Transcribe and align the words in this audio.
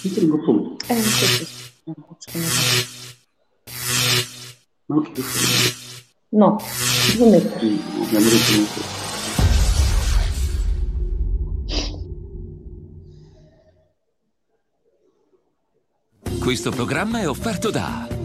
Sentendo 0.00 0.40
tu. 0.40 0.76
Eh, 0.86 0.94
sì, 0.94 1.26
sì. 1.26 1.46
Non 1.84 1.94
posso 2.06 2.30
mettere. 2.32 2.86
Ma 4.86 5.02
fai? 5.02 5.74
No, 6.30 6.58
devo 7.12 7.28
mettere. 7.28 7.58
Sì, 7.60 7.80
abbiamo 8.00 8.28
detto 8.28 8.52
molto. 8.56 8.98
Questo 16.40 16.70
programma 16.70 17.20
è 17.20 17.28
offerto 17.28 17.70
da 17.70 18.19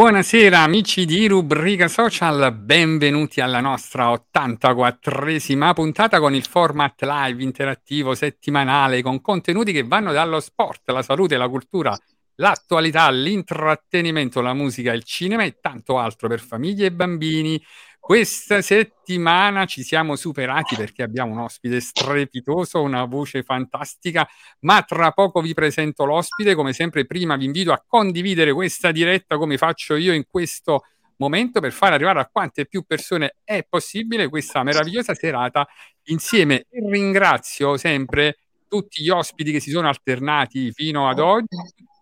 Buonasera 0.00 0.60
amici 0.60 1.04
di 1.04 1.28
Rubrica 1.28 1.86
Social, 1.86 2.54
benvenuti 2.54 3.42
alla 3.42 3.60
nostra 3.60 4.10
84esima 4.10 5.74
puntata 5.74 6.18
con 6.20 6.34
il 6.34 6.46
format 6.46 7.02
live 7.02 7.42
interattivo 7.42 8.14
settimanale 8.14 9.02
con 9.02 9.20
contenuti 9.20 9.72
che 9.72 9.82
vanno 9.82 10.12
dallo 10.12 10.40
sport, 10.40 10.88
la 10.90 11.02
salute, 11.02 11.36
la 11.36 11.50
cultura, 11.50 11.94
l'attualità, 12.40 13.10
l'intrattenimento, 13.10 14.40
la 14.40 14.54
musica, 14.54 14.92
il 14.92 15.04
cinema 15.04 15.44
e 15.44 15.58
tanto 15.60 15.98
altro 15.98 16.26
per 16.26 16.40
famiglie 16.40 16.86
e 16.86 16.92
bambini. 16.92 17.62
Questa 17.98 18.62
settimana 18.62 19.66
ci 19.66 19.82
siamo 19.82 20.16
superati 20.16 20.74
perché 20.74 21.02
abbiamo 21.02 21.32
un 21.32 21.40
ospite 21.40 21.80
strepitoso, 21.80 22.80
una 22.80 23.04
voce 23.04 23.42
fantastica, 23.42 24.26
ma 24.60 24.82
tra 24.82 25.12
poco 25.12 25.42
vi 25.42 25.52
presento 25.52 26.04
l'ospite. 26.06 26.54
Come 26.54 26.72
sempre, 26.72 27.04
prima 27.04 27.36
vi 27.36 27.44
invito 27.44 27.72
a 27.72 27.84
condividere 27.86 28.52
questa 28.52 28.90
diretta 28.90 29.36
come 29.36 29.58
faccio 29.58 29.94
io 29.96 30.14
in 30.14 30.24
questo 30.28 30.84
momento 31.18 31.60
per 31.60 31.72
far 31.72 31.92
arrivare 31.92 32.20
a 32.20 32.28
quante 32.32 32.64
più 32.64 32.84
persone 32.86 33.36
è 33.44 33.64
possibile 33.68 34.28
questa 34.30 34.62
meravigliosa 34.62 35.14
serata 35.14 35.68
insieme. 36.04 36.64
Ringrazio 36.70 37.76
sempre 37.76 38.38
tutti 38.66 39.02
gli 39.02 39.10
ospiti 39.10 39.52
che 39.52 39.60
si 39.60 39.70
sono 39.70 39.88
alternati 39.88 40.72
fino 40.72 41.08
ad 41.08 41.18
oggi, 41.18 41.56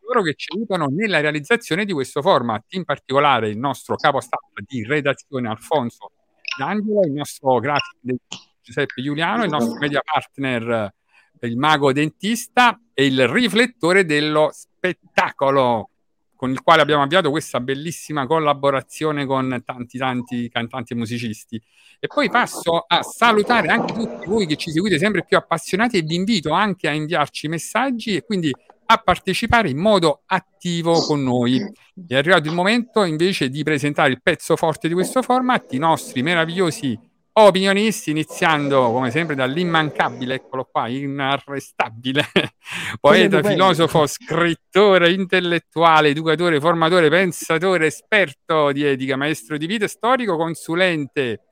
tutti 0.08 0.12
loro 0.12 0.22
che 0.22 0.34
ci 0.34 0.46
aiutano 0.54 0.86
nella 0.86 1.20
realizzazione 1.20 1.84
di 1.84 1.92
questo 1.92 2.22
format, 2.22 2.64
in 2.70 2.84
particolare 2.84 3.50
il 3.50 3.58
nostro 3.58 3.96
capo 3.96 4.20
staff 4.20 4.40
di 4.66 4.84
redazione 4.84 5.48
Alfonso 5.48 6.12
D'Angelo, 6.56 7.02
il 7.04 7.12
nostro 7.12 7.58
grafico 7.58 8.16
Giuseppe 8.62 9.02
Giuliano, 9.02 9.44
il 9.44 9.50
nostro 9.50 9.78
media 9.78 10.00
partner 10.02 10.92
eh, 11.40 11.46
il 11.46 11.56
mago 11.56 11.92
dentista 11.92 12.78
e 12.92 13.06
il 13.06 13.28
riflettore 13.28 14.04
dello 14.04 14.50
spettacolo 14.52 15.90
con 16.34 16.50
il 16.50 16.62
quale 16.62 16.82
abbiamo 16.82 17.02
avviato 17.02 17.30
questa 17.30 17.58
bellissima 17.58 18.24
collaborazione 18.24 19.26
con 19.26 19.60
tanti 19.64 19.98
tanti 19.98 20.48
cantanti 20.48 20.92
e 20.92 20.96
musicisti. 20.96 21.60
E 21.98 22.06
poi 22.06 22.30
passo 22.30 22.84
a 22.86 23.02
salutare 23.02 23.68
anche 23.68 23.92
tutti 23.92 24.26
voi 24.26 24.46
che 24.46 24.54
ci 24.54 24.70
seguite 24.70 24.98
sempre 24.98 25.24
più 25.24 25.36
appassionati 25.36 25.98
e 25.98 26.02
vi 26.02 26.14
invito 26.14 26.52
anche 26.52 26.86
a 26.86 26.92
inviarci 26.92 27.48
messaggi 27.48 28.14
e 28.14 28.22
quindi 28.22 28.52
a 28.90 28.96
partecipare 28.96 29.68
in 29.68 29.78
modo 29.78 30.22
attivo 30.26 31.00
con 31.00 31.22
noi. 31.22 31.60
È 32.06 32.16
arrivato 32.16 32.48
il 32.48 32.54
momento 32.54 33.04
invece 33.04 33.50
di 33.50 33.62
presentare 33.62 34.10
il 34.10 34.22
pezzo 34.22 34.56
forte 34.56 34.88
di 34.88 34.94
questo 34.94 35.20
format, 35.20 35.72
i 35.74 35.78
nostri 35.78 36.22
meravigliosi 36.22 36.98
opinionisti, 37.32 38.10
iniziando 38.10 38.90
come 38.90 39.10
sempre 39.10 39.34
dall'immancabile, 39.34 40.34
eccolo 40.34 40.68
qua, 40.70 40.88
inarrestabile, 40.88 42.24
poeta, 42.98 43.42
filosofo, 43.42 44.06
scrittore, 44.06 45.12
intellettuale, 45.12 46.08
educatore, 46.08 46.58
formatore, 46.58 47.10
pensatore, 47.10 47.86
esperto 47.86 48.72
di 48.72 48.84
etica, 48.84 49.16
maestro 49.16 49.58
di 49.58 49.66
vita, 49.66 49.86
storico, 49.86 50.36
consulente 50.36 51.42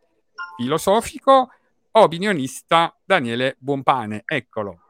filosofico, 0.56 1.50
opinionista 1.92 2.98
Daniele 3.04 3.56
Buonpane. 3.58 4.22
Eccolo. 4.24 4.85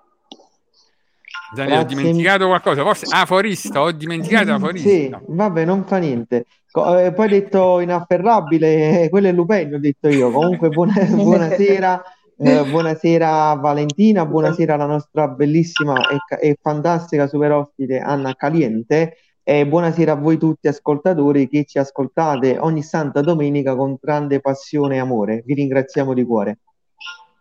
Daniele, 1.54 1.80
ho 1.80 1.84
dimenticato 1.84 2.46
qualcosa, 2.46 2.82
forse 2.82 3.06
aforista, 3.08 3.82
ho 3.82 3.92
dimenticato 3.92 4.52
aforista. 4.52 4.88
Sì, 4.88 5.14
vabbè, 5.26 5.64
non 5.64 5.84
fa 5.84 5.98
niente. 5.98 6.46
Eh, 6.76 7.12
poi 7.12 7.24
hai 7.24 7.28
detto 7.28 7.80
inafferrabile, 7.80 9.08
quello 9.10 9.28
è 9.28 9.32
Lupegno, 9.32 9.76
ho 9.76 9.80
detto 9.80 10.08
io. 10.08 10.30
Comunque, 10.30 10.68
buona- 10.68 10.94
buonasera, 11.08 12.02
eh, 12.38 12.64
buonasera 12.68 13.54
Valentina, 13.54 14.26
buonasera 14.26 14.74
alla 14.74 14.86
nostra 14.86 15.28
bellissima 15.28 15.94
e, 16.08 16.48
e 16.48 16.56
fantastica 16.60 17.26
super 17.26 17.52
ospite 17.52 17.98
Anna 17.98 18.34
Caliente. 18.34 19.16
E 19.48 19.64
buonasera 19.64 20.10
a 20.12 20.16
voi 20.16 20.38
tutti 20.38 20.66
ascoltatori 20.66 21.48
che 21.48 21.64
ci 21.64 21.78
ascoltate 21.78 22.58
ogni 22.58 22.82
santa 22.82 23.20
domenica 23.20 23.76
con 23.76 23.96
grande 24.00 24.40
passione 24.40 24.96
e 24.96 24.98
amore. 24.98 25.42
Vi 25.46 25.54
ringraziamo 25.54 26.14
di 26.14 26.24
cuore. 26.24 26.58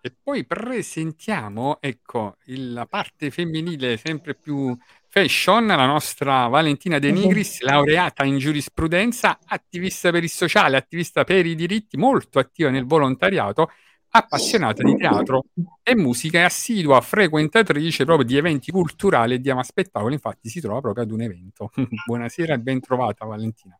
E 0.05 0.13
poi 0.21 0.45
presentiamo, 0.45 1.77
ecco, 1.81 2.37
il- 2.45 2.73
la 2.73 2.85
parte 2.85 3.31
femminile 3.31 3.97
sempre 3.97 4.35
più 4.35 4.77
fashion, 5.07 5.65
la 5.65 5.87
nostra 5.87 6.45
Valentina 6.45 6.99
De 6.99 7.09
Nigris, 7.09 7.61
laureata 7.61 8.23
in 8.23 8.37
giurisprudenza, 8.37 9.39
attivista 9.43 10.11
per 10.11 10.21
il 10.21 10.29
sociale, 10.29 10.77
attivista 10.77 11.23
per 11.23 11.47
i 11.47 11.55
diritti, 11.55 11.97
molto 11.97 12.37
attiva 12.37 12.69
nel 12.69 12.85
volontariato, 12.85 13.71
appassionata 14.09 14.83
di 14.83 14.95
teatro 14.95 15.45
e 15.81 15.95
musica 15.95 16.37
e 16.37 16.43
assidua 16.43 17.01
frequentatrice 17.01 18.05
proprio 18.05 18.27
di 18.27 18.37
eventi 18.37 18.69
culturali 18.69 19.33
e 19.33 19.39
di 19.39 19.49
ama 19.49 19.63
spettacolo, 19.63 20.13
infatti 20.13 20.49
si 20.49 20.61
trova 20.61 20.81
proprio 20.81 21.03
ad 21.03 21.09
un 21.09 21.21
evento. 21.21 21.71
Buonasera 22.05 22.53
e 22.53 22.59
ben 22.59 22.79
trovata 22.79 23.25
Valentina. 23.25 23.75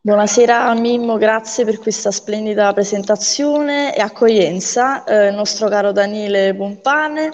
Buonasera 0.00 0.72
Mimmo, 0.74 1.16
grazie 1.16 1.64
per 1.64 1.80
questa 1.80 2.12
splendida 2.12 2.72
presentazione 2.72 3.94
e 3.96 4.00
accoglienza, 4.00 5.02
eh, 5.02 5.26
il 5.26 5.34
nostro 5.34 5.68
caro 5.68 5.90
Daniele 5.90 6.54
Pompane, 6.54 7.30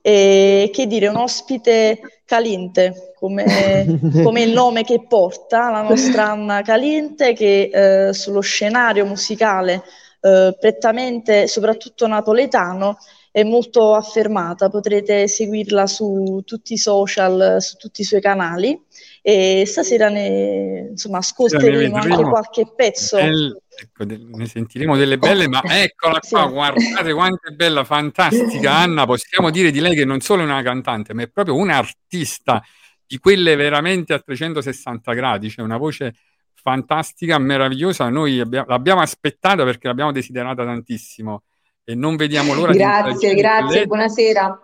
e 0.00 0.70
che 0.72 0.86
dire, 0.86 1.08
un 1.08 1.16
ospite 1.16 2.20
calinte, 2.24 3.14
come, 3.18 3.98
come 4.22 4.42
il 4.42 4.52
nome 4.52 4.84
che 4.84 5.04
porta, 5.08 5.70
la 5.70 5.82
nostra 5.82 6.30
Anna 6.30 6.62
Calinte, 6.62 7.32
che 7.32 8.08
eh, 8.08 8.12
sullo 8.12 8.40
scenario 8.40 9.04
musicale 9.06 9.82
eh, 10.20 10.56
prettamente, 10.58 11.48
soprattutto 11.48 12.06
napoletano, 12.06 12.96
è 13.32 13.42
molto 13.42 13.92
affermata, 13.92 14.68
potrete 14.68 15.26
seguirla 15.26 15.88
su 15.88 16.42
tutti 16.44 16.74
i 16.74 16.78
social, 16.78 17.56
su 17.58 17.76
tutti 17.76 18.02
i 18.02 18.04
suoi 18.04 18.20
canali 18.20 18.80
e 19.26 19.64
stasera 19.64 20.10
ne, 20.10 20.88
insomma, 20.90 21.16
ascolteremo 21.16 21.96
anche 21.96 22.22
qualche 22.24 22.70
pezzo. 22.76 23.16
Bel- 23.16 23.58
ecco, 23.74 24.04
de- 24.04 24.20
ne 24.20 24.46
sentiremo 24.46 24.98
delle 24.98 25.16
belle, 25.16 25.48
ma 25.48 25.62
eccola 25.64 26.18
Sì. 26.20 26.34
qua, 26.34 26.46
guardate 26.46 27.10
quanto 27.14 27.48
è 27.48 27.52
bella, 27.52 27.84
fantastica 27.84 28.74
Anna, 28.74 29.06
possiamo 29.06 29.48
dire 29.48 29.70
di 29.70 29.80
lei 29.80 29.94
che 29.94 30.04
non 30.04 30.20
solo 30.20 30.42
è 30.42 30.44
una 30.44 30.60
cantante, 30.60 31.14
ma 31.14 31.22
è 31.22 31.28
proprio 31.30 31.54
un'artista 31.56 32.62
di 33.06 33.16
quelle 33.16 33.56
veramente 33.56 34.12
a 34.12 34.18
360 34.18 35.14
gradi, 35.14 35.48
c'è 35.48 35.62
una 35.62 35.78
voce 35.78 36.14
fantastica, 36.52 37.38
meravigliosa, 37.38 38.10
noi 38.10 38.40
abbia- 38.40 38.66
l'abbiamo 38.68 39.00
aspettata 39.00 39.64
perché 39.64 39.86
l'abbiamo 39.86 40.12
desiderata 40.12 40.66
tantissimo 40.66 41.44
e 41.82 41.94
non 41.94 42.16
vediamo 42.16 42.52
l'ora 42.52 42.72
di 42.72 42.78
Grazie, 42.78 43.28
con 43.30 43.38
grazie, 43.38 43.76
lei 43.78 43.86
buonasera. 43.86 44.60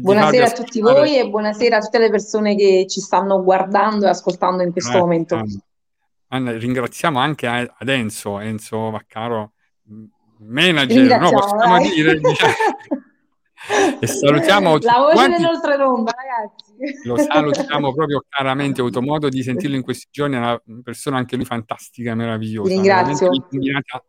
Buonasera 0.00 0.46
a 0.46 0.50
tutti 0.52 0.80
voi 0.80 1.18
e 1.18 1.28
buonasera 1.28 1.76
a 1.76 1.80
tutte 1.80 1.98
le 1.98 2.10
persone 2.10 2.56
che 2.56 2.86
ci 2.88 3.00
stanno 3.00 3.42
guardando 3.42 4.06
e 4.06 4.10
ascoltando 4.10 4.62
in 4.62 4.72
questo 4.72 4.90
Grazie, 4.90 5.06
momento. 5.06 5.34
Anna. 5.34 5.60
Anna, 6.28 6.58
ringraziamo 6.58 7.18
anche 7.18 7.46
ad 7.46 7.88
Enzo, 7.88 8.40
Enzo 8.40 8.90
Vaccaro, 8.90 9.52
manager, 10.38 11.20
no, 11.20 11.30
possiamo 11.30 11.78
dai. 11.78 11.88
dire, 11.90 12.18
diciamo. 12.18 12.52
e 14.00 14.06
salutiamo 14.06 14.78
La 14.80 14.98
voce 14.98 15.14
quanti. 15.14 15.40
dell'oltretomba, 15.40 16.12
ragazzi. 16.12 17.06
Lo 17.06 17.16
salutiamo 17.16 17.94
proprio 17.94 18.24
caramente, 18.28 18.80
ho 18.80 18.84
avuto 18.86 19.02
modo 19.02 19.28
di 19.28 19.42
sentirlo 19.42 19.76
in 19.76 19.82
questi 19.82 20.08
giorni, 20.10 20.34
è 20.34 20.38
una 20.38 20.60
persona 20.82 21.16
anche 21.16 21.36
lui 21.36 21.44
fantastica, 21.44 22.14
meravigliosa, 22.14 22.68
Vi 22.68 22.74
ringrazio. 22.74 23.30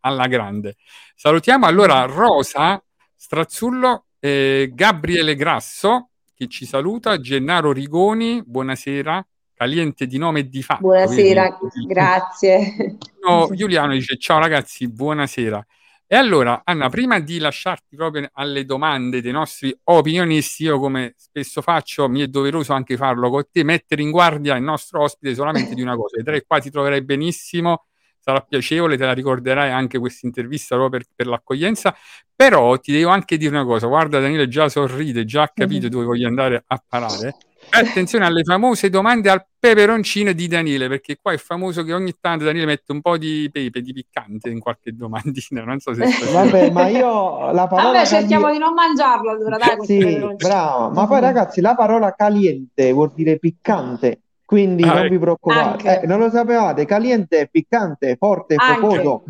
alla 0.02 0.28
grande. 0.28 0.76
Salutiamo 1.16 1.66
allora 1.68 2.02
Rosa 2.06 2.84
Strazzullo, 3.16 4.07
eh, 4.28 4.72
Gabriele 4.74 5.36
Grasso, 5.36 6.10
che 6.36 6.48
ci 6.48 6.66
saluta, 6.66 7.20
Gennaro 7.20 7.72
Rigoni, 7.72 8.44
buonasera, 8.46 9.26
Caliente 9.54 10.06
di 10.06 10.18
nome 10.18 10.42
e 10.42 10.50
di 10.50 10.62
fatto. 10.62 10.82
Buonasera, 10.82 11.58
vedi? 11.62 11.88
grazie. 11.88 12.98
No, 13.24 13.50
Giuliano 13.52 13.94
dice 13.94 14.18
ciao 14.18 14.40
ragazzi, 14.40 14.88
buonasera. 14.88 15.66
E 16.10 16.16
allora, 16.16 16.62
Anna, 16.64 16.90
prima 16.90 17.20
di 17.20 17.38
lasciarti 17.38 17.96
proprio 17.96 18.30
alle 18.34 18.64
domande 18.64 19.20
dei 19.20 19.32
nostri 19.32 19.78
opinionisti, 19.86 20.64
io 20.64 20.80
come 20.80 21.14
spesso 21.18 21.62
faccio, 21.62 22.08
mi 22.08 22.22
è 22.22 22.28
doveroso 22.28 22.72
anche 22.74 22.96
farlo 22.96 23.30
con 23.30 23.44
te, 23.52 23.64
mettere 23.64 24.02
in 24.02 24.12
guardia 24.12 24.56
il 24.56 24.64
nostro 24.64 25.02
ospite 25.02 25.36
solamente 25.36 25.74
di 25.76 25.82
una 25.82 25.96
cosa. 25.96 26.16
Vedrai 26.18 26.44
qua 26.46 26.60
ti 26.60 26.70
troverai 26.70 27.04
benissimo, 27.04 27.88
sarà 28.28 28.42
piacevole, 28.42 28.98
te 28.98 29.06
la 29.06 29.14
ricorderai 29.14 29.72
anche 29.72 29.98
questa 29.98 30.28
intervista 30.28 30.76
proprio 30.76 31.00
per, 31.00 31.10
per 31.16 31.28
l'accoglienza, 31.28 31.96
però 32.36 32.78
ti 32.78 32.92
devo 32.92 33.10
anche 33.10 33.38
dire 33.38 33.56
una 33.56 33.64
cosa, 33.64 33.88
guarda 33.88 34.20
Daniele 34.20 34.50
già 34.50 34.68
sorride, 34.68 35.24
già 35.24 35.44
ha 35.44 35.52
capito 35.54 35.88
dove 35.88 36.04
voglio 36.04 36.28
andare 36.28 36.64
a 36.66 36.84
parare. 36.86 37.36
E 37.70 37.80
attenzione 37.80 38.24
alle 38.24 38.44
famose 38.44 38.90
domande 38.90 39.30
al 39.30 39.46
peperoncino 39.60 40.32
di 40.32 40.48
Daniele, 40.48 40.88
perché 40.88 41.18
qua 41.22 41.34
è 41.34 41.38
famoso 41.38 41.84
che 41.84 41.92
ogni 41.92 42.14
tanto 42.18 42.46
Daniele 42.46 42.66
mette 42.66 42.94
un 42.94 43.02
po' 43.02 43.18
di 43.18 43.50
pepe, 43.52 43.82
di 43.82 43.92
piccante 43.92 44.50
in 44.50 44.62
qualche 44.62 44.96
domandina, 44.96 45.66
non 45.66 45.78
so 45.80 45.94
se 45.94 46.08
Vabbè, 46.32 46.72
ma 46.72 46.88
io 46.88 47.52
la 47.52 47.68
parola 47.68 47.98
Vabbè, 47.98 48.06
cerchiamo 48.06 48.46
cali- 48.46 48.54
di 48.54 48.64
non 48.64 48.74
mangiarlo 48.74 49.32
allora, 49.32 49.58
dai, 49.58 49.86
Sì, 49.86 50.36
brava. 50.38 50.90
Ma 50.94 51.08
poi 51.08 51.20
ragazzi, 51.20 51.60
la 51.60 51.76
parola 51.76 52.14
caliente 52.16 52.94
vuol 52.94 53.12
dire 53.14 53.38
piccante, 53.38 54.22
quindi 54.48 54.84
Ah, 54.84 54.94
non 54.94 55.10
vi 55.10 55.16
ecco. 55.16 55.20
preoccupate. 55.20 56.02
Eh, 56.04 56.08
non 56.08 56.20
lo 56.20 56.30
sapevate, 56.30 56.86
caliente 56.86 57.50
piccante, 57.52 58.16
forte, 58.16 58.56
focoso. 58.56 59.26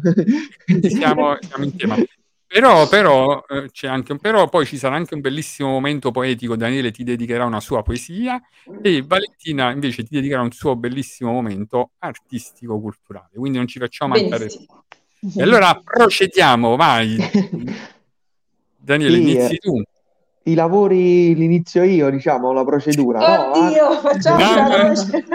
Siamo, 0.88 1.36
siamo 1.42 1.64
in 1.64 1.76
tema. 1.76 1.96
Però, 2.46 2.88
però, 2.88 3.44
eh, 3.50 3.72
c'è 3.72 3.88
anche 3.88 4.12
un 4.12 4.20
però, 4.20 4.48
poi 4.48 4.68
ci 4.68 4.78
sarà 4.78 4.96
anche 4.96 5.16
un 5.16 5.22
bellissimo 5.22 5.70
momento 5.70 6.12
poetico. 6.12 6.56
Daniele 6.56 6.92
ti 6.92 7.04
dedicherà 7.04 7.46
una 7.46 7.60
sua 7.60 7.82
poesia 7.82 8.40
e 8.84 9.04
Valentina 9.04 9.72
invece 9.72 10.04
ti 10.04 10.10
dedicherà 10.14 10.44
un 10.44 10.52
suo 10.52 10.76
bellissimo 10.76 11.32
momento 11.32 11.94
artistico-culturale. 11.98 13.32
Quindi 13.34 13.58
non 13.58 13.66
ci 13.66 13.80
facciamo 13.80 14.14
mancare. 14.14 14.46
E 15.36 15.42
allora 15.42 15.82
procediamo, 15.84 16.76
vai. 16.76 17.18
Daniele, 18.78 19.16
Sì, 19.16 19.22
inizi 19.22 19.56
eh. 19.56 19.58
tu. 19.58 19.82
I 20.48 20.54
lavori 20.54 21.36
li 21.36 21.44
inizio 21.44 21.84
io, 21.84 22.10
diciamo, 22.10 22.54
la 22.54 22.64
procedura. 22.64 23.20
no? 23.20 23.52
Oddio, 23.52 23.92
facciamo 24.00 24.38
No, 24.38 24.88
voce. 24.88 25.26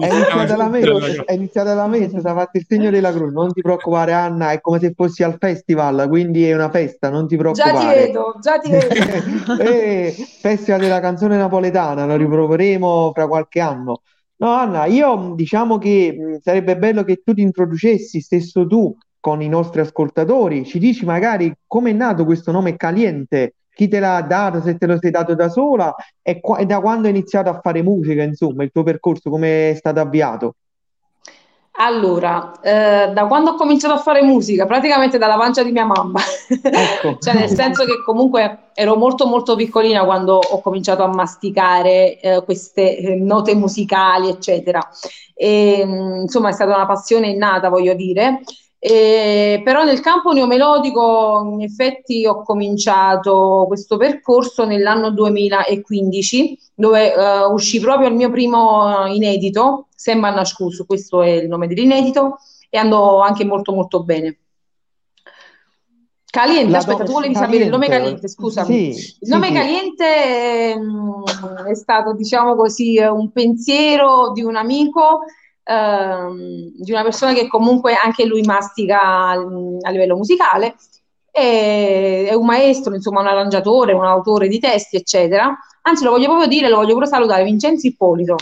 È 0.00 0.06
iniziata 0.12 0.56
da 0.56 0.68
me, 0.68 0.80
è 1.24 1.32
iniziata 1.32 1.74
da 1.74 1.86
me, 1.86 2.08
si 2.08 2.16
è 2.16 2.20
fatto 2.20 2.58
il 2.58 2.64
segno 2.66 2.90
della 2.90 3.12
croce. 3.12 3.32
Non 3.32 3.52
ti 3.52 3.60
preoccupare, 3.60 4.12
Anna, 4.12 4.50
è 4.50 4.60
come 4.60 4.80
se 4.80 4.92
fossi 4.94 5.22
al 5.22 5.36
festival, 5.38 6.06
quindi 6.08 6.44
è 6.48 6.54
una 6.54 6.68
festa, 6.68 7.10
non 7.10 7.28
ti 7.28 7.36
Già 7.36 7.42
ti 7.50 7.54
preoccupare. 7.54 8.06
vedo, 8.06 8.34
già 8.40 8.58
ti 8.58 8.70
vedo. 8.70 8.94
Eh, 9.62 10.14
Festival 10.40 10.80
della 10.80 11.00
canzone 11.00 11.36
napoletana, 11.36 12.04
lo 12.04 12.16
riproveremo 12.16 13.12
fra 13.14 13.26
qualche 13.28 13.60
anno. 13.60 14.02
No, 14.38 14.50
Anna, 14.50 14.84
io 14.86 15.32
diciamo 15.34 15.78
che 15.78 16.14
mh, 16.18 16.40
sarebbe 16.40 16.76
bello 16.76 17.04
che 17.04 17.22
tu 17.24 17.32
ti 17.32 17.40
introducessi 17.40 18.20
stesso 18.20 18.66
tu 18.66 18.94
con 19.18 19.40
i 19.42 19.48
nostri 19.48 19.80
ascoltatori, 19.80 20.64
ci 20.64 20.78
dici 20.78 21.04
magari 21.04 21.52
come 21.66 21.90
è 21.90 21.92
nato 21.94 22.24
questo 22.24 22.52
nome 22.52 22.76
Caliente, 22.76 23.54
chi 23.76 23.88
te 23.88 24.00
l'ha 24.00 24.22
dato, 24.22 24.62
se 24.62 24.78
te 24.78 24.86
lo 24.86 24.96
sei 24.98 25.10
dato 25.10 25.34
da 25.34 25.50
sola 25.50 25.94
e, 26.22 26.40
qua- 26.40 26.56
e 26.56 26.64
da 26.64 26.80
quando 26.80 27.08
hai 27.08 27.12
iniziato 27.12 27.50
a 27.50 27.60
fare 27.60 27.82
musica, 27.82 28.22
insomma, 28.22 28.64
il 28.64 28.70
tuo 28.72 28.82
percorso, 28.82 29.28
come 29.28 29.72
è 29.72 29.74
stato 29.74 30.00
avviato? 30.00 30.54
Allora, 31.78 32.58
eh, 32.62 33.12
da 33.12 33.26
quando 33.26 33.50
ho 33.50 33.54
cominciato 33.54 33.92
a 33.92 33.98
fare 33.98 34.22
musica? 34.22 34.64
Praticamente 34.64 35.18
dalla 35.18 35.36
pancia 35.36 35.62
di 35.62 35.72
mia 35.72 35.84
mamma. 35.84 36.20
Ecco. 36.48 37.18
Cioè, 37.20 37.34
nel 37.34 37.50
senso 37.50 37.84
che 37.84 38.02
comunque 38.02 38.70
ero 38.72 38.96
molto 38.96 39.26
molto 39.26 39.56
piccolina 39.56 40.06
quando 40.06 40.38
ho 40.38 40.60
cominciato 40.62 41.02
a 41.02 41.08
masticare 41.08 42.18
eh, 42.18 42.42
queste 42.44 42.96
eh, 42.96 43.14
note 43.16 43.54
musicali, 43.54 44.30
eccetera. 44.30 44.80
E, 45.34 45.84
mh, 45.84 46.20
insomma, 46.22 46.48
è 46.48 46.52
stata 46.52 46.74
una 46.74 46.86
passione 46.86 47.28
innata, 47.28 47.68
voglio 47.68 47.92
dire. 47.92 48.40
E, 48.88 49.62
però 49.64 49.82
nel 49.82 49.98
campo 49.98 50.30
neomelodico, 50.30 51.50
in 51.54 51.62
effetti, 51.62 52.24
ho 52.24 52.44
cominciato 52.44 53.64
questo 53.66 53.96
percorso 53.96 54.64
nell'anno 54.64 55.10
2015, 55.10 56.56
dove 56.72 57.12
eh, 57.12 57.44
uscì 57.46 57.80
proprio 57.80 58.06
il 58.06 58.14
mio 58.14 58.30
primo 58.30 59.06
eh, 59.06 59.12
inedito, 59.12 59.88
Semba 59.92 60.30
Nascus, 60.30 60.84
questo 60.86 61.20
è 61.22 61.30
il 61.30 61.48
nome 61.48 61.66
dell'inedito, 61.66 62.36
e 62.70 62.78
andò 62.78 63.18
anche 63.18 63.44
molto 63.44 63.72
molto 63.72 64.04
bene. 64.04 64.38
Caliente, 66.24 66.70
La 66.70 66.78
aspetta, 66.78 67.02
tu 67.02 67.10
volevi 67.10 67.34
sapere 67.34 67.64
il 67.64 67.70
nome 67.70 67.88
Caliente, 67.88 68.20
Caliente, 68.20 68.28
scusami. 68.28 68.92
sì, 68.92 69.16
Il 69.18 69.28
nome 69.28 69.48
sì. 69.48 69.52
Caliente 69.52 70.74
ehm, 70.74 71.24
è 71.66 71.74
stato, 71.74 72.12
diciamo 72.14 72.54
così, 72.54 72.94
eh, 72.94 73.08
un 73.08 73.32
pensiero 73.32 74.30
di 74.32 74.42
un 74.42 74.54
amico, 74.54 75.22
ehm, 75.66 76.72
di 76.76 76.92
una 76.92 77.02
persona 77.02 77.32
che 77.32 77.48
comunque 77.48 77.94
anche 77.94 78.24
lui 78.24 78.42
mastica 78.42 79.00
a 79.30 79.90
livello 79.90 80.16
musicale, 80.16 80.76
e- 81.30 82.26
è 82.28 82.34
un 82.34 82.46
maestro, 82.46 82.94
insomma, 82.94 83.20
un 83.20 83.26
arrangiatore, 83.26 83.92
un 83.92 84.04
autore 84.04 84.48
di 84.48 84.58
testi, 84.58 84.96
eccetera. 84.96 85.54
Anzi, 85.82 86.04
lo 86.04 86.10
voglio 86.10 86.26
proprio 86.26 86.46
dire, 86.48 86.68
lo 86.68 86.76
voglio 86.76 86.94
pure 86.94 87.06
salutare, 87.06 87.44
Vincenzo 87.44 87.86
Ippolito. 87.86 88.36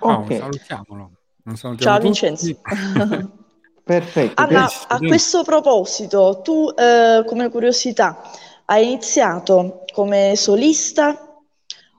Wow, 0.00 0.22
Ok. 0.22 0.36
salutiamolo. 0.36 1.10
Non 1.44 1.56
salutiamo 1.56 1.98
Ciao 1.98 2.10
tutti. 2.10 2.20
Vincenzo. 2.36 2.60
Perfetto. 3.84 4.40
Anna, 4.40 4.66
a 4.88 4.98
questo 4.98 5.42
proposito, 5.42 6.40
tu 6.42 6.72
eh, 6.74 7.22
come 7.26 7.50
curiosità 7.50 8.22
hai 8.66 8.84
iniziato 8.84 9.84
come 9.92 10.36
solista 10.36 11.42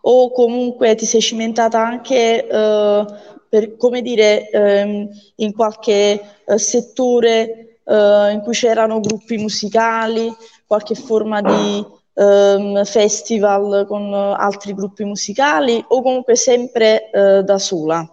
o 0.01 0.31
comunque 0.31 0.95
ti 0.95 1.05
sei 1.05 1.21
cimentata 1.21 1.79
anche 1.79 2.47
eh, 2.47 3.05
per, 3.55 3.77
come 3.77 4.01
dire, 4.01 4.49
ehm, 4.49 5.07
in 5.37 5.53
qualche 5.53 6.21
eh, 6.45 6.57
settore 6.57 7.79
eh, 7.85 8.31
in 8.33 8.41
cui 8.43 8.51
c'erano 8.51 8.99
gruppi 8.99 9.37
musicali, 9.37 10.29
qualche 10.67 10.93
forma 10.93 11.41
di 11.41 11.85
ehm, 12.15 12.83
festival 12.83 13.85
con 13.87 14.13
altri 14.13 14.73
gruppi 14.73 15.05
musicali 15.05 15.81
o 15.87 16.01
comunque 16.01 16.35
sempre 16.35 17.09
eh, 17.09 17.43
da 17.43 17.57
sola? 17.57 18.05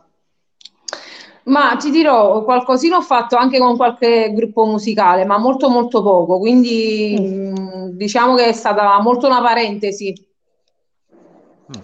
Ma 1.44 1.74
ti 1.76 1.90
dirò, 1.90 2.44
qualcosina 2.44 2.98
ho 2.98 3.02
fatto 3.02 3.34
anche 3.34 3.58
con 3.58 3.76
qualche 3.76 4.32
gruppo 4.32 4.64
musicale, 4.64 5.24
ma 5.24 5.38
molto 5.38 5.68
molto 5.68 6.00
poco, 6.04 6.38
quindi 6.38 7.18
mh, 7.18 7.96
diciamo 7.96 8.36
che 8.36 8.44
è 8.44 8.52
stata 8.52 9.00
molto 9.00 9.26
una 9.26 9.42
parentesi. 9.42 10.14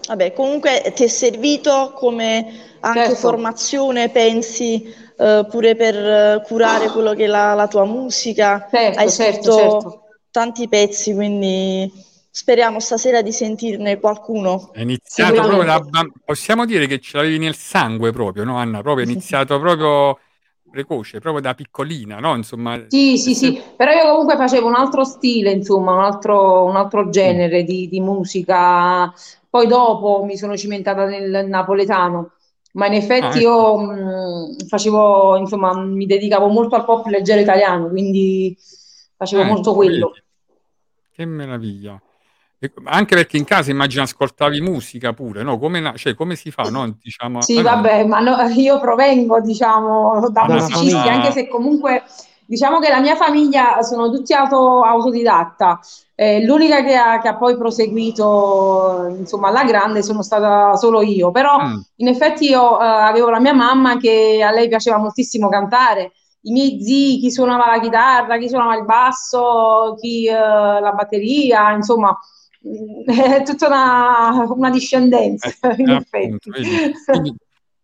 Vabbè, 0.07 0.31
comunque 0.33 0.93
ti 0.95 1.03
è 1.03 1.07
servito 1.07 1.91
come 1.95 2.68
anche 2.81 2.99
Certo. 2.99 3.17
formazione, 3.17 4.09
pensi, 4.09 4.83
eh, 5.17 5.45
pure 5.49 5.75
per 5.75 5.95
eh, 5.95 6.41
curare 6.45 6.89
quello 6.89 7.13
che 7.13 7.25
è 7.25 7.27
la, 7.27 7.53
la 7.53 7.67
tua 7.67 7.85
musica. 7.85 8.67
Certo, 8.69 8.99
Hai 8.99 9.09
certo, 9.09 9.41
scritto 9.41 9.51
certo. 9.51 10.03
tanti 10.31 10.67
pezzi, 10.67 11.13
quindi 11.13 11.91
speriamo 12.31 12.79
stasera 12.79 13.21
di 13.21 13.31
sentirne 13.31 13.99
qualcuno. 13.99 14.69
È 14.73 14.81
iniziato 14.81 15.41
proprio 15.41 15.63
da 15.63 15.81
possiamo 16.23 16.65
dire 16.65 16.87
che 16.87 16.99
ce 16.99 17.17
l'avevi 17.17 17.37
nel 17.37 17.55
sangue 17.55 18.11
proprio, 18.11 18.43
no 18.43 18.57
Anna? 18.57 18.81
Proprio 18.81 19.05
è 19.05 19.09
iniziato 19.09 19.59
proprio 19.59 20.19
precoce, 20.69 21.19
proprio 21.19 21.41
da 21.41 21.53
piccolina, 21.53 22.19
no? 22.19 22.35
Insomma, 22.35 22.79
Sì, 22.87 23.17
sì, 23.17 23.33
sì, 23.33 23.61
però 23.75 23.91
io 23.91 24.09
comunque 24.09 24.35
facevo 24.35 24.67
un 24.67 24.75
altro 24.75 25.03
stile, 25.03 25.51
insomma, 25.51 25.93
un 25.93 26.01
altro, 26.01 26.65
un 26.65 26.75
altro 26.75 27.09
genere 27.09 27.63
di, 27.63 27.87
di 27.87 27.99
musica. 27.99 29.11
Poi 29.49 29.67
dopo 29.67 30.23
mi 30.23 30.37
sono 30.37 30.55
cimentata 30.55 31.05
nel 31.05 31.47
napoletano, 31.47 32.33
ma 32.79 32.87
in 32.87 32.93
Ah, 32.93 33.01
effetti 33.03 33.37
ecco. 33.37 33.49
io 33.49 33.77
mh, 33.79 34.65
facevo, 34.67 35.37
insomma, 35.37 35.73
mi 35.77 36.05
dedicavo 36.05 36.47
molto 36.47 36.75
al 36.75 36.85
pop 36.85 37.05
leggero 37.07 37.41
italiano, 37.41 37.89
quindi 37.89 38.57
facevo 39.17 39.43
Ah, 39.43 39.47
molto 39.47 39.71
ecco, 39.71 39.75
quello. 39.75 40.13
Che 41.11 41.25
meraviglia. 41.25 42.01
E- 42.59 42.73
anche 42.85 43.15
perché 43.15 43.37
in 43.37 43.43
casa 43.45 43.71
immagino 43.71 44.03
ascoltavi 44.03 44.61
musica 44.61 45.13
pure, 45.13 45.43
no? 45.43 45.57
Come, 45.59 45.79
na- 45.79 45.95
cioè, 45.95 46.13
come 46.15 46.35
si 46.35 46.51
fa, 46.51 46.69
no? 46.69 46.89
Diciamo, 47.01 47.39
Sì, 47.43 47.55
ah, 47.55 47.63
no, 47.63 47.69
vabbè, 47.75 48.05
ma 48.05 48.19
no- 48.19 48.37
io 48.55 48.79
provengo, 48.79 49.39
diciamo, 49.41 50.29
da 50.29 50.45
musicisti, 50.49 51.07
anche 51.07 51.31
se 51.31 51.47
comunque 51.47 52.03
diciamo 52.49 52.79
che 52.79 52.89
la 52.89 52.99
mia 52.99 53.15
famiglia 53.15 53.81
sono 53.83 54.09
tutti 54.09 54.33
auto- 54.33 54.81
autodidatta. 54.83 55.79
Eh, 56.15 56.43
l'unica 56.43 56.83
che 56.83 56.95
ha, 56.95 57.19
che 57.21 57.27
ha 57.29 57.37
poi 57.37 57.55
proseguito, 57.57 59.05
insomma, 59.17 59.49
alla 59.49 59.63
grande 59.63 60.01
sono 60.03 60.21
stata 60.23 60.75
solo 60.75 61.01
io, 61.01 61.31
però 61.31 61.57
Mm, 61.59 61.79
in 61.97 62.07
effetti 62.07 62.49
io 62.49 62.79
eh, 62.81 62.83
avevo 62.85 63.29
la 63.29 63.39
mia 63.39 63.53
mamma 63.53 63.97
che 63.97 64.41
a 64.43 64.51
lei 64.51 64.67
piaceva 64.67 64.97
moltissimo 64.97 65.47
cantare. 65.49 66.11
I 66.41 66.51
miei 66.51 66.81
zii, 66.81 67.19
chi 67.19 67.31
suonava 67.31 67.67
la 67.71 67.79
chitarra, 67.79 68.37
chi 68.37 68.49
suonava 68.49 68.75
il 68.77 68.85
basso, 68.85 69.95
chi 69.99 70.25
eh, 70.27 70.33
la 70.33 70.91
batteria, 70.95 71.71
insomma, 71.73 72.17
è 73.05 73.43
tutta 73.43 73.67
una, 73.67 74.45
una 74.49 74.69
discendenza, 74.69 75.49
eh, 75.61 75.75
in 75.77 75.91
effetti. 75.93 76.49
vedi. 76.49 76.83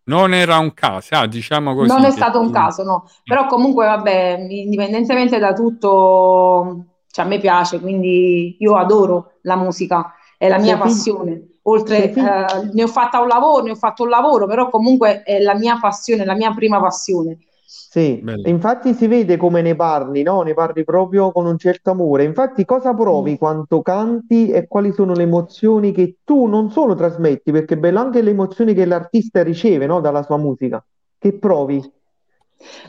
Non 0.08 0.32
era 0.32 0.58
un 0.58 0.72
caso, 0.72 1.14
ah, 1.16 1.26
diciamo 1.26 1.74
così, 1.74 1.88
Non 1.88 2.04
è 2.04 2.10
stato 2.10 2.38
un 2.40 2.50
caso, 2.50 2.82
no. 2.84 3.02
Mm, 3.04 3.22
Però 3.24 3.46
comunque, 3.46 3.86
vabbè, 3.86 4.46
indipendentemente 4.48 5.38
da 5.38 5.52
tutto, 5.52 6.84
cioè, 7.10 7.24
a 7.24 7.28
me 7.28 7.38
piace, 7.38 7.80
quindi 7.80 8.56
io 8.58 8.76
adoro 8.76 9.32
la 9.42 9.56
musica, 9.56 10.14
è 10.38 10.48
la 10.48 10.58
mia 10.58 10.76
passione. 10.78 11.58
Oltre, 11.62 12.12
eh, 12.12 12.46
ne 12.72 12.82
ho 12.84 12.86
fatta 12.86 13.20
un 13.20 13.26
lavoro, 13.26 13.64
ne 13.64 13.72
ho 13.72 13.74
fatto 13.74 14.04
un 14.04 14.08
lavoro, 14.10 14.46
però 14.46 14.70
comunque 14.70 15.22
è 15.24 15.40
la 15.40 15.54
mia 15.56 15.78
passione, 15.80 16.24
la 16.24 16.34
mia 16.36 16.52
prima 16.54 16.80
passione. 16.80 17.38
Sì, 17.68 18.18
bello. 18.22 18.48
infatti 18.48 18.94
si 18.94 19.06
vede 19.08 19.36
come 19.36 19.60
ne 19.60 19.74
parli, 19.74 20.22
no? 20.22 20.42
Ne 20.42 20.54
parli 20.54 20.84
proprio 20.84 21.32
con 21.32 21.46
un 21.46 21.58
certo 21.58 21.90
amore. 21.90 22.22
Infatti, 22.24 22.64
cosa 22.64 22.94
provi 22.94 23.32
Mm. 23.32 23.36
quando 23.36 23.82
canti 23.82 24.50
e 24.50 24.66
quali 24.68 24.92
sono 24.92 25.14
le 25.14 25.24
emozioni 25.24 25.90
che 25.92 26.18
tu 26.24 26.46
non 26.46 26.70
solo 26.70 26.94
trasmetti, 26.94 27.50
perché 27.50 27.74
è 27.74 27.78
bello 27.78 27.98
anche 28.00 28.22
le 28.22 28.30
emozioni 28.30 28.72
che 28.72 28.84
l'artista 28.86 29.42
riceve, 29.42 29.86
no? 29.86 30.00
Dalla 30.00 30.22
sua 30.22 30.36
musica. 30.36 30.84
Che 31.18 31.32
provi? 31.38 31.82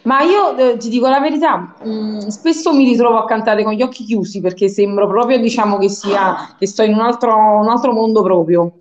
Ma 0.04 0.22
io 0.22 0.56
eh, 0.58 0.78
ti 0.78 0.90
dico 0.90 1.08
la 1.10 1.20
verità, 1.20 1.76
mh, 1.84 2.28
spesso 2.28 2.74
mi 2.74 2.86
ritrovo 2.86 3.18
a 3.18 3.26
cantare 3.26 3.64
con 3.64 3.74
gli 3.74 3.82
occhi 3.82 4.06
chiusi 4.06 4.40
perché 4.40 4.70
sembro 4.70 5.08
proprio, 5.08 5.40
diciamo, 5.40 5.78
che 5.78 5.90
sia, 5.90 6.56
che 6.58 6.68
sto 6.68 6.84
in 6.84 6.94
un 6.94 7.02
altro, 7.02 7.36
un 7.36 7.68
altro 7.68 7.92
mondo 7.92 8.22
proprio, 8.24 8.72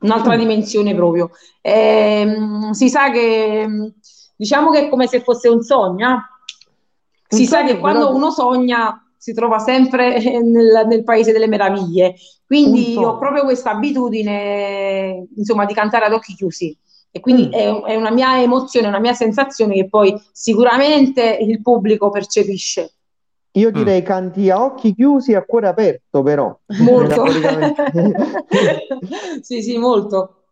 un'altra 0.00 0.34
Mm. 0.34 0.38
dimensione 0.38 0.94
proprio. 0.94 1.30
Ehm, 1.60 2.70
si 2.72 2.88
sa 2.88 3.10
che, 3.10 3.66
mh, 3.66 3.94
diciamo 4.36 4.70
che 4.70 4.86
è 4.86 4.88
come 4.88 5.06
se 5.06 5.20
fosse 5.20 5.48
un 5.48 5.62
sogno. 5.62 6.08
eh. 6.08 6.12
Un 6.14 7.38
Si 7.38 7.46
sa 7.46 7.62
che 7.62 7.68
sogno 7.68 7.80
quando 7.80 8.06
però, 8.06 8.14
uno 8.16 8.30
sogna 8.30 8.98
si 9.16 9.32
trova 9.32 9.58
sempre 9.58 10.18
nel, 10.42 10.84
nel 10.86 11.04
paese 11.04 11.32
delle 11.32 11.46
meraviglie. 11.48 12.06
un 12.08 12.14
Quindi 12.46 12.96
ho 12.96 13.18
proprio 13.18 13.44
questa 13.44 13.70
abitudine, 13.70 15.26
insomma, 15.36 15.64
di 15.64 15.74
cantare 15.74 16.04
ad 16.06 16.12
occhi 16.12 16.34
chiusi. 16.34 16.76
E 17.10 17.20
quindi 17.20 17.46
Mm. 17.46 17.52
è, 17.52 17.82
è 17.92 17.96
una 17.96 18.10
mia 18.10 18.40
emozione, 18.42 18.88
una 18.88 18.98
mia 18.98 19.14
sensazione 19.14 19.74
che 19.74 19.88
poi 19.88 20.14
sicuramente 20.32 21.38
il 21.40 21.62
pubblico 21.62 22.10
percepisce. 22.10 22.92
Io 23.52 23.70
Mm. 23.70 23.72
direi 23.72 24.02
canti 24.02 24.50
a 24.50 24.62
occhi 24.62 24.94
chiusi 24.94 25.32
e 25.32 25.36
a 25.36 25.44
cuore 25.44 25.68
aperto, 25.68 26.22
però, 26.22 26.56
Molto. 26.78 27.24
Sì, 29.42 29.62
sì, 29.62 29.78
molto. 29.78 30.43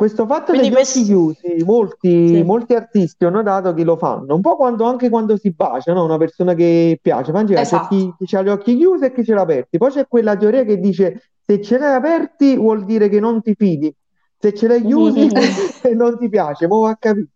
Questo 0.00 0.24
fatto 0.24 0.52
Quindi 0.52 0.70
degli 0.70 0.78
occhi 0.78 0.92
questo... 0.92 1.04
chiusi, 1.04 1.62
molti, 1.66 2.28
Sì. 2.28 2.42
molti 2.42 2.72
artisti 2.74 3.26
ho 3.26 3.28
notato 3.28 3.74
che 3.74 3.84
lo 3.84 3.98
fanno, 3.98 4.34
un 4.34 4.40
po' 4.40 4.56
quando, 4.56 4.84
anche 4.84 5.10
quando 5.10 5.36
si 5.36 5.50
bacia, 5.50 5.92
no? 5.92 6.04
Una 6.04 6.16
persona 6.16 6.54
che 6.54 6.98
piace, 7.02 7.32
Vangela, 7.32 7.60
c'è 7.60 7.66
Esatto. 7.66 7.94
chi, 7.94 8.24
chi 8.24 8.34
ha 8.34 8.40
gli 8.40 8.48
occhi 8.48 8.78
chiusi 8.78 9.04
e 9.04 9.12
chi 9.12 9.22
ce 9.22 9.34
l'ha 9.34 9.42
aperti, 9.42 9.76
poi 9.76 9.90
c'è 9.90 10.08
quella 10.08 10.34
teoria 10.38 10.64
che 10.64 10.78
dice 10.80 11.32
se 11.44 11.60
ce 11.60 11.76
l'hai 11.76 11.94
aperti 11.94 12.56
vuol 12.56 12.86
dire 12.86 13.10
che 13.10 13.20
non 13.20 13.42
ti 13.42 13.54
fidi, 13.54 13.94
se 14.42 14.54
ce 14.54 14.66
l'hai 14.68 14.82
chiusi 14.82 15.28
non 15.94 16.16
ti 16.18 16.28
piace, 16.30 16.66
mo 16.66 16.80
va 16.80 16.90
a 16.90 16.96
capire. 16.96 17.26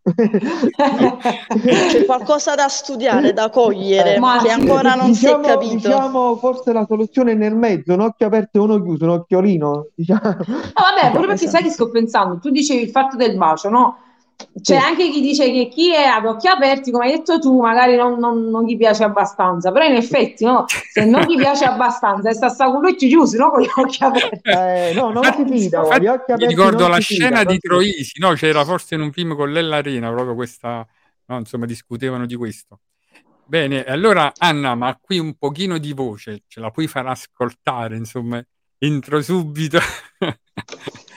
C'è 1.90 2.04
qualcosa 2.06 2.54
da 2.54 2.68
studiare, 2.68 3.32
da 3.34 3.50
cogliere, 3.50 4.14
Eh, 4.14 4.18
Ma 4.18 4.40
che 4.42 4.50
ancora 4.50 4.94
non 4.94 5.14
si 5.14 5.26
è 5.26 5.36
diciamo, 5.36 5.42
capito. 5.46 5.74
diciamo 5.74 6.36
forse 6.36 6.72
la 6.72 6.86
soluzione 6.86 7.32
è 7.32 7.34
nel 7.34 7.54
mezzo, 7.54 7.92
un 7.92 8.00
occhio 8.00 8.26
aperto 8.26 8.58
e 8.58 8.60
uno 8.62 8.82
chiuso, 8.82 9.04
un 9.04 9.10
occhiolino, 9.10 9.88
diciamo. 9.94 10.20
No, 10.22 10.34
vabbè, 10.46 11.10
pure 11.14 11.26
perché 11.28 11.46
sai 11.48 11.62
che 11.62 11.70
sto 11.70 11.90
pensando, 11.90 12.38
tu 12.38 12.48
dicevi 12.50 12.82
il 12.82 12.90
fatto 12.90 13.16
del 13.16 13.36
bacio, 13.36 13.68
no? 13.68 13.98
C'è 14.36 14.78
Sì. 14.78 14.82
anche 14.84 15.10
chi 15.10 15.20
dice 15.20 15.50
che 15.50 15.68
chi 15.68 15.92
è 15.92 16.04
ad 16.04 16.24
occhi 16.26 16.46
aperti, 16.48 16.90
come 16.90 17.06
hai 17.06 17.12
detto 17.12 17.38
tu, 17.38 17.60
magari 17.60 17.96
non, 17.96 18.18
non- 18.18 18.50
non 18.50 18.64
gli 18.64 18.76
piace 18.76 19.04
abbastanza, 19.04 19.72
però 19.72 19.84
in 19.84 19.94
effetti, 19.94 20.44
no, 20.44 20.64
se 20.66 21.04
non 21.04 21.22
gli 21.22 21.36
piace 21.36 21.64
abbastanza, 21.64 22.32
sta 22.32 22.48
sta 22.48 22.70
con 22.70 22.82
gli 22.84 22.90
occhi 22.92 23.08
chiusi, 23.08 23.36
no? 23.36 23.50
Con 23.50 23.62
gli 23.62 23.68
occhi 23.76 24.02
aperti. 24.02 24.40
Eh, 24.50 24.92
no, 24.94 25.10
non 25.10 25.24
si 25.24 25.44
fida, 25.44 25.98
gli 25.98 26.06
occhi 26.06 26.32
mi 26.32 26.34
aperti 26.34 26.46
ricordo 26.46 26.82
non 26.82 26.90
la 26.90 27.00
fida, 27.00 27.26
scena 27.26 27.42
non 27.42 27.46
di 27.46 27.52
si 27.54 27.60
fida. 27.60 27.74
Troisi, 27.74 28.12
no? 28.20 28.32
C'era 28.34 28.64
forse 28.64 28.94
in 28.94 29.00
un 29.00 29.12
film 29.12 29.34
con 29.34 29.52
Lella 29.52 29.76
Arena 29.76 30.10
proprio 30.10 30.34
questa, 30.34 30.86
no? 31.26 31.38
Insomma, 31.38 31.66
discutevano 31.66 32.26
di 32.26 32.34
questo. 32.36 32.80
Bene, 33.46 33.84
allora 33.84 34.32
Anna, 34.38 34.74
ma 34.74 34.96
qui 35.00 35.18
un 35.18 35.34
pochino 35.34 35.78
di 35.78 35.92
voce, 35.92 36.42
ce 36.46 36.60
la 36.60 36.70
puoi 36.70 36.86
far 36.86 37.06
ascoltare, 37.06 37.96
insomma, 37.96 38.42
entro 38.78 39.20
subito. 39.20 39.78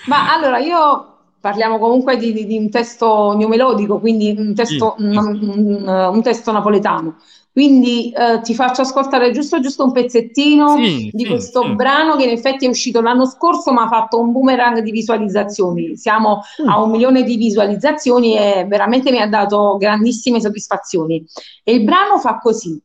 Ma 0.07 0.33
allora 0.33 0.57
io 0.59 1.16
parliamo 1.47 1.79
comunque 1.79 2.17
di, 2.17 2.33
di- 2.33 2.45
di 2.45 2.57
un 2.57 2.69
testo 2.69 3.33
neomelodico, 3.37 3.99
quindi 4.01 4.35
un 4.37 4.53
testo, 4.53 4.95
sì. 4.97 5.03
un, 5.05 5.17
un- 5.17 6.09
un 6.13 6.21
testo 6.21 6.51
napoletano. 6.51 7.15
Quindi 7.53 8.11
eh, 8.11 8.41
ti 8.41 8.53
faccio 8.53 8.81
ascoltare 8.81 9.31
giusto 9.31 9.59
giusto 9.61 9.85
un 9.85 9.91
pezzettino 9.93 10.75
Sì, 10.75 11.09
di 11.13 11.23
sì, 11.23 11.27
questo 11.29 11.63
sì. 11.63 11.69
brano 11.73 12.15
che 12.17 12.25
in 12.25 12.29
effetti 12.31 12.65
è 12.65 12.69
uscito 12.69 12.99
l'anno 13.01 13.25
scorso, 13.25 13.71
ma 13.71 13.83
ha 13.83 13.87
fatto 13.87 14.19
un 14.19 14.31
boomerang 14.33 14.79
di 14.81 14.91
visualizzazioni. 14.91 15.95
Siamo 15.95 16.41
a 16.67 16.77
Mm. 16.79 16.83
un 16.83 16.89
milione 16.91 17.23
di 17.23 17.37
visualizzazioni 17.37 18.37
e 18.37 18.65
veramente 18.67 19.09
mi 19.09 19.21
ha 19.21 19.27
dato 19.27 19.77
grandissime 19.79 20.41
soddisfazioni. 20.41 21.25
E 21.63 21.73
il 21.73 21.83
brano 21.85 22.19
fa 22.19 22.37
così. 22.39 22.79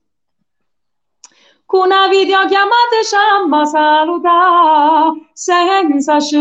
Con 1.66 1.86
una 1.86 2.06
videochiamata 2.08 2.96
ci 3.04 3.14
amma 3.40 3.64
saluta, 3.64 5.10
senza 5.32 6.20
ci 6.20 6.36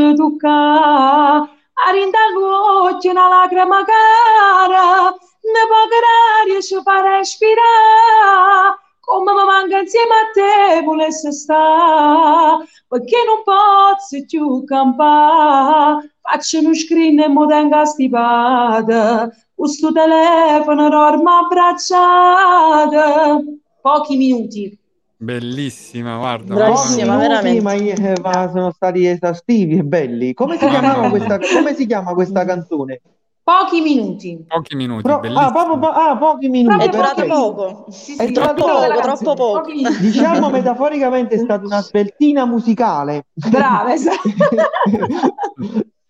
toccare. 1.82 1.90
Arinda 1.90 2.20
l'occhio 2.34 3.12
una 3.12 3.28
lacrima 3.28 3.84
cara, 3.84 5.10
ne 5.10 5.68
poca 5.68 5.96
aria 6.42 6.62
ci 6.62 6.80
fa 6.84 7.02
respirare. 7.02 8.80
Come 9.00 9.34
mi 9.34 9.44
manca 9.44 9.80
insieme 9.80 10.14
a 10.14 10.30
te 10.32 10.84
volesse 10.84 11.32
stare, 11.32 12.68
perché 12.88 13.18
non 13.26 13.42
posso 13.44 14.24
più 14.28 14.64
campare. 14.64 16.14
Faccio 16.22 16.60
uno 16.60 16.74
screen 16.74 17.20
e 17.20 17.28
mi 17.28 17.48
tengo 17.48 17.84
stipata, 17.86 19.30
questo 19.56 19.92
telefono 19.92 20.90
dormo 20.90 21.32
abbracciata. 21.32 23.42
Pochi 23.82 24.16
minuti. 24.16 24.81
Bellissima, 25.22 26.18
guarda, 26.18 26.56
Bravissima, 26.56 27.16
veramente. 27.16 27.62
ma, 27.62 27.74
eh, 27.76 28.16
ma 28.24 28.50
sono 28.50 28.72
stati 28.72 29.06
esaustivi 29.06 29.78
e 29.78 29.84
belli. 29.84 30.34
Come 30.34 30.58
si 30.58 30.68
chiamava 30.68 31.10
questa, 31.10 31.38
come 31.38 31.76
si 31.76 31.86
chiama 31.86 32.14
questa 32.16 32.44
canzone? 32.44 33.02
Pochi 33.44 33.82
minuti. 33.82 34.44
Pochi 34.48 34.76
minuti, 34.76 35.04
Pro- 35.04 35.22
ah, 35.36 35.52
proprio 35.52 35.78
po- 35.78 35.90
ah, 35.92 36.18
pochi 36.18 36.50
minuti, 36.50 36.84
È 36.84 36.90
durato 36.90 37.26
poco. 37.28 37.86
Sì, 37.90 38.16
È 38.16 38.26
sì, 38.26 38.32
durato 38.32 38.56
titolo 38.56 38.80
della 38.80 38.96
poco. 38.96 39.06
canzone, 39.08 39.36
Troppo 39.36 39.60
poco. 39.60 39.72
Diciamo 40.00 40.50
metaforicamente 40.50 41.36
è 41.36 41.38
stata 41.38 41.66
una 41.68 41.82
sveltina 41.82 42.46
musicale. 42.46 43.26
Brava, 43.34 43.94
esatto. 43.94 44.22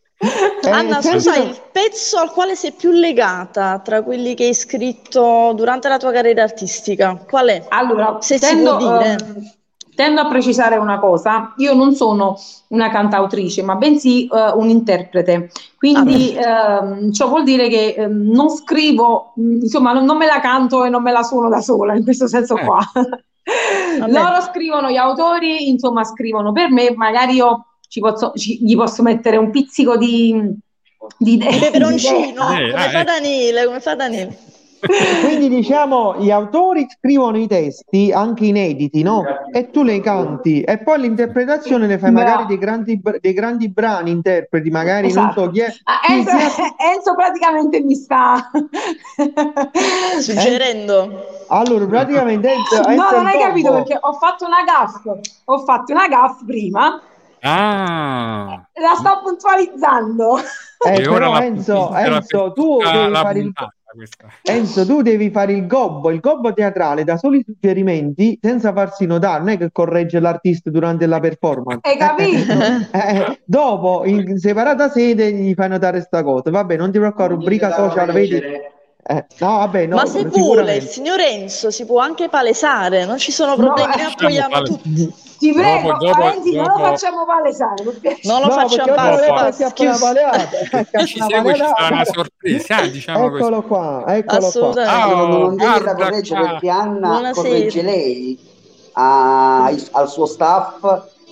Eh, 0.63 0.69
Anna, 0.69 1.01
scusa, 1.01 1.35
il 1.37 1.59
pezzo 1.71 2.17
al 2.17 2.31
quale 2.31 2.55
sei 2.55 2.73
più 2.73 2.91
legata 2.91 3.79
tra 3.79 4.03
quelli 4.03 4.35
che 4.35 4.45
hai 4.45 4.53
scritto 4.53 5.53
durante 5.55 5.87
la 5.89 5.97
tua 5.97 6.11
carriera 6.11 6.43
artistica, 6.43 7.23
qual 7.27 7.47
è? 7.47 7.65
Allora, 7.69 8.17
Se 8.19 8.35
si 8.37 8.39
tendo, 8.39 8.77
può 8.77 8.97
dire. 8.97 9.11
ehm, 9.13 9.51
tendo 9.95 10.21
a 10.21 10.27
precisare 10.27 10.75
una 10.77 10.99
cosa, 10.99 11.53
io 11.57 11.73
non 11.73 11.95
sono 11.95 12.37
una 12.67 12.89
cantautrice, 12.91 13.63
ma 13.63 13.75
bensì 13.75 14.27
eh, 14.27 14.51
un 14.53 14.69
interprete. 14.69 15.49
Quindi 15.75 16.35
ehm, 16.35 17.11
ciò 17.11 17.27
vuol 17.27 17.43
dire 17.43 17.67
che 17.67 17.95
ehm, 17.97 18.29
non 18.31 18.49
scrivo, 18.49 19.33
mh, 19.35 19.61
insomma, 19.63 19.91
non, 19.93 20.05
non 20.05 20.17
me 20.17 20.27
la 20.27 20.39
canto 20.39 20.83
e 20.85 20.89
non 20.89 21.01
me 21.01 21.11
la 21.11 21.23
suono 21.23 21.49
da 21.49 21.61
sola, 21.61 21.95
in 21.95 22.03
questo 22.03 22.27
senso 22.27 22.55
Eh. 22.57 22.61
qua. 22.65 22.79
Vabbè. 23.99 24.11
Loro 24.11 24.39
scrivono, 24.41 24.91
gli 24.91 24.97
autori, 24.97 25.67
insomma, 25.67 26.03
scrivono 26.03 26.51
per 26.51 26.69
me, 26.69 26.93
magari 26.95 27.33
io 27.33 27.65
ci 27.91 27.99
posso, 27.99 28.31
ci- 28.35 28.57
gli 28.63 28.73
posso 28.73 29.03
mettere 29.03 29.35
un 29.35 29.51
pizzico 29.51 29.97
di, 29.97 30.33
di. 31.17 31.33
Il 31.33 31.59
peperoncino, 31.59 32.41
Eh, 32.47 32.71
come 32.71 32.83
ah, 32.83 32.89
fa 32.89 32.99
ecco. 32.99 33.11
Daniele, 33.11 33.65
come 33.65 33.79
fa 33.81 33.95
Daniele. 33.95 34.37
Quindi 35.19 35.49
diciamo, 35.49 36.15
gli 36.17 36.31
autori 36.31 36.87
scrivono 36.89 37.37
i 37.37 37.47
testi 37.47 38.13
anche 38.13 38.45
inediti, 38.45 39.03
no? 39.03 39.25
E 39.53 39.69
tu 39.71 39.83
le 39.83 39.99
canti 39.99 40.61
e 40.61 40.77
poi 40.77 41.01
l'interpretazione 41.01 41.85
le 41.85 41.99
fai 41.99 42.13
magari 42.13 42.45
dei 42.45 42.57
grandi, 42.57 42.99
dei 43.19 43.33
grandi 43.33 43.69
brani, 43.69 44.09
interpreti, 44.11 44.69
magari 44.69 45.11
non 45.11 45.27
Esatto. 45.27 45.41
so 45.43 45.51
chi 45.51 45.59
è. 45.59 45.73
Ah, 45.83 45.99
chi 46.05 46.13
Enzo, 46.13 46.29
sia- 46.31 46.75
Enzo 46.95 47.13
praticamente 47.15 47.81
mi 47.81 47.93
sta 47.95 48.49
Suggerendo. 50.21 51.39
Allora, 51.49 51.85
praticamente 51.85 52.47
Enzo, 52.49 52.75
No, 52.75 52.89
Enzo 52.89 53.09
è 53.09 53.17
non 53.17 53.25
hai 53.27 53.37
capito 53.37 53.73
perché 53.73 53.97
ho 53.99 54.13
fatto 54.13 54.45
una 54.45 54.63
gaff. 54.63 55.05
Ho 55.45 55.59
fatto 55.65 55.91
una 55.91 56.07
gaff 56.07 56.45
prima, 56.45 57.01
Ah, 57.41 58.67
la 58.73 58.95
sto 58.95 59.21
puntualizzando. 59.23 60.37
Eh, 60.87 61.07
ora 61.07 61.31
però 61.31 61.39
Enzo, 61.41 61.93
Enzo, 61.95 62.53
tu 62.53 62.77
devi 62.81 63.13
fare 63.13 63.39
il 63.39 63.43
puntata 63.45 63.73
questa. 63.93 64.27
Enzo, 64.43 64.85
tu 64.85 65.01
devi 65.01 65.29
fare 65.29 65.53
il 65.53 65.67
gobbo, 65.67 66.11
il 66.11 66.19
gobbo 66.19 66.53
teatrale 66.53 67.03
da 67.03 67.17
soli 67.17 67.43
suggerimenti 67.45 68.37
senza 68.41 68.73
farsi 68.73 69.05
notare, 69.05 69.39
non 69.39 69.49
è 69.49 69.57
che 69.57 69.69
corregge 69.71 70.19
l'artista 70.19 70.69
durante 70.69 71.05
la 71.05 71.19
performance. 71.19 71.81
Hai 71.83 71.97
capito? 71.97 72.89
Eh, 73.01 73.41
dopo, 73.45 74.03
in 74.05 74.37
separata 74.37 74.89
sede, 74.89 75.31
gli 75.31 75.53
fai 75.53 75.69
notare 75.69 76.01
sta 76.01 76.23
cosa. 76.23 76.49
Vabbè, 76.49 76.77
non 76.77 76.91
ti 76.91 76.97
preoccupare, 76.99 77.33
rubrica 77.33 77.73
social, 77.73 78.11
vedi? 78.11 78.35
Eh, 78.35 79.25
no, 79.39 79.57
vabbè, 79.57 79.85
no, 79.87 79.95
Ma 79.95 80.05
se 80.05 80.25
vuole, 80.25 80.75
il 80.75 80.83
signor 80.83 81.19
Enzo 81.19 81.71
si 81.71 81.85
può 81.85 81.99
anche 81.99 82.29
palesare, 82.29 83.05
non 83.05 83.17
ci 83.17 83.31
sono 83.31 83.55
No, 83.55 83.73
problemi, 83.73 83.93
eh, 83.93 84.47
noi 84.49 84.63
tutti. 84.63 85.13
Ti 85.41 85.53
prego, 85.53 85.87
Dopo- 85.93 86.05
dopo- 86.05 86.19
Valentino, 86.19 86.61
non 86.61 86.67
lo 86.71 86.77
dopo- 86.77 86.89
facciamo 86.89 87.25
palesare. 87.25 87.83
per 87.83 87.99
piacere. 87.99 88.21
Non 88.25 88.41
lo 88.41 88.45
No, 88.45 88.51
facciamo 88.53 88.93
perché 88.93 88.93
paleata. 88.93 90.83
Chi 90.99 91.05
ci 91.07 91.19
segue 91.19 91.53
ci 91.55 91.59
sarà 91.59 91.93
una 91.93 92.05
sorpresa, 92.05 92.81
eh, 92.81 92.91
diciamo 92.91 93.29
così. 93.31 93.41
Eccolo 93.41 93.61
qua, 93.63 94.03
eccolo 94.07 94.51
qua. 94.51 94.83
Ah, 94.85 95.05
non, 95.07 95.55
devi 95.55 95.55
da 95.55 95.79
guarda 95.79 95.95
correggere 95.95 96.39
qua. 96.41 96.49
perché 96.51 96.69
Anna 96.69 97.07
Buonasera. 97.07 97.33
corregge 97.33 97.81
lei 97.81 98.39
a- 98.93 99.65
al 99.65 100.09
suo 100.09 100.25
staff, 100.27 100.83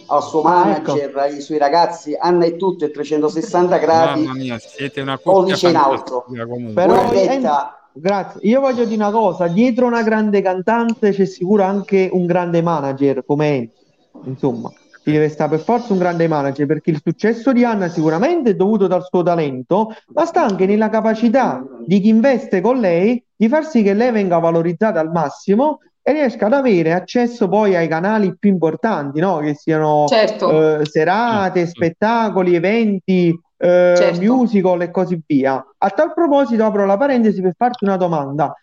al 0.08 0.24
suo 0.24 0.42
Ah, 0.42 0.50
manager, 0.66 1.16
ai 1.18 1.40
suoi 1.42 1.60
ragazzi. 1.60 2.18
Anna 2.20 2.46
è 2.46 2.56
tutto, 2.56 2.86
è 2.86 2.90
360 2.92 3.78
gradi. 3.78 4.24
Mamma 4.24 4.38
mia, 4.40 4.58
siete 4.58 5.02
una 5.02 5.20
coppia 5.20 5.56
in 5.70 5.76
alto. 5.76 6.26
Però 6.74 7.10
detta, 7.12 7.74
Grazie. 7.92 8.40
Io 8.44 8.62
voglio 8.62 8.86
dire 8.86 8.96
una 9.02 9.12
cosa, 9.12 9.48
dietro 9.48 9.86
una 9.88 10.04
grande 10.04 10.42
cantante 10.42 11.12
c'è 11.12 11.26
sicuro 11.26 11.64
anche 11.64 12.08
un 12.12 12.26
grande 12.28 12.62
manager 12.62 13.26
come 13.26 13.48
Enzo. 13.56 13.78
Insomma, 14.26 14.72
ci 15.04 15.12
deve 15.12 15.30
stare 15.30 15.52
per 15.52 15.62
forza 15.62 15.94
un 15.94 16.00
grande 16.00 16.28
manager 16.28 16.66
perché 16.66 16.92
il 16.92 17.02
successo 17.04 17.52
di 17.52 17.64
Anna 17.64 17.88
sicuramente 17.88 18.52
è 18.52 18.56
dovuto 18.56 18.88
dal 18.88 19.04
suo 19.04 19.24
talento, 19.24 19.94
ma 20.14 20.26
sta 20.26 20.44
anche 20.44 20.66
nella 20.66 20.90
capacità 20.90 21.64
di 21.86 22.00
chi 22.00 22.10
investe 22.10 22.62
con 22.62 22.80
lei 22.80 23.24
di 23.36 23.48
far 23.48 23.66
sì 23.66 23.82
che 23.82 23.94
lei 23.94 24.12
venga 24.12 24.38
valorizzata 24.40 25.00
al 25.00 25.12
massimo 25.12 25.80
e 26.02 26.12
riesca 26.12 26.48
ad 26.48 26.54
avere 26.54 26.94
accesso 26.94 27.48
poi 27.48 27.76
ai 27.76 27.88
canali 27.88 28.36
più 28.38 28.50
importanti, 28.50 29.20
no? 29.20 29.38
Che 29.38 29.56
siano 29.56 30.06
Certo. 30.08 30.80
eh, 30.80 30.86
serate, 30.86 31.66
spettacoli, 31.66 32.56
eventi, 32.56 33.30
eh, 33.58 33.94
Certo. 33.96 34.22
musical 34.22 34.82
e 34.82 34.92
così 34.92 35.22
via. 35.26 35.64
A 35.78 35.90
tal 35.90 36.14
proposito, 36.14 36.66
apro 36.66 36.86
la 36.86 36.98
parentesi 36.98 37.42
per 37.42 37.54
farti 37.56 37.86
una 37.86 37.98
domanda. 37.98 38.54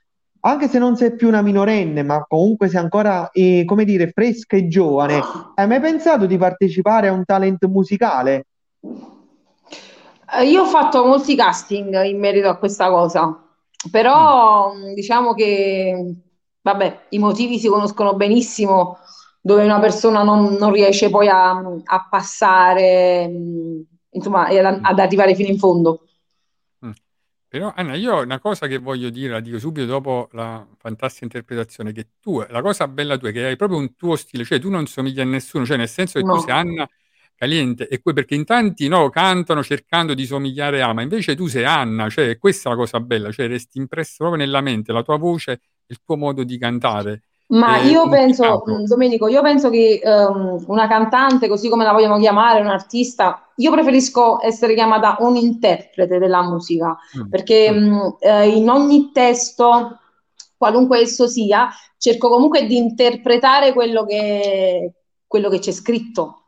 Anche 0.47 0.69
se 0.69 0.79
non 0.79 0.97
sei 0.97 1.17
più 1.17 1.27
una 1.27 1.43
minorenne, 1.43 2.05
ma 2.05 2.25
comunque 2.25 2.69
sei 2.69 2.81
ancora, 2.81 3.31
eh, 3.33 3.65
come 3.67 3.85
dire, 3.85 4.11
fresca 4.11 4.57
e 4.57 4.69
giovane, 4.69 5.21
hai 5.57 5.67
mai 5.67 5.81
pensato 5.81 6.25
di 6.25 6.39
partecipare 6.39 7.09
a 7.09 7.13
un 7.13 7.25
talent 7.25 7.67
musicale? 7.67 8.47
Eh, 10.39 10.45
Io 10.49 10.63
ho 10.63 10.67
fatto 10.67 11.05
molti 11.05 11.35
casting 11.35 12.01
in 12.05 12.21
merito 12.21 12.49
a 12.49 12.59
questa 12.59 12.89
cosa, 12.91 13.37
però 13.91 14.73
mh, 14.73 14.95
diciamo 14.95 15.35
che, 15.35 16.15
vabbè, 16.61 17.07
i 17.09 17.19
motivi 17.19 17.59
si 17.59 17.67
conoscono 17.67 18.15
benissimo 18.15 18.99
dove 19.41 19.65
una 19.65 19.81
persona 19.81 20.23
non, 20.23 20.55
non 20.55 20.71
riesce 20.71 21.11
poi 21.11 21.27
a, 21.27 21.51
a 21.57 22.07
passare, 22.09 23.27
mh, 23.27 23.83
insomma, 24.11 24.47
ad, 24.47 24.79
ad 24.81 24.99
arrivare 25.01 25.35
fino 25.35 25.49
in 25.49 25.59
fondo. 25.59 26.03
Però 27.57 27.73
Anna, 27.75 27.95
io 27.95 28.21
una 28.21 28.39
cosa 28.39 28.67
che 28.67 28.77
voglio 28.77 29.09
dire, 29.09 29.33
la 29.33 29.41
dico 29.41 29.59
subito 29.59 29.87
dopo 29.87 30.29
la 30.33 30.67
fantastica 30.77 31.25
interpretazione, 31.25 31.91
che 31.93 32.09
tu, 32.21 32.45
la 32.51 32.61
cosa 32.61 32.87
bella 32.87 33.17
tua 33.17 33.31
è 33.31 33.33
che 33.33 33.47
hai 33.47 33.57
proprio 33.57 33.79
un 33.79 33.95
tuo 33.97 34.15
stile, 34.17 34.45
cioè 34.45 34.59
tu 34.61 34.69
non 34.69 34.87
somigli 34.87 35.21
a 35.21 35.25
nessuno, 35.25 35.65
cioè 35.65 35.79
nel 35.79 35.89
senso 35.89 36.19
che 36.19 36.27
tu 36.27 36.37
No. 36.37 36.43
sei 36.43 36.53
Anna 36.53 36.87
Caliente, 37.35 37.89
e 37.89 38.03
que- 38.03 38.13
perché 38.13 38.35
in 38.35 38.45
tanti 38.45 38.89
no, 38.89 39.09
cantano 39.09 39.63
cercando 39.63 40.13
di 40.13 40.27
somigliare 40.27 40.83
a, 40.83 40.93
ma 40.93 41.01
invece 41.01 41.35
tu 41.35 41.47
sei 41.47 41.65
Anna, 41.65 42.11
cioè 42.11 42.37
questa 42.39 42.69
è 42.69 42.73
la 42.73 42.79
cosa 42.79 43.01
bella, 43.01 43.33
cioè 43.33 43.49
resti 43.49 43.79
impresso 43.79 44.17
proprio 44.19 44.45
nella 44.45 44.61
mente, 44.61 44.93
la 44.93 45.03
tua 45.03 45.17
voce, 45.17 45.61
il 45.87 45.99
tuo 46.05 46.17
modo 46.19 46.45
di 46.45 46.59
cantare. 46.59 47.23
Ma 47.49 47.79
Eh, 47.81 47.89
io 47.89 48.09
penso, 48.09 48.63
mh, 48.67 48.85
Domenico, 48.85 49.29
io 49.29 49.41
penso 49.41 49.71
che 49.71 50.01
ehm, 50.03 50.65
una 50.67 50.89
cantante, 50.89 51.47
così 51.49 51.69
come 51.69 51.85
la 51.85 51.93
vogliamo 51.93 52.19
chiamare, 52.19 52.61
un 52.61 52.67
artista, 52.67 53.51
io 53.57 53.71
preferisco 53.71 54.43
essere 54.43 54.75
chiamata 54.75 55.17
un 55.21 55.37
interprete 55.37 56.19
della 56.19 56.43
musica, 56.43 56.97
Mm, 57.17 57.29
perché 57.29 57.71
mm. 57.71 57.93
mh, 57.95 58.17
eh, 58.19 58.49
in 58.49 58.69
ogni 58.69 59.13
testo, 59.13 59.99
qualunque 60.57 61.01
esso 61.01 61.29
sia, 61.29 61.69
cerco 61.99 62.29
comunque 62.29 62.67
di 62.67 62.77
interpretare 62.77 63.73
quello 63.73 64.05
che, 64.05 64.93
quello 65.27 65.49
che 65.49 65.59
c'è 65.61 65.73
scritto. 65.73 66.46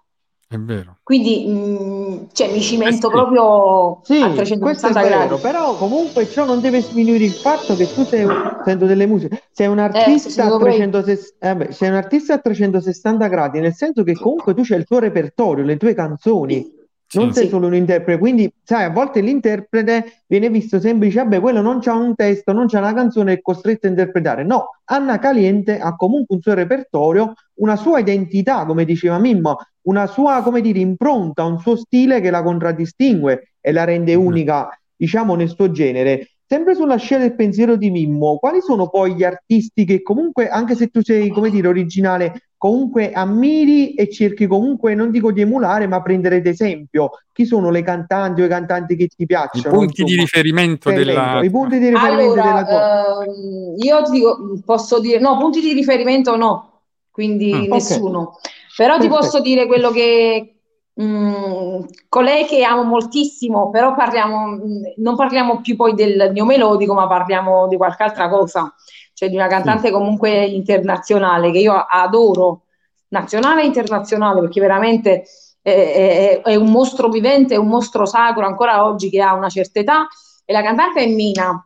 È 0.49 0.57
vero. 0.57 0.97
Quindi 1.03 1.47
mh, 1.47 2.29
cioè, 2.33 2.51
mi 2.53 2.61
cimento 2.63 3.09
sì. 3.09 3.15
proprio 3.15 4.01
Sì, 4.03 4.15
a 4.15 4.29
questo 4.31 4.89
è 4.89 4.93
360 4.93 5.03
vero, 5.03 5.27
gradi. 5.37 5.41
però 5.41 5.77
comunque 5.77 6.27
ciò 6.29 6.45
non 6.47 6.61
deve 6.61 6.83
sminuire 6.83 7.25
il 7.25 7.35
fatto 7.37 7.77
che 7.77 7.91
tu 7.91 8.05
sei, 8.05 8.25
un- 8.25 8.41
sento 8.63 8.87
delle 8.87 9.07
musiche, 9.07 9.43
sei 9.51 9.67
un 9.67 9.79
Eh, 9.79 9.83
artista 9.85 10.31
sì, 10.31 10.41
a 10.41 10.49
dovrei. 10.49 10.77
360, 10.79 11.49
eh 11.51 11.57
beh, 11.57 11.73
sei 11.73 11.89
un 11.91 11.95
artista 11.97 12.35
a 12.35 12.39
360 12.39 13.29
gradi, 13.29 13.61
nel 13.61 13.75
senso 13.75 14.03
che 14.05 14.15
comunque 14.15 14.55
tu 14.55 14.63
c'hai 14.65 14.79
il 14.79 14.85
tuo 14.87 14.99
repertorio, 14.99 15.65
le 15.65 15.77
tue 15.77 15.93
canzoni, 15.95 16.77
non 17.11 17.29
Sì. 17.29 17.35
sei 17.35 17.45
Sì. 17.45 17.49
solo 17.51 17.67
un 17.67 17.75
interprete, 17.75 18.19
quindi 18.19 18.53
sai, 18.63 18.85
a 18.85 18.91
volte 18.91 19.21
l'interprete 19.21 20.23
viene 20.27 20.51
visto 20.51 20.79
semplice, 20.79 21.19
vabbè, 21.23 21.41
quello 21.41 21.63
non 21.63 21.81
c'ha 21.81 21.95
un 21.95 22.15
testo, 22.15 22.53
non 22.53 22.67
c'ha 22.67 22.79
una 22.81 22.93
canzone, 22.93 23.33
è 23.35 23.41
costretto 23.41 23.87
a 23.87 23.91
interpretare. 23.91 24.45
No, 24.45 24.69
Anna 24.85 25.19
Caliente 25.19 25.79
ha 25.79 25.97
comunque 25.97 26.37
un 26.37 26.43
suo 26.43 26.53
repertorio, 26.55 27.33
una 27.55 27.77
sua 27.77 28.01
identità, 28.01 28.67
come 28.67 28.85
diceva 28.85 29.19
Mimmo, 29.19 29.57
una 29.89 30.07
sua, 30.07 30.43
come 30.43 30.61
dire, 30.61 30.79
impronta, 30.81 31.45
un 31.45 31.59
suo 31.59 31.77
stile 31.77 32.21
che 32.21 32.31
la 32.31 32.43
contraddistingue 32.43 33.55
e 33.61 33.73
la 33.73 33.85
rende 33.85 34.15
Mhm. 34.17 34.25
unica, 34.25 34.69
diciamo, 34.95 35.35
nel 35.35 35.49
suo 35.49 35.71
genere. 35.71 36.29
Sempre 36.47 36.75
sulla 36.75 36.97
scia 36.97 37.19
del 37.19 37.35
pensiero 37.35 37.77
di 37.77 37.91
Mimmo, 37.91 38.39
quali 38.39 38.61
sono 38.63 38.89
poi 38.89 39.15
gli 39.15 39.23
artisti 39.25 39.85
che 39.85 40.01
comunque, 40.03 40.49
anche 40.49 40.75
se 40.77 40.87
tu 40.89 41.03
sei, 41.03 41.29
come 41.29 41.51
dire, 41.51 41.69
originale, 41.69 42.53
comunque 42.57 43.13
ammiri 43.13 43.93
e 43.95 44.09
cerchi 44.11 44.47
comunque, 44.47 44.95
non 44.95 45.11
dico 45.11 45.31
di 45.31 45.43
emulare, 45.43 45.87
ma 45.87 46.01
prendere 46.01 46.37
ad 46.37 46.47
esempio? 46.47 47.11
Chi 47.33 47.45
sono 47.45 47.71
le 47.71 47.83
cantanti 47.83 48.41
o 48.41 48.47
i 48.47 48.49
cantanti 48.49 48.97
che 48.97 49.09
ti 49.09 49.25
I 49.25 49.27
piacciono? 49.27 49.77
punti 49.77 50.05
di 50.05 50.13
insomma? 50.13 50.23
riferimento 50.23 50.89
Riferimento, 50.91 51.21
della... 51.23 51.45
I 51.45 51.51
punti 51.51 51.79
di 51.79 51.89
riferimento 51.91 52.35
della 52.35 52.65
tua... 52.65 53.03
Allora, 53.03 53.25
ehm, 53.25 53.75
io 53.77 54.03
ti 54.05 54.11
dico, 54.13 54.59
posso 54.65 55.01
dire, 55.01 55.19
no, 55.21 55.37
punti 55.39 55.61
di 55.61 55.73
riferimento 55.75 56.35
no, 56.37 56.81
quindi 57.11 57.67
Mm. 57.69 57.71
Nessuno. 57.73 58.39
Però 58.79 58.97
ti 58.99 59.09
posso 59.09 59.41
dire 59.41 59.67
quello 59.67 59.91
che, 59.91 60.61
mh, 60.95 61.85
colei 62.09 62.45
che 62.47 62.63
amo 62.63 62.85
moltissimo, 62.85 63.71
però 63.71 63.95
parliamo, 63.95 64.47
mh, 64.47 64.93
non 64.99 65.17
parliamo 65.17 65.61
più 65.61 65.75
poi 65.77 65.95
del 65.95 66.31
neomelodico, 66.33 66.95
ma 66.95 67.07
parliamo 67.09 67.67
di 67.67 67.77
qualche 67.77 68.05
altra 68.05 68.29
cosa, 68.29 68.73
cioè 69.15 69.29
di 69.29 69.35
una 69.35 69.49
cantante 69.49 69.91
comunque 69.91 70.45
internazionale 70.45 71.51
che 71.51 71.59
io 71.59 71.75
adoro, 71.75 72.67
nazionale 73.09 73.63
e 73.63 73.67
internazionale, 73.67 74.41
perché 74.41 74.61
veramente 74.61 75.25
è, 75.61 76.41
è- 76.43 76.43
è 76.43 76.55
un 76.55 76.71
mostro 76.71 77.09
vivente, 77.09 77.55
è 77.55 77.59
un 77.59 77.69
mostro 77.69 78.07
sacro 78.07 78.47
ancora 78.47 78.85
oggi 78.85 79.11
che 79.11 79.21
ha 79.21 79.35
una 79.35 79.49
certa 79.49 79.81
età, 79.81 80.07
e 80.45 80.53
la 80.53 80.63
cantante 80.63 81.01
è 81.03 81.07
Mina. 81.09 81.63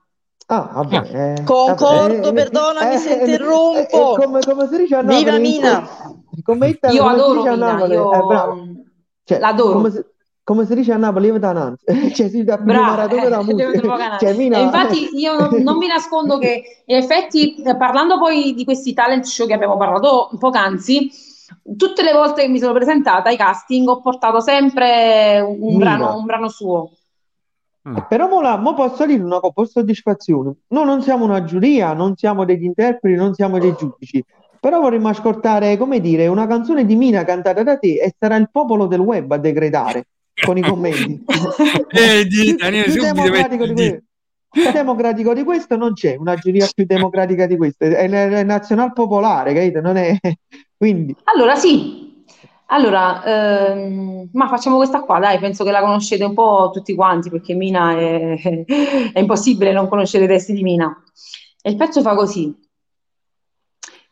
Ah, 0.52 0.68
vabbè, 0.74 1.36
eh, 1.38 1.44
Concordo, 1.44 1.96
vabbè, 1.96 2.28
eh, 2.28 2.32
perdonami 2.32 2.94
eh, 2.94 2.98
se 2.98 3.10
eh, 3.10 3.26
interrompo. 3.26 3.78
eh, 3.88 4.20
come, 4.20 4.40
come 4.40 4.68
si 4.68 4.76
dice 4.76 4.96
a 4.96 5.00
Napoli? 5.00 5.24
Viva 5.24 5.38
Mina! 5.38 5.88
Come, 6.42 6.78
Io 6.90 7.02
come 7.02 7.14
adoro 7.14 7.42
Mina, 7.42 7.56
Napoli? 7.56 7.94
io 7.94 8.12
Eh, 8.12 8.22
bravo. 8.22 8.56
Cioè, 9.24 9.38
l'adoro. 9.38 9.72
Come 9.72 9.90
si, 9.90 10.04
come 10.44 10.66
si 10.66 10.74
dice 10.74 10.92
a 10.92 10.96
Napoli, 10.98 11.26
io 11.28 11.38
dananza. 11.38 11.84
Cioè, 12.12 12.28
si 12.28 12.28
più 12.28 12.44
da 12.44 13.40
eh, 13.40 13.54
devo 13.54 13.70
musica. 13.70 13.80
provocare. 13.80 14.18
Cioè, 14.18 14.34
Mina- 14.34 14.58
E 14.58 14.62
infatti 14.62 15.08
io 15.18 15.34
non, 15.38 15.56
non 15.62 15.76
mi 15.78 15.86
nascondo 15.86 16.36
che 16.36 16.82
in 16.84 16.96
effetti 16.96 17.54
eh, 17.62 17.74
parlando 17.76 18.18
poi 18.18 18.52
di 18.52 18.64
questi 18.64 18.92
talent 18.92 19.24
show 19.24 19.46
che 19.46 19.54
abbiamo 19.54 19.78
parlato 19.78 20.28
poc'anzi, 20.38 21.10
tutte 21.78 22.02
le 22.02 22.12
volte 22.12 22.42
che 22.42 22.48
mi 22.48 22.58
sono 22.58 22.74
presentata 22.74 23.30
ai 23.30 23.38
casting 23.38 23.88
ho 23.88 24.00
portato 24.02 24.40
sempre 24.40 25.40
un, 25.40 25.78
brano, 25.78 26.16
un 26.18 26.26
brano 26.26 26.48
suo. 26.50 26.90
Mm. 27.88 27.96
Però 28.08 28.28
mo, 28.28 28.40
la- 28.40 28.56
mo 28.58 28.74
posso 28.74 29.04
dire 29.06 29.22
una 29.22 29.40
cosa, 29.40 29.52
per 29.54 29.68
soddisfazione. 29.68 30.52
Noi 30.68 30.84
non 30.84 31.02
siamo 31.02 31.24
una 31.24 31.42
giuria, 31.44 31.92
non 31.94 32.16
siamo 32.16 32.44
degli 32.44 32.64
interpreti, 32.64 33.16
non 33.16 33.34
siamo 33.34 33.58
dei 33.58 33.74
giudici. 33.76 34.22
Però 34.60 34.80
vorremmo 34.80 35.08
ascoltare, 35.08 35.76
come 35.76 36.00
dire, 36.00 36.28
una 36.28 36.46
canzone 36.46 36.86
di 36.86 36.94
Mina 36.94 37.24
cantata 37.24 37.64
da 37.64 37.76
te 37.78 37.94
e 37.94 38.14
sarà 38.16 38.36
il 38.36 38.48
popolo 38.52 38.86
del 38.86 39.00
web 39.00 39.32
a 39.32 39.36
decretare 39.38 40.06
con 40.44 40.56
i 40.56 40.62
commenti. 40.62 41.24
Vedi, 41.90 42.44
Più- 42.44 42.56
Daniele, 42.56 42.92
più 42.92 43.02
democratico 43.02 43.64
di 43.64 43.70
il 43.70 43.74
quello. 43.76 44.00
più 44.48 44.70
democratico 44.70 45.34
di 45.34 45.42
questo 45.42 45.76
non 45.76 45.94
c'è, 45.94 46.14
una 46.16 46.36
giuria 46.36 46.68
più 46.72 46.84
democratica 46.86 47.46
di 47.46 47.56
questo, 47.56 47.84
è, 47.84 48.08
è, 48.08 48.28
è 48.28 48.42
nazional 48.44 48.92
popolare, 48.92 49.52
capito? 49.52 49.80
Non 49.80 49.96
è... 49.96 50.16
Quindi, 50.78 51.14
Allora, 51.24 51.56
sì. 51.56 52.11
Allora, 52.66 53.22
ehm, 53.24 54.30
ma 54.32 54.48
facciamo 54.48 54.76
questa 54.76 55.02
qua, 55.02 55.18
dai, 55.18 55.38
penso 55.38 55.62
che 55.64 55.70
la 55.70 55.80
conoscete 55.80 56.24
un 56.24 56.34
po' 56.34 56.70
tutti 56.72 56.94
quanti, 56.94 57.28
perché 57.30 57.54
Mina 57.54 57.96
è, 57.96 58.64
è 59.12 59.18
impossibile 59.18 59.72
non 59.72 59.88
conoscere 59.88 60.24
i 60.24 60.28
testi 60.28 60.52
di 60.54 60.62
Mina. 60.62 61.02
E 61.62 61.70
il 61.70 61.76
pezzo 61.76 62.00
fa 62.00 62.14
così. 62.14 62.54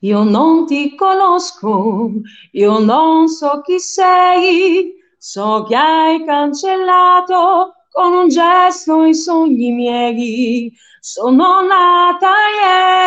Io 0.00 0.22
non 0.22 0.66
ti 0.66 0.94
conosco, 0.94 2.10
io 2.52 2.78
non 2.78 3.28
so 3.28 3.60
chi 3.62 3.78
sei, 3.78 4.94
so 5.18 5.64
che 5.68 5.76
hai 5.76 6.24
cancellato 6.24 7.74
con 7.90 8.12
un 8.14 8.28
gesto 8.28 9.04
i 9.04 9.14
sogni 9.14 9.72
miei. 9.72 10.72
Sono 11.00 11.60
nata 11.66 12.32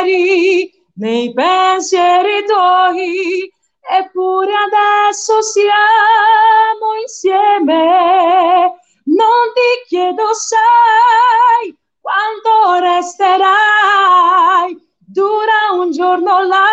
ieri 0.03 0.71
nei 0.95 1.33
pensieri 1.33 2.43
tuoi, 2.45 3.52
eppure 3.89 4.53
adesso 4.53 5.41
siamo 5.41 6.93
insieme. 7.01 8.75
Non 9.05 9.51
ti 9.53 9.83
chiedo 9.87 10.33
sai 10.33 11.75
quanto 11.99 12.79
resterai. 12.79 14.79
Dura 15.05 15.71
un 15.73 15.91
giorno 15.91 16.41
la 16.43 16.63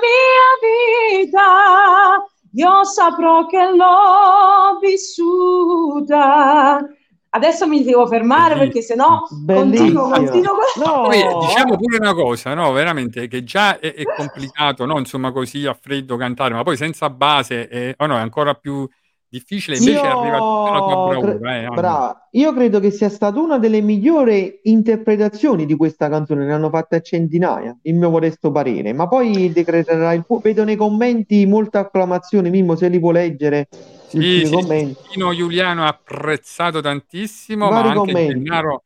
mia 0.00 1.22
vita, 1.24 2.24
io 2.52 2.84
saprò 2.84 3.46
che 3.46 3.70
l'ho 3.72 4.78
vissuta. 4.80 6.86
Adesso 7.34 7.66
mi 7.66 7.82
devo 7.82 8.06
fermare 8.06 8.56
perché 8.56 8.80
sennò 8.80 9.22
continuo, 9.28 9.64
bellissimo. 9.64 10.08
continuo. 10.08 10.52
No, 10.76 11.02
Poi 11.02 11.46
diciamo 11.46 11.76
pure 11.76 11.96
una 11.98 12.14
cosa, 12.14 12.54
no? 12.54 12.70
Veramente 12.70 13.26
che 13.26 13.42
già 13.42 13.80
è, 13.80 13.92
è 13.92 14.04
complicato, 14.04 14.86
no? 14.86 14.98
Insomma, 14.98 15.32
così 15.32 15.66
a 15.66 15.76
freddo 15.78 16.16
cantare, 16.16 16.54
ma 16.54 16.62
poi 16.62 16.76
senza 16.76 17.10
base 17.10 17.66
è, 17.66 17.92
oh 17.96 18.06
no, 18.06 18.16
è 18.16 18.20
ancora 18.20 18.54
più 18.54 18.88
difficile. 19.28 19.76
Invece 19.76 19.98
Io 19.98 20.20
arriva 20.20 20.38
tutta 20.38 20.70
la 20.70 20.78
tua 20.78 21.10
cre- 21.10 21.38
bravura, 21.38 21.56
eh, 21.56 21.68
brava. 21.74 22.28
Io 22.30 22.54
credo 22.54 22.78
che 22.78 22.92
sia 22.92 23.08
stata 23.08 23.40
una 23.40 23.58
delle 23.58 23.80
migliori 23.80 24.60
interpretazioni 24.62 25.66
di 25.66 25.74
questa 25.74 26.08
canzone, 26.08 26.44
ne 26.44 26.52
hanno 26.52 26.70
fatte 26.70 26.94
a 26.94 27.00
centinaia, 27.00 27.76
il 27.82 27.96
mio 27.96 28.10
modesto 28.10 28.52
parere, 28.52 28.92
ma 28.92 29.08
poi 29.08 29.52
decreterà 29.52 30.12
il 30.12 30.24
vedo 30.40 30.62
nei 30.62 30.76
commenti 30.76 31.44
molte 31.46 31.78
acclamazioni, 31.78 32.48
Mimmo 32.48 32.76
se 32.76 32.86
li 32.86 33.00
può 33.00 33.10
leggere 33.10 33.66
Sì, 34.08 34.44
sì, 34.46 34.96
Giuliano 35.34 35.84
ha 35.84 35.88
apprezzato 35.88 36.80
tantissimo, 36.80 37.70
ma 37.70 37.82
Vari 37.82 37.88
anche 37.88 38.12
commenti. 38.12 38.32
Gennaro 38.32 38.82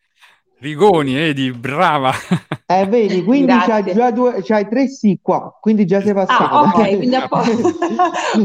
Rigoni, 0.61 1.15
vedi, 1.15 1.51
brava. 1.53 2.13
Eh, 2.71 2.85
vedi, 2.85 3.25
quindi 3.25 3.57
c'hai 3.61 3.95
già 3.95 4.11
due, 4.11 4.43
c'hai 4.43 4.69
tre 4.69 4.89
sì 4.89 5.19
qua, 5.23 5.57
quindi 5.59 5.87
già 5.87 6.03
sei 6.03 6.13
passato. 6.13 6.55
Ah, 6.55 6.73
ok, 6.75 6.89
quindi 6.99 7.15
a 7.15 7.27
posto. 7.27 7.57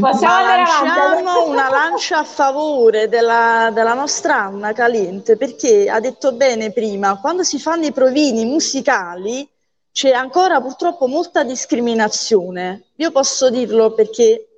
Ma 0.00 0.42
lanciamo 0.42 1.46
una 1.50 1.68
lancia 1.68 2.20
a 2.20 2.24
favore 2.24 3.10
della, 3.10 3.70
della 3.74 3.92
nostra 3.92 4.44
Anna 4.44 4.72
Calente 4.72 5.36
perché 5.36 5.90
ha 5.90 6.00
detto 6.00 6.32
bene 6.32 6.72
prima, 6.72 7.20
quando 7.20 7.42
si 7.42 7.58
fanno 7.58 7.84
i 7.84 7.92
provini 7.92 8.46
musicali 8.46 9.46
c'è 9.92 10.10
ancora 10.12 10.58
purtroppo 10.58 11.06
molta 11.06 11.44
discriminazione. 11.44 12.84
Io 12.96 13.12
posso 13.12 13.50
dirlo 13.50 13.92
perché, 13.92 14.53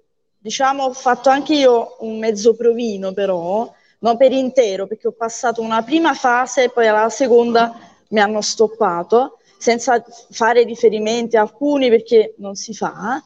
diciamo, 0.46 0.84
ho 0.84 0.92
fatto 0.92 1.28
anche 1.28 1.54
io 1.54 1.96
un 2.00 2.20
mezzo 2.20 2.54
provino 2.54 3.12
però, 3.12 3.68
non 3.98 4.16
per 4.16 4.30
intero, 4.30 4.86
perché 4.86 5.08
ho 5.08 5.12
passato 5.12 5.60
una 5.60 5.82
prima 5.82 6.14
fase 6.14 6.64
e 6.64 6.68
poi 6.70 6.86
alla 6.86 7.08
seconda 7.08 7.74
mi 8.10 8.20
hanno 8.20 8.40
stoppato, 8.40 9.38
senza 9.58 10.00
fare 10.30 10.62
riferimenti 10.62 11.36
a 11.36 11.40
alcuni 11.40 11.88
perché 11.88 12.34
non 12.38 12.54
si 12.54 12.72
fa. 12.74 13.20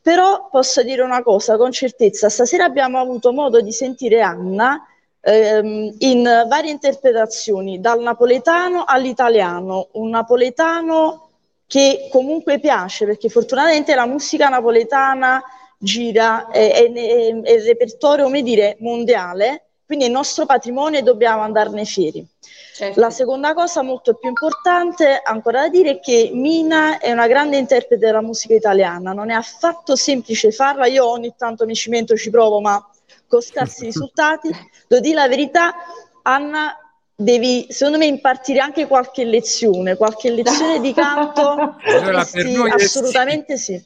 Però 0.00 0.48
posso 0.50 0.82
dire 0.82 1.02
una 1.02 1.22
cosa 1.22 1.58
con 1.58 1.72
certezza, 1.72 2.30
stasera 2.30 2.64
abbiamo 2.64 2.98
avuto 3.00 3.32
modo 3.32 3.60
di 3.60 3.72
sentire 3.72 4.22
Anna 4.22 4.82
ehm, 5.20 5.96
in 5.98 6.22
varie 6.48 6.70
interpretazioni, 6.70 7.80
dal 7.80 8.00
napoletano 8.00 8.84
all'italiano, 8.86 9.88
un 9.92 10.08
napoletano 10.08 11.28
che 11.66 12.08
comunque 12.10 12.60
piace 12.60 13.04
perché 13.04 13.28
fortunatamente 13.28 13.94
la 13.94 14.06
musica 14.06 14.48
napoletana 14.48 15.42
gira, 15.78 16.48
è, 16.50 16.72
è- 16.72 16.92
è- 16.92 17.40
è 17.42 17.52
il 17.52 17.62
repertorio, 17.62 18.24
come 18.24 18.42
dire, 18.42 18.76
mondiale, 18.80 19.64
quindi 19.84 20.04
è 20.04 20.08
il 20.08 20.14
nostro 20.14 20.46
patrimonio 20.46 20.98
e 20.98 21.02
dobbiamo 21.02 21.42
andarne 21.42 21.84
fieri. 21.84 22.26
Certo. 22.74 23.00
La 23.00 23.08
seconda 23.10 23.54
cosa 23.54 23.82
molto 23.82 24.14
più 24.14 24.28
importante 24.28 25.20
ancora 25.24 25.62
da 25.62 25.68
dire 25.68 25.90
è 25.92 26.00
che 26.00 26.30
Mina 26.34 26.98
è 26.98 27.10
una 27.10 27.26
grande 27.26 27.56
interprete 27.56 28.04
della 28.04 28.20
musica 28.20 28.54
italiana, 28.54 29.12
non 29.12 29.30
è 29.30 29.34
affatto 29.34 29.96
semplice 29.96 30.50
farla, 30.50 30.86
io 30.86 31.08
ogni 31.08 31.34
tanto 31.38 31.64
mi 31.64 31.74
cimento, 31.74 32.16
ci 32.16 32.28
provo, 32.28 32.60
ma 32.60 32.84
con 33.26 33.40
scarsi 33.40 33.84
risultati. 33.86 34.50
Devo 34.88 35.00
dire 35.00 35.14
la 35.14 35.28
verità, 35.28 35.74
Anna, 36.22 36.76
devi 37.14 37.66
secondo 37.70 37.96
me 37.98 38.04
impartire 38.06 38.58
anche 38.58 38.86
qualche 38.86 39.24
lezione, 39.24 39.96
qualche 39.96 40.30
lezione 40.30 40.80
di 40.80 40.92
canto, 40.92 41.76
Allora, 41.86 42.26
assolutamente 42.74 43.56
sì. 43.56 43.82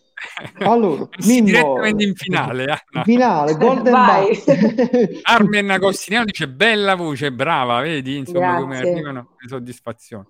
Allora, 0.59 1.09
Mimmo, 1.25 1.47
direttamente 1.47 2.05
in 2.05 2.15
finale, 2.15 2.65
Anna. 2.65 3.05
finale, 3.05 3.57
Golden 3.57 3.93
Vai. 3.93 4.29
Buzz. 4.29 4.45
Carmen 5.23 5.71
Agostiniano 5.71 6.27
dice 6.27 6.49
bella 6.49 6.95
voce, 6.95 7.33
brava, 7.33 7.81
vedi 7.81 8.17
insomma 8.17 8.59
come 8.59 8.77
Grazie. 8.79 8.91
arrivano 8.91 9.29
le 9.39 9.49
soddisfazioni. 9.49 10.27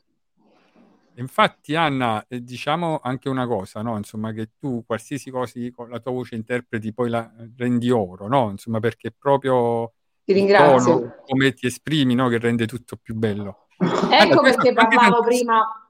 Infatti, 1.14 1.74
Anna, 1.74 2.24
eh, 2.28 2.42
diciamo 2.42 3.00
anche 3.02 3.28
una 3.28 3.46
cosa, 3.46 3.82
no? 3.82 3.96
Insomma, 3.96 4.32
che 4.32 4.50
tu 4.58 4.84
qualsiasi 4.86 5.30
cosa 5.30 5.58
con 5.74 5.90
la 5.90 5.98
tua 5.98 6.12
voce 6.12 6.34
interpreti, 6.34 6.94
poi 6.94 7.10
la 7.10 7.30
rendi 7.56 7.90
oro, 7.90 8.26
no? 8.26 8.50
Insomma, 8.50 8.80
perché 8.80 9.12
proprio 9.16 9.92
Ti 10.24 10.32
ringrazio. 10.32 10.98
tono, 10.98 11.14
come 11.26 11.52
ti 11.52 11.66
esprimi, 11.66 12.14
no? 12.14 12.28
Che 12.28 12.38
rende 12.38 12.66
tutto 12.66 12.96
più 12.96 13.14
bello. 13.14 13.66
Ecco 13.76 14.40
hai 14.40 14.52
perché 14.52 14.72
parlavo 14.72 15.22
prima, 15.22 15.89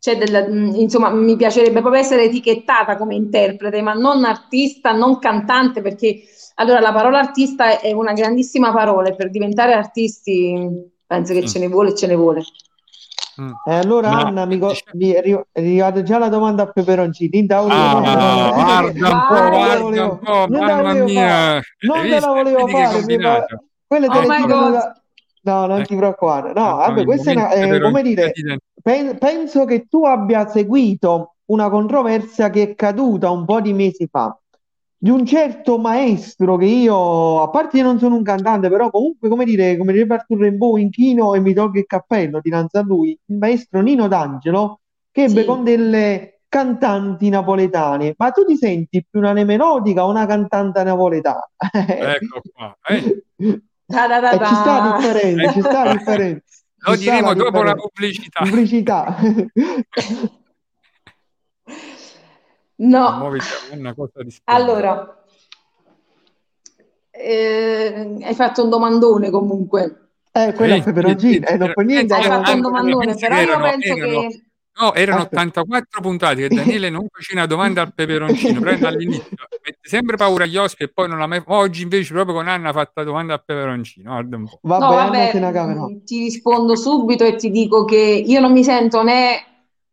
cioè 0.00 0.16
del- 0.16 0.50
mh, 0.50 0.74
insomma, 0.76 1.10
mi 1.10 1.36
piacerebbe 1.36 1.80
proprio 1.80 2.00
essere 2.00 2.24
etichettata 2.24 2.96
come 2.96 3.14
interprete, 3.14 3.82
ma 3.82 3.92
non 3.92 4.24
artista, 4.24 4.92
non 4.92 5.18
cantante, 5.18 5.82
perché 5.82 6.22
allora 6.54 6.80
la 6.80 6.92
parola 6.92 7.18
artista 7.18 7.78
è 7.78 7.92
una 7.92 8.12
grandissima 8.14 8.72
parola 8.72 9.08
e 9.10 9.14
per 9.14 9.30
diventare 9.30 9.74
artisti 9.74 10.54
penso 11.06 11.34
che 11.34 11.42
Sì. 11.42 11.48
ce 11.48 11.58
ne 11.58 11.68
vuole 11.68 11.90
e 11.90 11.94
ce 11.94 12.06
ne 12.06 12.14
vuole. 12.14 12.42
Mm. 13.40 13.50
E 13.64 13.74
allora 13.74 14.10
Ma 14.10 14.20
Anna, 14.22 14.44
mi, 14.44 14.58
co- 14.58 14.72
mi 14.94 15.10
è 15.10 15.18
arri- 15.18 15.40
è 15.52 15.60
arrivata 15.60 16.02
già 16.02 16.18
la 16.18 16.28
domanda 16.28 16.62
a 16.64 16.66
peperoncini. 16.72 17.46
Volevo 17.46 17.68
Ah, 17.72 18.02
fare- 18.02 18.92
guarda 18.92 19.08
un 19.08 19.24
po', 19.28 19.48
guarda 19.50 19.78
volevo- 19.82 20.10
un 20.12 20.18
po', 20.18 20.46
mamma 20.48 20.92
mia. 20.94 21.60
Non 21.80 22.00
te 22.08 22.20
la 22.20 22.26
volevo 22.26 22.66
fare, 22.66 22.96
combinato? 22.96 23.46
fa- 23.48 23.62
quelle 23.86 24.06
Oh 24.06 24.99
No, 25.42 25.66
non 25.66 25.80
Eh. 25.80 25.84
ti 25.86 25.96
preoccupare. 25.96 26.52
No, 26.52 26.76
vabbè, 26.76 26.94
mia, 26.94 27.04
questa 27.04 27.30
è 27.30 27.34
una, 27.34 27.50
eh, 27.52 27.80
come 27.80 28.02
dire, 28.02 28.32
pen- 28.82 29.16
penso 29.18 29.64
che 29.64 29.86
tu 29.88 30.04
abbia 30.04 30.46
seguito 30.48 31.36
una 31.46 31.70
controversia 31.70 32.50
che 32.50 32.62
è 32.62 32.74
caduta 32.74 33.30
un 33.30 33.44
po' 33.44 33.60
di 33.60 33.72
mesi 33.72 34.06
fa 34.10 34.34
di 35.02 35.08
un 35.08 35.24
certo 35.24 35.78
maestro 35.78 36.58
che 36.58 36.66
io, 36.66 37.40
a 37.40 37.48
parte 37.48 37.78
io 37.78 37.84
non 37.84 37.98
sono 37.98 38.16
un 38.16 38.22
cantante, 38.22 38.68
però 38.68 38.90
comunque, 38.90 39.30
come 39.30 39.46
dire, 39.46 39.78
come 39.78 39.92
direbbe 39.94 40.12
Arthur 40.14 40.40
Rimbaud, 40.40 40.78
inchino 40.78 41.32
e 41.34 41.40
mi 41.40 41.54
tolgo 41.54 41.78
il 41.78 41.86
cappello 41.86 42.38
dinanzi 42.42 42.76
a 42.76 42.82
lui, 42.82 43.18
il 43.24 43.36
maestro 43.38 43.80
Nino 43.80 44.08
D'Angelo, 44.08 44.80
che 45.10 45.22
ebbe 45.24 45.40
Sì. 45.40 45.46
con 45.46 45.64
delle 45.64 46.40
cantanti 46.48 47.30
napoletane. 47.30 48.12
Ma 48.18 48.30
tu 48.30 48.44
ti 48.44 48.56
senti 48.56 49.02
più 49.08 49.20
una 49.20 49.32
melodica 49.32 50.04
o 50.04 50.10
una 50.10 50.26
cantante 50.26 50.82
napoletana? 50.82 51.48
Ecco 52.20 52.40
qua. 52.52 52.76
eh. 52.88 53.24
Da, 53.90 54.06
da, 54.06 54.20
da, 54.20 54.30
E 54.30 54.38
ci 54.46 54.54
sta 54.54 54.96
differenza, 54.96 55.52
ci 55.52 55.60
sta 55.62 55.90
differenza. 55.92 56.44
Lo 56.82 56.92
Ci 56.94 57.02
sta 57.02 57.10
la 57.12 57.16
diremo 57.18 57.34
dopo 57.34 57.62
la 57.62 57.74
pubblicità. 57.74 58.44
Pubblicità. 58.44 59.16
No, 62.82 63.30
allora, 64.44 65.22
eh, 67.10 68.16
hai 68.22 68.34
fatto 68.34 68.62
un 68.62 68.70
domandone 68.70 69.28
comunque. 69.28 70.12
Eh, 70.32 70.54
quella 70.54 70.76
Sì, 70.76 70.80
è 70.80 70.84
peperoncino, 70.84 71.46
sì, 71.46 71.52
eh, 71.52 71.56
non 71.58 71.66
sì, 71.66 71.72
fa 71.74 71.82
niente. 71.82 72.14
Hai 72.14 72.22
fatto 72.22 72.52
un 72.52 72.60
domandone, 72.62 73.14
però 73.16 73.40
io 73.42 73.60
penso 73.60 73.96
erano- 73.96 74.20
che... 74.28 74.49
No, 74.80 74.94
erano 74.94 75.22
Aspetta. 75.22 75.40
84 75.42 76.00
puntate 76.00 76.48
che 76.48 76.54
Daniele 76.54 76.88
non 76.88 77.06
cucina 77.10 77.44
domande 77.46 77.80
al 77.80 77.92
peperoncino, 77.92 78.60
prende 78.60 78.86
all'inizio, 78.86 79.26
mette 79.62 79.78
sempre 79.82 80.16
paura 80.16 80.44
agli 80.44 80.56
ospiti 80.56 80.84
e 80.84 80.88
poi 80.92 81.06
non 81.08 81.18
l'ha 81.18 81.26
mai... 81.26 81.42
Oggi 81.48 81.82
invece 81.82 82.14
proprio 82.14 82.34
con 82.34 82.48
Anna 82.48 82.70
ha 82.70 82.72
fatto 82.72 83.02
domande 83.04 83.34
al 83.34 83.44
peperoncino, 83.44 84.10
guarda 84.10 84.36
un 84.36 84.44
po'. 84.46 84.58
Vabbè, 84.62 84.84
No, 84.84 84.90
vabbè, 84.90 85.30
camera. 85.52 85.86
ti 86.04 86.22
rispondo 86.22 86.76
subito 86.76 87.24
e 87.24 87.36
ti 87.36 87.50
dico 87.50 87.84
che 87.84 87.96
io 87.96 88.40
non 88.40 88.52
mi 88.52 88.64
sento 88.64 89.02
né 89.02 89.44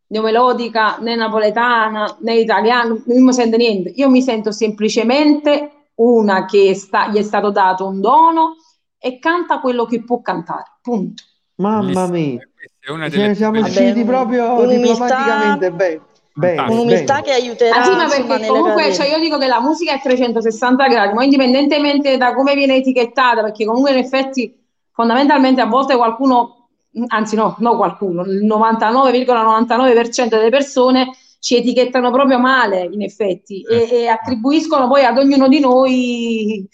neomelodica, 0.08 0.98
né 1.00 1.16
napoletana, 1.16 2.18
né 2.22 2.36
italiana, 2.36 2.88
non 3.06 3.24
mi 3.24 3.34
sento 3.34 3.58
niente. 3.58 3.90
Io 3.96 4.10
mi 4.10 4.22
sento 4.22 4.52
semplicemente 4.52 5.90
una 5.96 6.46
che 6.46 6.74
sta- 6.76 7.10
gli 7.10 7.18
è 7.18 7.24
stato 7.24 7.52
dato 7.52 7.86
un 7.88 8.00
dono 8.00 8.56
e 8.98 9.20
canta 9.20 9.60
quello 9.60 9.86
che 9.86 10.04
può 10.04 10.22
cantare, 10.22 10.78
punto. 10.82 11.24
Mamma 11.56 12.08
mia, 12.08 12.40
è 12.80 12.90
una 12.90 13.10
delle 13.10 13.36
siamo 13.36 13.60
usciti 13.60 14.04
Vabbè, 14.04 14.06
proprio 14.06 14.54
un'umiltà- 14.54 14.78
diplomaticamente 14.78 15.72
bene. 15.72 16.02
Bene. 16.34 16.62
Un'umiltà 16.62 17.16
bene. 17.16 17.26
che 17.26 17.32
aiuterà 17.32 17.76
Ah 17.78 17.84
sì, 17.84 17.92
ma 17.96 18.08
perché 18.08 18.48
comunque 18.48 18.94
cioè, 18.94 19.08
io 19.08 19.20
dico 19.20 19.40
che 19.40 19.48
la 19.48 19.60
musica 19.60 19.94
è 19.94 20.02
360 20.02 20.88
gradi, 20.88 21.14
ma 21.14 21.24
indipendentemente 21.24 22.16
da 22.18 22.36
come 22.36 22.54
viene 22.54 22.76
etichettata, 22.76 23.42
perché 23.42 23.66
comunque 23.66 23.92
in 23.92 23.98
effetti 23.98 24.56
fondamentalmente 24.92 25.62
a 25.62 25.66
volte 25.66 25.96
qualcuno, 25.96 26.70
anzi 27.08 27.36
no, 27.36 27.56
no 27.60 27.76
qualcuno, 27.76 28.24
il 28.24 28.46
99,99% 28.46 30.28
delle 30.28 30.50
persone 30.50 31.10
ci 31.40 31.56
etichettano 31.56 32.12
proprio 32.12 32.40
male 32.40 32.88
in 32.92 33.02
effetti 33.02 33.62
e, 33.62 33.88
e 33.92 34.08
attribuiscono 34.08 34.88
poi 34.88 35.06
ad 35.06 35.18
ognuno 35.18 35.48
di 35.48 35.60
noi 35.60 36.68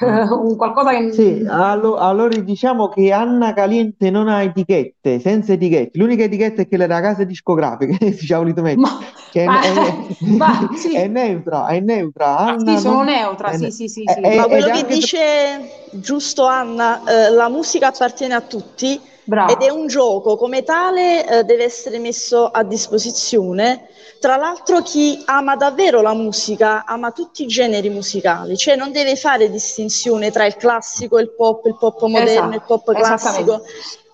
un 0.00 0.56
qualcosa 0.56 0.90
che... 0.90 1.12
Sì, 1.12 1.44
allo- 1.46 1.96
allora 1.96 2.38
diciamo 2.40 2.88
che 2.88 3.12
Anna 3.12 3.52
Caliente 3.52 4.10
non 4.10 4.28
ha 4.28 4.42
etichette, 4.42 5.20
senza 5.20 5.52
etichette. 5.52 5.98
L'unica 5.98 6.24
etichetta 6.24 6.62
è 6.62 6.68
quella 6.68 6.86
della 6.86 7.00
casa 7.00 7.24
discografica, 7.24 7.96
che 7.96 8.12
si 8.16 8.32
voluto 8.32 8.62
mettere. 8.62 8.80
Ma, 8.80 8.98
Che 9.28 9.44
è, 9.44 9.46
ma- 9.46 9.60
è- 9.60 10.06
ma 10.36 10.70
sì. 10.76 10.94
è 10.94 11.06
neutra, 11.08 11.66
è 11.66 11.80
neutra. 11.80 12.36
Ah, 12.38 12.48
Anna 12.52 12.74
sì, 12.74 12.80
sono 12.80 12.96
non- 12.96 13.04
neutra, 13.06 13.50
è 13.50 13.56
sì, 13.58 13.70
sì, 13.70 13.88
sì, 13.88 14.02
è- 14.04 14.12
sì. 14.14 14.20
è- 14.20 14.36
Ma 14.36 14.46
quello 14.46 14.66
che 14.70 14.84
dice 14.86 15.88
giusto 15.92 16.44
Anna, 16.44 17.02
eh, 17.04 17.30
la 17.30 17.48
musica 17.48 17.88
appartiene 17.88 18.34
a 18.34 18.40
tutti 18.40 19.00
Brava. 19.24 19.52
ed 19.52 19.62
è 19.62 19.70
un 19.70 19.86
gioco, 19.86 20.36
come 20.36 20.62
tale 20.62 21.26
eh, 21.40 21.44
deve 21.44 21.64
essere 21.64 21.98
messo 21.98 22.46
a 22.46 22.62
disposizione. 22.64 23.88
Tra 24.22 24.36
l'altro 24.36 24.82
chi 24.82 25.20
ama 25.24 25.56
davvero 25.56 26.00
la 26.00 26.14
musica 26.14 26.84
ama 26.84 27.10
tutti 27.10 27.42
i 27.42 27.48
generi 27.48 27.88
musicali, 27.88 28.56
cioè 28.56 28.76
non 28.76 28.92
deve 28.92 29.16
fare 29.16 29.50
distinzione 29.50 30.30
tra 30.30 30.46
il 30.46 30.54
classico, 30.54 31.18
il 31.18 31.32
pop, 31.32 31.66
il 31.66 31.76
pop 31.76 32.00
moderno, 32.02 32.30
Esatto, 32.30 32.54
il 32.54 32.62
pop 32.64 32.92
classico 32.94 33.62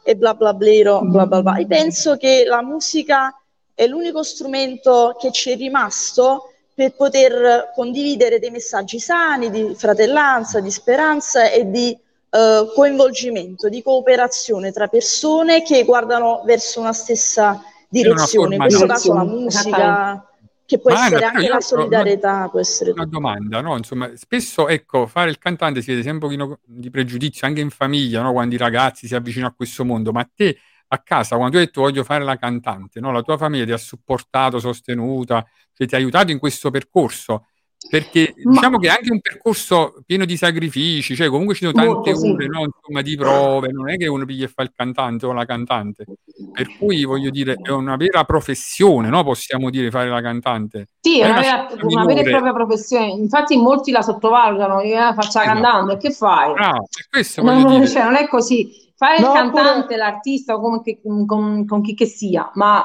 e 0.02 0.16
bla 0.16 0.32
bla 0.32 0.54
blero, 0.54 1.00
bla 1.02 1.26
bla 1.26 1.42
bla. 1.42 1.58
Io 1.58 1.66
penso 1.66 2.16
che 2.16 2.44
la 2.46 2.62
musica 2.62 3.38
è 3.74 3.86
l'unico 3.86 4.22
strumento 4.22 5.14
che 5.20 5.30
ci 5.30 5.50
è 5.50 5.56
rimasto 5.56 6.54
per 6.72 6.94
poter 6.94 7.72
condividere 7.74 8.38
dei 8.38 8.50
messaggi 8.50 8.98
sani 8.98 9.50
di 9.50 9.74
fratellanza, 9.76 10.60
di 10.60 10.70
speranza 10.70 11.50
e 11.50 11.70
di 11.70 11.90
eh, 12.30 12.72
coinvolgimento, 12.74 13.68
di 13.68 13.82
cooperazione 13.82 14.72
tra 14.72 14.86
persone 14.86 15.60
che 15.60 15.84
guardano 15.84 16.40
verso 16.46 16.80
una 16.80 16.94
stessa 16.94 17.62
direzione. 17.88 18.56
In 18.56 18.60
questo 18.60 18.86
caso 18.86 19.14
la 19.14 19.24
musica, 19.24 20.32
che 20.64 20.78
può 20.78 20.90
Anna, 20.90 21.06
essere 21.06 21.24
anche 21.24 21.48
la 21.48 21.60
solidarietà, 21.60 22.48
può 22.48 22.60
essere 22.60 22.90
una 22.90 23.06
domanda, 23.06 23.60
no? 23.60 23.76
Insomma, 23.76 24.10
spesso 24.14 24.68
ecco, 24.68 25.06
fare 25.06 25.30
il 25.30 25.38
cantante 25.38 25.80
si 25.80 25.90
vede 25.90 26.02
sempre 26.02 26.28
un 26.28 26.36
pochino 26.36 26.58
di 26.64 26.90
pregiudizio 26.90 27.46
anche 27.46 27.60
in 27.60 27.70
famiglia, 27.70 28.22
no? 28.22 28.32
Quando 28.32 28.54
i 28.54 28.58
ragazzi 28.58 29.06
si 29.06 29.14
avvicinano 29.14 29.50
a 29.50 29.54
questo 29.54 29.84
mondo, 29.84 30.12
ma 30.12 30.28
te 30.34 30.58
a 30.88 30.98
casa, 30.98 31.36
quando 31.36 31.52
tu 31.52 31.58
hai 31.58 31.66
detto 31.66 31.80
voglio 31.80 32.04
fare 32.04 32.24
la 32.24 32.36
cantante, 32.36 33.00
no? 33.00 33.12
La 33.12 33.22
tua 33.22 33.36
famiglia 33.36 33.64
ti 33.64 33.72
ha 33.72 33.78
supportato, 33.78 34.58
sostenuta, 34.58 35.46
cioè 35.72 35.86
ti 35.86 35.94
ha 35.94 35.98
aiutato 35.98 36.32
in 36.32 36.38
questo 36.38 36.70
percorso, 36.70 37.46
perché 37.88 38.34
Ma- 38.42 38.52
diciamo 38.52 38.78
che 38.78 38.88
è 38.88 38.90
anche 38.90 39.12
un 39.12 39.20
percorso 39.20 39.94
pieno 40.04 40.24
di 40.24 40.36
sacrifici, 40.36 41.14
cioè 41.14 41.28
comunque 41.28 41.54
ci 41.54 41.60
sono 41.60 41.72
tante 41.72 41.90
Molto, 41.92 42.14
sì. 42.16 42.30
ore, 42.30 42.46
no? 42.46 42.60
Insomma, 42.64 43.02
di 43.02 43.16
prove, 43.16 43.68
non 43.70 43.88
è 43.88 43.96
che 43.96 44.08
uno 44.08 44.24
piglia 44.24 44.44
e 44.46 44.48
fa 44.48 44.62
il 44.62 44.72
cantante 44.74 45.26
o 45.26 45.32
la 45.32 45.44
cantante, 45.44 46.04
per 46.52 46.76
cui 46.76 47.04
voglio 47.04 47.30
dire, 47.30 47.54
è 47.62 47.70
una 47.70 47.96
vera 47.96 48.24
professione, 48.24 49.08
no? 49.08 49.22
Possiamo 49.22 49.70
dire 49.70 49.90
fare 49.90 50.08
la 50.08 50.20
cantante. 50.20 50.88
Sì, 51.00 51.20
è 51.20 51.30
una 51.30 51.40
vera, 51.40 51.68
una 51.82 52.04
vera 52.04 52.20
e 52.20 52.24
propria 52.24 52.52
professione. 52.52 53.06
Infatti 53.12 53.56
molti 53.56 53.90
la 53.92 54.02
sottovalutano, 54.02 54.80
io 54.82 54.96
eh, 54.96 55.14
faccia 55.14 55.42
Esatto. 55.42 55.46
cantando, 55.46 55.92
e 55.92 55.96
che 55.98 56.10
fai? 56.10 56.52
Per 56.54 57.06
questo 57.10 57.42
Non, 57.42 57.60
non- 57.62 57.72
dire. 57.74 57.88
cioè, 57.88 58.02
non 58.04 58.16
è 58.16 58.26
così. 58.28 58.86
Fare 58.96 59.18
il 59.18 59.22
No, 59.22 59.32
cantante, 59.32 59.82
pure- 59.84 59.96
l'artista 59.96 60.54
o 60.56 60.82
che- 60.82 61.00
con, 61.00 61.64
con 61.64 61.80
chi 61.82 61.94
che 61.94 62.06
sia, 62.06 62.50
ma 62.54 62.84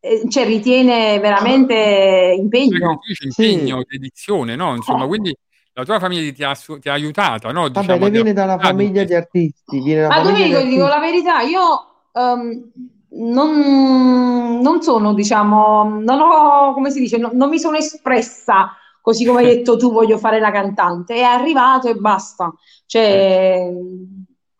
eh, 0.00 0.22
cioè, 0.28 0.46
ritiene 0.46 1.18
veramente 1.20 2.34
impegno. 2.36 3.00
sacrificio, 3.02 3.28
Sì. 3.28 3.52
impegno, 3.52 3.84
dedizione, 3.86 4.56
no? 4.56 4.74
Insomma, 4.74 5.04
Eh. 5.04 5.08
quindi 5.08 5.36
la 5.74 5.84
tua 5.84 5.98
famiglia 5.98 6.32
ti 6.32 6.42
ha, 6.42 6.78
ti 6.80 6.88
ha 6.88 6.92
aiutata, 6.92 7.52
no? 7.52 7.68
Vabbè, 7.68 7.80
Diciamo, 7.80 8.06
ha 8.06 8.08
viene 8.08 8.32
dalla 8.32 8.58
famiglia 8.58 9.04
di 9.04 9.14
artisti, 9.14 9.80
viene 9.80 10.06
Ma 10.06 10.20
Domenico, 10.20 10.60
ti 10.60 10.68
dico 10.68 10.86
la 10.86 10.98
verità, 10.98 11.40
io 11.42 11.84
ehm, 12.12 12.70
non, 13.10 14.60
non 14.60 14.82
sono, 14.82 15.14
diciamo, 15.14 16.00
non 16.00 16.20
ho, 16.20 16.72
come 16.72 16.90
si 16.90 17.00
dice, 17.00 17.18
non, 17.18 17.32
non 17.34 17.48
mi 17.48 17.58
sono 17.58 17.76
espressa 17.76 18.74
così 19.02 19.24
come 19.24 19.40
hai 19.40 19.46
detto 19.56 19.76
tu, 19.76 19.92
voglio 19.92 20.18
fare 20.18 20.40
la 20.40 20.50
cantante. 20.50 21.14
È 21.14 21.22
arrivato 21.22 21.88
e 21.88 21.94
basta. 21.94 22.52
Cioè, 22.86 23.70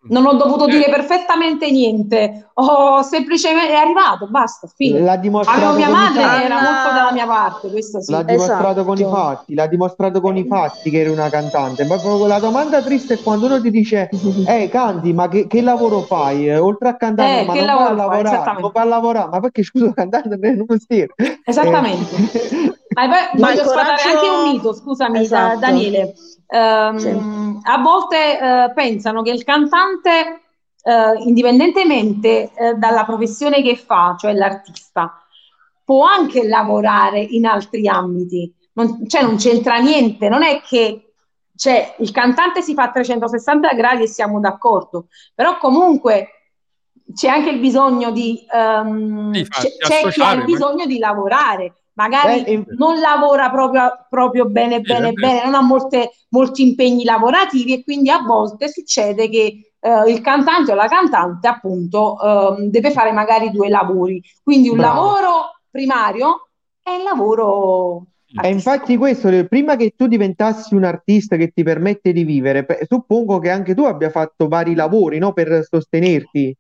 non 0.08 0.24
ho 0.26 0.32
dovuto 0.34 0.66
Eh. 0.66 0.70
dire 0.70 0.88
perfettamente 0.90 1.70
niente, 1.70 2.48
ho 2.54 3.02
semplicemente 3.02 3.68
è 3.72 3.74
arrivato, 3.76 4.26
basta, 4.28 4.66
fine. 4.66 4.98
L'ha 5.00 5.12
Avevo 5.12 5.22
dimostrato 5.22 5.74
mia 5.76 5.86
con 5.86 5.94
i 5.94 5.98
madre 5.98 6.22
che 6.38 6.44
era 6.44 6.54
molto 6.60 6.88
dalla 6.94 7.12
mia 7.12 7.26
parte, 7.26 7.68
questo 7.70 8.00
sì. 8.00 8.10
L'ha 8.10 8.22
dimostrato 8.22 8.84
con 8.84 8.96
i 8.96 9.00
Esatto. 9.02 9.16
fatti, 9.16 9.54
l'ha 9.54 9.66
dimostrato 9.66 10.20
con 10.20 10.36
i 10.36 10.46
fatti 10.46 10.90
che 10.90 11.00
eri 11.00 11.10
una 11.10 11.28
cantante. 11.28 11.84
Ma 11.84 11.98
proprio 12.00 12.26
la 12.26 12.38
domanda 12.38 12.82
triste 12.82 13.14
è 13.14 13.20
quando 13.22 13.46
uno 13.46 13.60
ti 13.60 13.70
dice, 13.70 14.08
eh, 14.46 14.68
canti, 14.70 15.12
ma 15.12 15.28
che, 15.28 15.46
che 15.46 15.60
lavoro 15.60 16.02
fai? 16.02 16.48
Eh, 16.48 16.58
Oltre 16.58 16.88
a 16.88 16.96
cantare, 16.96 17.40
Eh, 17.40 17.44
ma 17.44 17.52
che 17.52 17.58
non 17.64 17.66
vai 17.66 17.76
a 17.76 17.76
lavoro 17.76 17.88
fai? 17.88 17.96
lavorare, 17.96 18.26
Esattamente. 18.36 18.60
non 18.62 18.70
vai 18.72 18.82
a 18.82 18.86
lavorare, 18.86 19.28
ma 19.30 19.40
perché 19.40 19.62
scusa, 19.62 19.92
cantante 19.92 20.28
non 20.30 20.44
è 20.44 20.48
un 20.50 20.64
mestiere. 20.66 21.14
Esattamente. 21.44 22.16
Eh, 22.32 22.78
Ma 23.08 23.30
voglio 23.34 23.64
sfatare 23.64 24.02
coraggio- 24.02 24.08
anche 24.18 24.28
un 24.28 24.42
mito, 24.50 24.72
scusami, 24.72 25.20
Esatto. 25.20 25.58
Daniele. 25.58 26.14
Ehm, 26.48 26.96
Sì. 26.96 27.58
A 27.62 27.78
volte 27.78 28.38
eh, 28.38 28.72
pensano 28.74 29.22
che 29.22 29.30
il 29.30 29.44
cantante, 29.44 30.40
eh, 30.82 31.12
indipendentemente 31.24 32.50
eh, 32.54 32.74
dalla 32.74 33.04
professione 33.04 33.62
che 33.62 33.76
fa, 33.76 34.16
cioè 34.18 34.32
l'artista, 34.32 35.22
può 35.84 36.04
anche 36.04 36.46
lavorare 36.46 37.20
in 37.20 37.46
altri 37.46 37.86
ambiti. 37.88 38.52
Non, 38.72 39.08
cioè 39.08 39.22
non 39.22 39.36
c'entra 39.36 39.78
niente, 39.78 40.28
non 40.28 40.42
è 40.42 40.60
che 40.60 41.12
cioè, 41.56 41.94
il 41.98 42.10
cantante 42.10 42.62
si 42.62 42.72
fa 42.72 42.84
a 42.84 42.90
360 42.90 43.72
gradi 43.74 44.04
e 44.04 44.08
siamo 44.08 44.40
d'accordo, 44.40 45.08
però 45.34 45.58
comunque 45.58 46.28
c'è 47.12 47.28
anche 47.28 47.50
il 47.50 47.58
bisogno 47.58 48.10
di 48.12 48.46
ehm, 48.50 49.34
Sì, 49.34 49.46
c'è, 49.46 49.76
c'è 49.76 50.08
chi 50.10 50.22
ha 50.22 50.32
il 50.32 50.38
ma- 50.38 50.44
bisogno 50.44 50.86
di 50.86 50.98
lavorare, 50.98 51.80
magari 51.94 52.44
Eh, 52.46 52.53
in- 52.53 52.64
non 52.76 52.98
lavora 53.00 53.50
proprio, 53.50 54.07
proprio 54.09 54.46
bene, 54.46 54.81
bene, 54.83 55.12
vero. 55.12 55.18
bene, 55.18 55.44
non 55.44 55.55
ha 55.55 55.62
molte- 55.62 56.11
molti 56.31 56.62
impegni 56.68 57.05
lavorativi 57.05 57.74
e 57.74 57.83
quindi 57.85 58.11
a 58.11 58.22
volte 58.22 58.68
succede 58.68 59.29
che 59.29 59.72
eh, 59.81 60.11
il 60.11 60.20
cantante 60.20 60.72
o 60.72 60.74
la 60.74 60.87
cantante 60.87 61.48
appunto 61.48 62.18
ehm, 62.20 62.64
deve 62.70 62.90
fare 62.92 63.12
magari 63.12 63.50
due 63.50 63.68
lavori, 63.68 64.22
quindi 64.42 64.68
un 64.68 64.76
Bravo. 64.76 64.94
lavoro 64.94 65.61
primario 65.70 66.48
e 66.83 66.96
il 66.96 67.03
lavoro 67.03 68.07
E 68.42 68.48
infatti 68.48 68.96
questo, 68.96 69.29
eh, 69.29 69.46
prima 69.46 69.76
che 69.76 69.92
tu 69.96 70.07
diventassi 70.07 70.74
un 70.74 70.85
artista 70.85 71.37
che 71.37 71.48
ti 71.50 71.62
permette 71.62 72.12
di 72.12 72.24
vivere, 72.24 72.66
suppongo 72.88 73.38
che 73.38 73.50
anche 73.50 73.74
tu 73.74 73.85
abbia 73.85 74.09
fatto 74.11 74.48
vari 74.48 74.74
lavori, 74.74 75.18
no, 75.18 75.33
per 75.33 75.64
sostenerti. 75.68 76.57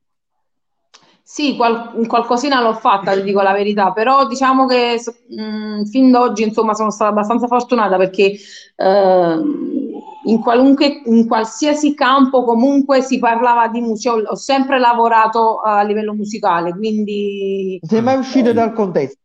Sì, 1.32 1.54
qual- 1.54 2.06
qualcosina 2.08 2.60
l'ho 2.60 2.74
fatta, 2.74 3.14
ti 3.14 3.22
dico 3.22 3.40
la 3.40 3.52
verità, 3.52 3.92
però 3.92 4.26
diciamo 4.26 4.66
che 4.66 4.98
so- 4.98 5.14
mh, 5.28 5.84
fin 5.84 6.10
d'oggi 6.10 6.42
insomma 6.42 6.74
sono 6.74 6.90
stata 6.90 7.10
abbastanza 7.10 7.46
fortunata 7.46 7.96
perché 7.96 8.34
ehm, 8.76 9.92
in 10.24 10.40
qualunque, 10.40 11.02
in 11.04 11.28
qualsiasi 11.28 11.94
campo 11.94 12.42
comunque 12.44 13.00
si 13.02 13.18
parlava 13.20 13.68
di 13.68 13.80
musica, 13.80 14.14
ho, 14.14 14.22
ho 14.26 14.34
sempre 14.34 14.78
lavorato 14.80 15.60
a 15.60 15.82
livello 15.82 16.14
musicale, 16.14 16.72
quindi 16.74 17.78
Non 17.80 17.90
sei 17.90 18.02
mai 18.02 18.16
uscito 18.18 18.52
dal 18.52 18.72
contesto. 18.72 19.18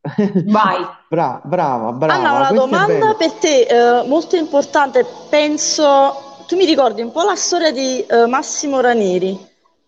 vai. 0.45 0.85
Bra- 1.09 1.41
brava, 1.43 1.91
brava, 1.93 2.13
Anna, 2.17 2.33
una 2.33 2.51
domanda 2.51 3.13
per 3.15 3.31
te, 3.33 3.61
eh, 3.63 4.07
molto 4.07 4.35
importante. 4.35 5.05
Penso, 5.29 6.43
tu 6.47 6.55
mi 6.55 6.65
ricordi 6.65 7.01
un 7.01 7.11
po' 7.11 7.23
la 7.23 7.35
storia 7.35 7.71
di 7.71 8.01
eh, 8.05 8.27
Massimo 8.27 8.79
Ranieri, 8.79 9.37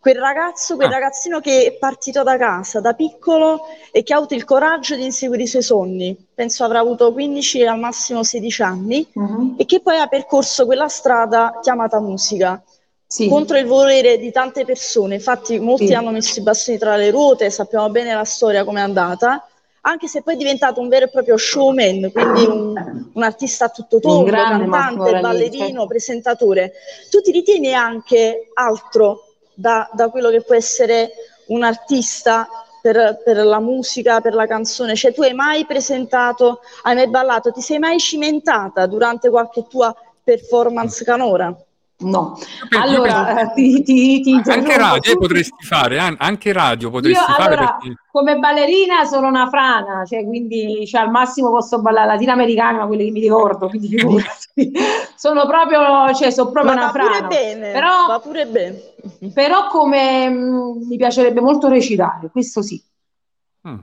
quel 0.07 0.19
ragazzo, 0.21 0.75
quel 0.77 0.87
Ah. 0.87 0.93
ragazzino 0.93 1.41
che 1.41 1.65
è 1.65 1.73
partito 1.73 2.23
da 2.23 2.37
casa 2.37 2.79
da 2.79 2.93
piccolo 2.93 3.65
e 3.91 4.03
che 4.03 4.13
ha 4.13 4.17
avuto 4.17 4.35
il 4.35 4.45
coraggio 4.45 4.95
di 4.95 5.03
inseguire 5.03 5.43
i 5.43 5.47
suoi 5.47 5.61
sogni. 5.61 6.15
Penso 6.33 6.63
avrà 6.63 6.79
avuto 6.79 7.11
15 7.11 7.65
al 7.65 7.77
massimo 7.77 8.23
16 8.23 8.61
anni 8.61 9.05
Mhm. 9.11 9.55
e 9.57 9.65
che 9.65 9.81
poi 9.81 9.97
ha 9.97 10.07
percorso 10.07 10.65
quella 10.65 10.87
strada 10.87 11.59
chiamata 11.61 11.99
musica 11.99 12.63
Sì. 13.05 13.27
contro 13.27 13.57
il 13.57 13.65
volere 13.65 14.17
di 14.17 14.31
tante 14.31 14.63
persone. 14.63 15.15
Infatti, 15.15 15.59
molti 15.59 15.87
Sì. 15.87 15.93
hanno 15.93 16.11
messo 16.11 16.39
i 16.39 16.43
bastoni 16.43 16.77
tra 16.77 16.95
le 16.95 17.09
ruote, 17.11 17.49
sappiamo 17.49 17.89
bene 17.89 18.13
la 18.13 18.23
storia 18.23 18.63
come 18.63 18.79
è 18.79 18.83
andata, 18.83 19.45
anche 19.81 20.07
se 20.07 20.21
poi 20.21 20.35
è 20.35 20.37
diventato 20.37 20.79
un 20.79 20.87
vero 20.87 21.05
e 21.05 21.09
proprio 21.09 21.35
showman, 21.35 22.11
quindi 22.13 22.45
un, 22.45 23.09
un 23.13 23.23
artista 23.23 23.65
a 23.65 23.69
tutto 23.69 23.99
tondo, 23.99 24.23
cantante, 24.31 25.19
ballerino, 25.21 25.85
presentatore. 25.87 26.71
Tu 27.09 27.19
ti 27.21 27.31
ritieni 27.31 27.73
anche 27.73 28.49
altro 28.53 29.26
da, 29.57 29.89
da 29.91 30.09
quello 30.09 30.29
che 30.29 30.41
può 30.43 30.53
essere 30.55 31.11
un 31.47 31.63
artista? 31.63 32.47
Per, 32.79 33.21
per 33.21 33.43
la 33.43 33.59
musica, 33.59 34.21
per 34.21 34.33
la 34.33 34.47
canzone, 34.47 34.95
cioè 34.95 35.11
tu 35.11 35.21
hai 35.21 35.33
mai 35.33 35.65
presentato, 35.65 36.61
hai 36.83 36.95
mai 36.95 37.09
ballato, 37.09 37.51
ti 37.51 37.59
sei 37.59 37.79
mai 37.79 37.99
cimentata 37.99 38.85
durante 38.85 39.29
qualche 39.29 39.65
tua 39.67 39.93
performance 40.23 41.03
canora? 41.03 41.53
No. 41.99 42.37
Io 42.69 42.79
Allora, 42.79 43.41
eh, 43.41 43.53
ti, 43.55 43.81
ti, 43.81 44.21
ti 44.21 44.41
Anche 44.45 44.77
radio 44.77 45.13
eh, 45.13 45.17
potresti 45.17 45.65
fare, 45.65 45.97
an- 45.97 46.15
anche 46.19 46.53
radio 46.53 46.87
Io 46.89 46.93
potresti 46.93 47.31
fare 47.31 47.55
allora, 47.55 47.77
perché 47.79 47.95
come 48.11 48.37
ballerina 48.37 49.03
sono 49.05 49.27
una 49.27 49.47
frana, 49.49 50.05
cioè 50.05 50.23
quindi 50.23 50.85
cioè, 50.85 51.01
al 51.01 51.09
massimo 51.09 51.49
posso 51.49 51.81
ballare 51.81 52.05
latinoamericana, 52.09 52.85
quelle 52.85 53.05
che 53.05 53.11
mi 53.11 53.19
ricordo, 53.19 53.67
quindi 53.67 53.87
figurati. 53.87 54.71
Sono 55.17 55.47
proprio, 55.47 56.13
cioè, 56.13 56.29
sono 56.29 56.51
proprio 56.51 56.75
Ma 56.75 56.81
una 56.83 56.91
va 56.91 56.99
pure 56.99 57.13
frana. 57.15 57.27
bene, 57.27 57.71
Però, 57.71 58.05
va 58.07 58.19
pure 58.19 58.45
bene. 58.45 58.79
però 59.33 59.67
come 59.67 60.29
mh, 60.29 60.85
mi 60.87 60.95
piacerebbe 60.97 61.41
molto 61.41 61.67
recitare, 61.67 62.29
questo 62.31 62.61
sì. 62.61 62.79
Mm. 63.67 63.79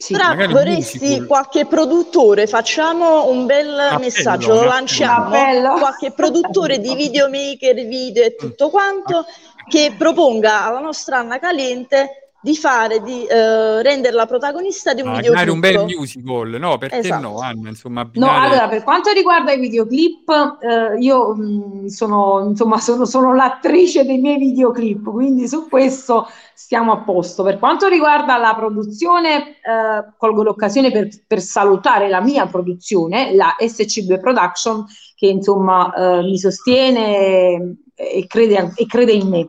Sì. 0.00 0.14
Un 0.14 0.48
vorresti 0.50 0.98
musical. 0.98 1.26
qualche 1.26 1.66
produttore, 1.66 2.46
facciamo 2.46 3.28
un 3.28 3.44
bel 3.44 3.78
Appello, 3.78 3.98
messaggio, 3.98 4.54
lo 4.54 4.64
lanciamo. 4.64 5.26
Appello. 5.26 5.74
Qualche 5.74 6.12
produttore 6.12 6.78
di 6.78 6.94
videomaker, 6.96 7.74
video 7.86 8.24
e 8.24 8.34
tutto 8.34 8.70
quanto 8.70 9.26
che 9.68 9.94
proponga 9.98 10.64
alla 10.64 10.80
nostra 10.80 11.18
Anna 11.18 11.38
Caliente 11.38 12.19
di 12.42 12.56
fare, 12.56 13.02
di 13.02 13.26
eh, 13.26 13.82
renderla 13.82 14.24
protagonista 14.26 14.94
di 14.94 15.02
un 15.02 15.08
magari 15.10 15.28
videoclip. 15.28 15.52
un 15.52 15.60
bel 15.60 15.78
musical, 15.84 16.48
no? 16.58 16.78
Perché 16.78 16.96
Esatto. 16.98 17.20
no, 17.20 17.38
Anna? 17.40 17.68
Insomma, 17.68 18.00
No, 18.14 18.30
abbinare... 18.30 18.46
allora, 18.46 18.68
per 18.68 18.82
quanto 18.82 19.12
riguarda 19.12 19.52
i 19.52 19.60
videoclip, 19.60 20.28
eh, 20.60 20.98
io 20.98 21.34
mh, 21.34 21.86
sono, 21.86 22.46
insomma, 22.48 22.78
sono, 22.78 23.04
sono 23.04 23.34
l'attrice 23.34 24.04
dei 24.06 24.18
miei 24.18 24.38
videoclip, 24.38 25.10
quindi 25.10 25.46
su 25.48 25.68
questo 25.68 26.26
stiamo 26.54 26.92
a 26.92 26.98
posto. 27.02 27.42
Per 27.42 27.58
quanto 27.58 27.88
riguarda 27.88 28.36
la 28.38 28.54
produzione, 28.54 29.50
eh, 29.50 30.12
colgo 30.16 30.42
l'occasione 30.42 30.90
per, 30.90 31.08
per 31.26 31.40
salutare 31.40 32.08
la 32.08 32.20
mia 32.22 32.46
produzione, 32.46 33.34
la 33.34 33.54
SC2 33.60 34.18
Production, 34.18 34.86
che 35.14 35.26
insomma 35.26 35.92
eh, 35.92 36.22
mi 36.22 36.38
sostiene 36.38 37.76
e 37.94 38.26
crede, 38.26 38.72
e 38.76 38.86
crede 38.86 39.12
in 39.12 39.28
me. 39.28 39.48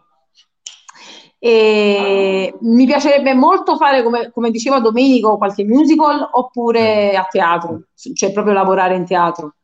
E 1.43 2.56
mi 2.62 2.86
piacerebbe 2.86 3.34
molto 3.34 3.75
fare, 3.75 4.04
come, 4.04 4.30
come 4.32 4.51
diceva 4.51 4.80
Domenico, 4.80 5.38
qualche 5.38 5.63
musical 5.63 6.30
oppure 6.34 7.15
a 7.15 7.23
teatro, 7.23 7.86
cioè 8.13 8.32
proprio 8.32 8.54
lavorare 8.54 8.95
in 8.95 9.06
teatro. 9.06 9.56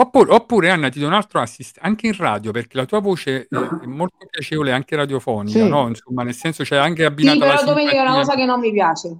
Oppure, 0.00 0.32
oppure, 0.32 0.70
Anna, 0.70 0.88
ti 0.88 0.98
do 0.98 1.06
un 1.06 1.12
altro 1.12 1.40
assist 1.40 1.78
anche 1.80 2.06
in 2.08 2.16
radio, 2.16 2.52
perché 2.52 2.76
la 2.76 2.86
tua 2.86 3.00
voce 3.00 3.48
è, 3.48 3.86
molto 3.86 4.26
piacevole 4.28 4.72
anche 4.72 4.94
radiofonica, 4.96 5.58
Sì. 5.58 5.68
no? 5.68 5.88
Insomma, 5.88 6.22
nel 6.24 6.34
senso 6.34 6.64
c'è 6.64 6.76
anche 6.76 7.02
Sì, 7.02 7.06
abbinata 7.06 7.38
però 7.38 7.52
la 7.54 7.62
Domenico 7.62 7.96
è 7.96 8.00
una 8.00 8.14
cosa 8.14 8.34
che 8.34 8.44
non 8.44 8.60
mi 8.60 8.72
piace. 8.72 9.16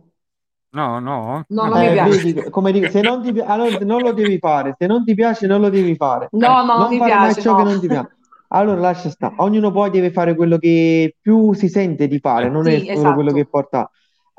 No, 0.70 0.98
no. 0.98 1.44
No, 1.48 1.62
Ah, 1.62 1.68
non 1.68 1.80
mi 1.80 1.86
Eh, 1.86 1.92
piace. 1.92 2.32
vedi, 2.32 2.50
come 2.50 2.72
dico, 2.72 2.88
se 2.90 3.00
non 3.00 3.22
ti 3.22 3.40
allora, 3.40 3.84
non 3.84 4.02
lo 4.02 4.12
devi 4.12 4.38
fare, 4.38 4.74
se 4.78 4.86
non 4.86 5.04
ti 5.04 5.14
piace 5.14 5.46
non 5.46 5.60
lo 5.60 5.68
devi 5.68 5.94
fare. 5.96 6.28
No, 6.32 6.48
no, 6.48 6.64
non 6.64 6.78
Non 6.78 6.88
mi 6.90 7.02
piace, 7.02 7.40
ciò 7.40 7.56
che 7.56 7.62
no. 7.62 7.70
non 7.70 7.80
ti 7.80 7.86
piace. 7.88 8.16
Allora 8.48 8.80
lascia 8.80 9.10
stare, 9.10 9.34
ognuno 9.38 9.70
poi 9.70 9.90
deve 9.90 10.10
fare 10.10 10.34
quello 10.34 10.58
che 10.58 11.16
più 11.20 11.52
si 11.52 11.68
sente 11.68 12.06
di 12.08 12.18
fare, 12.18 12.48
non 12.48 12.66
è 12.66 12.78
Sì, 12.78 12.86
solo 12.94 13.14
quello 13.14 13.30
esatto. 13.30 13.34
che 13.34 13.46
porta. 13.46 13.90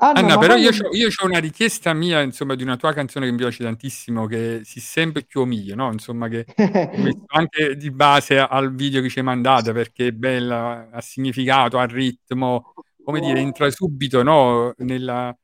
Anna, 0.02 0.18
Anna, 0.20 0.38
però 0.38 0.56
io 0.56 0.70
c'ho, 0.70 0.88
io 0.96 1.08
c'ho 1.08 1.26
una 1.26 1.38
richiesta 1.38 1.92
mia, 1.92 2.20
insomma, 2.22 2.54
di 2.54 2.62
una 2.62 2.76
tua 2.76 2.92
canzone 2.92 3.26
che 3.26 3.32
mi 3.32 3.38
piace 3.38 3.62
tantissimo, 3.62 4.26
che 4.26 4.62
si 4.64 4.80
sente 4.80 5.24
più 5.24 5.44
mio, 5.44 5.74
no? 5.74 5.92
Insomma, 5.92 6.26
che 6.28 6.46
ho 6.56 7.38
anche 7.38 7.76
di 7.76 7.90
base 7.90 8.38
al 8.38 8.74
video 8.74 9.02
che 9.02 9.08
ci 9.10 9.18
hai 9.18 9.24
mandato, 9.24 9.72
perché 9.72 10.08
è 10.08 10.12
bella, 10.12 10.88
ha 10.90 11.00
significato, 11.02 11.78
ha 11.78 11.84
ritmo, 11.84 12.72
come 13.04 13.20
dire, 13.20 13.40
entra 13.40 13.70
subito, 13.70 14.22
no? 14.22 14.72
Nella, 14.78 15.36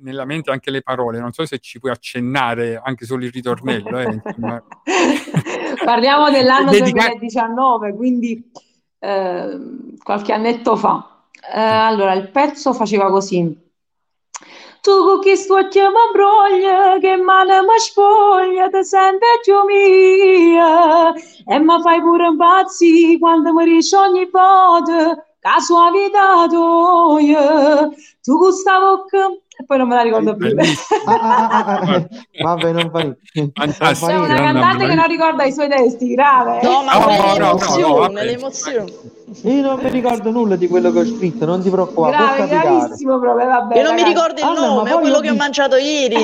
nella 0.00 0.24
mente 0.24 0.50
anche 0.50 0.70
le 0.70 0.82
parole. 0.82 1.18
Non 1.18 1.32
so 1.32 1.44
se 1.46 1.58
ci 1.58 1.78
puoi 1.78 1.92
accennare 1.92 2.80
anche 2.82 3.04
solo 3.04 3.24
il 3.24 3.32
ritornello, 3.32 3.98
eh. 3.98 4.22
Parliamo 5.84 6.30
dell'anno 6.30 6.70
Dedica- 6.70 7.08
2019, 7.08 7.94
quindi 7.94 8.50
eh, 8.98 9.58
qualche 10.02 10.32
annetto 10.32 10.76
fa. 10.76 11.26
Eh, 11.52 11.60
allora, 11.60 12.14
il 12.14 12.30
pezzo 12.30 12.72
faceva 12.72 13.10
così. 13.10 13.62
Tu 14.80 14.90
con 14.90 15.20
chi 15.20 15.34
sto 15.34 15.56
a 15.56 15.68
chiamare 15.68 16.10
broglia, 16.12 16.98
che 16.98 17.16
mano 17.16 17.62
mi 17.62 17.78
spoglia, 17.78 18.68
ti 18.68 18.84
sente 18.84 19.24
più 19.42 19.54
mia, 19.64 21.12
e 21.14 21.58
mi 21.58 21.80
fai 21.80 22.00
pure 22.02 22.26
impazzi 22.26 23.18
quando 23.18 23.54
mi 23.54 23.64
dici 23.64 23.94
ogni 23.94 24.28
volta, 24.30 25.14
che 25.40 25.60
suavità 25.60 26.46
tua, 26.48 27.88
tu 28.22 28.38
con 28.38 28.52
sta 28.52 28.78
bocca, 28.78 29.32
e 29.56 29.64
poi 29.64 29.78
non 29.78 29.88
me 29.88 29.94
la 29.94 30.02
ricordo 30.02 30.36
più. 30.36 30.48
Ah, 31.06 31.20
ah, 31.20 31.48
ah, 31.48 31.64
ah, 31.66 31.94
ah. 31.94 32.08
Vabbè, 32.42 32.72
non 32.72 32.90
fa 32.90 32.98
niente. 33.00 33.20
Non 33.34 33.52
fa 33.52 33.94
Fantastico. 33.94 34.06
C'è 34.06 34.16
una 34.16 34.52
cantante 34.52 34.86
che 34.86 34.94
non 34.94 35.06
ricorda 35.06 35.44
i 35.44 35.52
suoi 35.52 35.68
testi, 35.68 36.08
grave. 36.14 36.60
No, 36.62 36.82
ma 36.82 36.98
quella 36.98 37.34
no, 37.38 37.58
no, 37.78 38.06
no, 38.06 38.22
l'emozione. 38.22 38.92
Io 39.42 39.62
non 39.62 39.80
mi 39.80 39.90
ricordo 39.90 40.30
nulla 40.30 40.56
di 40.56 40.68
quello 40.68 40.92
che 40.92 41.00
ho 41.00 41.04
scritto, 41.06 41.44
non 41.44 41.60
ti 41.60 41.68
preoccupare, 41.70 42.46
Grave, 42.46 42.46
gravissimo 42.46 43.18
proprio, 43.18 43.46
vabbè, 43.46 43.76
Io 43.76 43.82
non 43.82 43.94
mi 43.94 44.02
ragazzi. 44.02 44.14
ricordo 44.14 44.40
il 44.40 44.46
Anna, 44.46 44.60
ma 44.60 44.66
nome, 44.74 44.90
è 44.90 44.98
quello 45.00 45.20
che 45.20 45.30
ho 45.30 45.34
mangiato 45.34 45.76
ieri, 45.76 46.16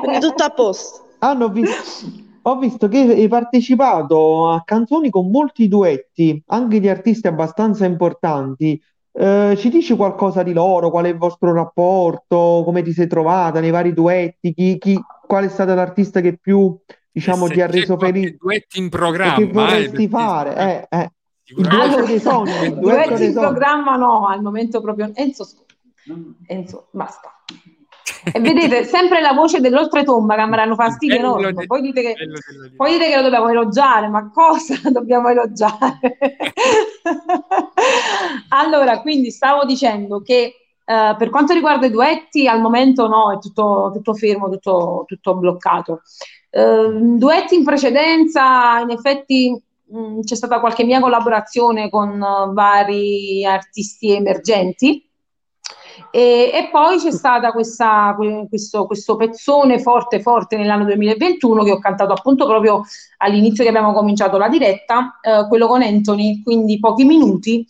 quindi 0.00 0.18
tutto 0.18 0.42
a 0.42 0.50
posto. 0.50 1.04
Hanno 1.18 1.46
Ah, 1.46 1.50
visto, 1.50 2.06
ho 2.42 2.58
visto 2.58 2.88
che 2.88 2.98
hai 2.98 3.28
partecipato 3.28 4.48
a 4.50 4.62
canzoni 4.64 5.10
con 5.10 5.30
molti 5.30 5.68
duetti, 5.68 6.42
anche 6.46 6.80
di 6.80 6.88
artisti 6.88 7.26
abbastanza 7.26 7.84
importanti. 7.84 8.80
Eh, 9.18 9.54
ci 9.56 9.70
dici 9.70 9.96
qualcosa 9.96 10.42
di 10.42 10.52
loro? 10.52 10.90
Qual 10.90 11.04
è 11.06 11.08
il 11.08 11.16
vostro 11.16 11.52
rapporto? 11.54 12.62
Come 12.64 12.82
ti 12.82 12.92
sei 12.92 13.06
trovata 13.06 13.60
nei 13.60 13.70
vari 13.70 13.94
duetti? 13.94 14.52
Chi, 14.52 14.76
chi- 14.78 15.00
qual 15.26 15.44
è 15.44 15.48
stata 15.48 15.74
l'artista 15.74 16.20
che 16.20 16.36
più, 16.36 16.76
diciamo, 17.10 17.46
E 17.46 17.50
ti 17.52 17.60
ha 17.62 17.66
c'è 17.66 17.72
reso 17.72 17.96
qualche 17.96 18.18
felice? 18.18 18.36
duetti 18.38 18.78
in 18.78 18.84
E 18.84 18.88
programma, 18.88 19.34
che 19.36 19.42
eh, 19.42 19.46
vorresti 19.52 19.90
perché 19.90 20.08
fare? 20.08 20.56
Eh, 20.90 20.96
eh. 20.98 21.10
Il 21.48 21.54
sicuramente- 21.56 21.86
duetto 21.94 22.06
dei 22.06 22.18
sogni, 22.20 22.50
il 22.50 22.74
duetto 22.78 22.80
Duetti 23.08 23.24
in 23.24 23.32
sogni. 23.32 23.46
programma 23.46 23.96
no, 23.96 24.26
al 24.26 24.42
momento 24.42 24.80
proprio 24.80 25.10
Enzo, 25.14 25.46
Enzo, 26.46 26.88
basta. 26.90 27.30
E 28.32 28.40
vedete, 28.40 28.84
sempre 28.84 29.20
la 29.20 29.32
voce 29.32 29.60
dell'oltretomba 29.60 30.36
che 30.36 30.44
mi 30.46 30.56
danno 30.56 30.74
fastidio 30.74 31.16
enorme. 31.16 31.52
de- 31.52 31.66
Poi 31.66 31.80
dite 31.80 32.02
che, 32.02 32.14
poi 32.76 32.92
dite 32.92 33.08
che 33.08 33.16
lo 33.16 33.22
dobbiamo 33.22 33.48
elogiare, 33.48 34.08
ma 34.08 34.30
cosa 34.30 34.74
dobbiamo 34.90 35.28
elogiare? 35.28 35.98
Allora, 38.50 39.00
quindi 39.00 39.30
stavo 39.30 39.64
dicendo 39.64 40.20
che 40.22 40.54
eh, 40.84 41.14
per 41.18 41.30
quanto 41.30 41.52
riguarda 41.52 41.86
i 41.86 41.90
duetti, 41.90 42.46
al 42.46 42.60
momento 42.60 43.08
no, 43.08 43.32
è 43.32 43.38
tutto, 43.38 43.90
tutto 43.92 44.14
fermo, 44.14 44.48
tutto, 44.48 45.04
tutto 45.06 45.34
bloccato. 45.36 46.02
Eh, 46.50 46.88
duetti 47.00 47.56
in 47.56 47.64
precedenza, 47.64 48.78
in 48.80 48.90
effetti 48.90 49.60
mh, 49.84 50.20
c'è 50.20 50.34
stata 50.34 50.60
qualche 50.60 50.84
mia 50.84 51.00
collaborazione 51.00 51.90
con 51.90 52.10
eh, 52.22 52.52
vari 52.52 53.44
artisti 53.44 54.12
emergenti. 54.12 55.05
E, 56.10 56.50
e 56.52 56.68
poi 56.70 56.98
c'è 56.98 57.10
que- 58.16 58.46
questo, 58.48 58.86
questo 58.86 59.16
pezzone 59.16 59.80
forte 59.80 60.20
forte 60.20 60.56
nell'anno 60.56 60.84
2021 60.84 61.64
che 61.64 61.72
ho 61.72 61.78
cantato 61.78 62.12
appunto 62.12 62.46
proprio 62.46 62.82
all'inizio 63.18 63.62
che 63.64 63.70
abbiamo 63.70 63.92
cominciato 63.92 64.38
la 64.38 64.48
diretta, 64.48 65.18
eh, 65.20 65.46
quello 65.48 65.66
con 65.66 65.82
Anthony, 65.82 66.42
quindi 66.42 66.78
pochi 66.78 67.04
minuti. 67.04 67.66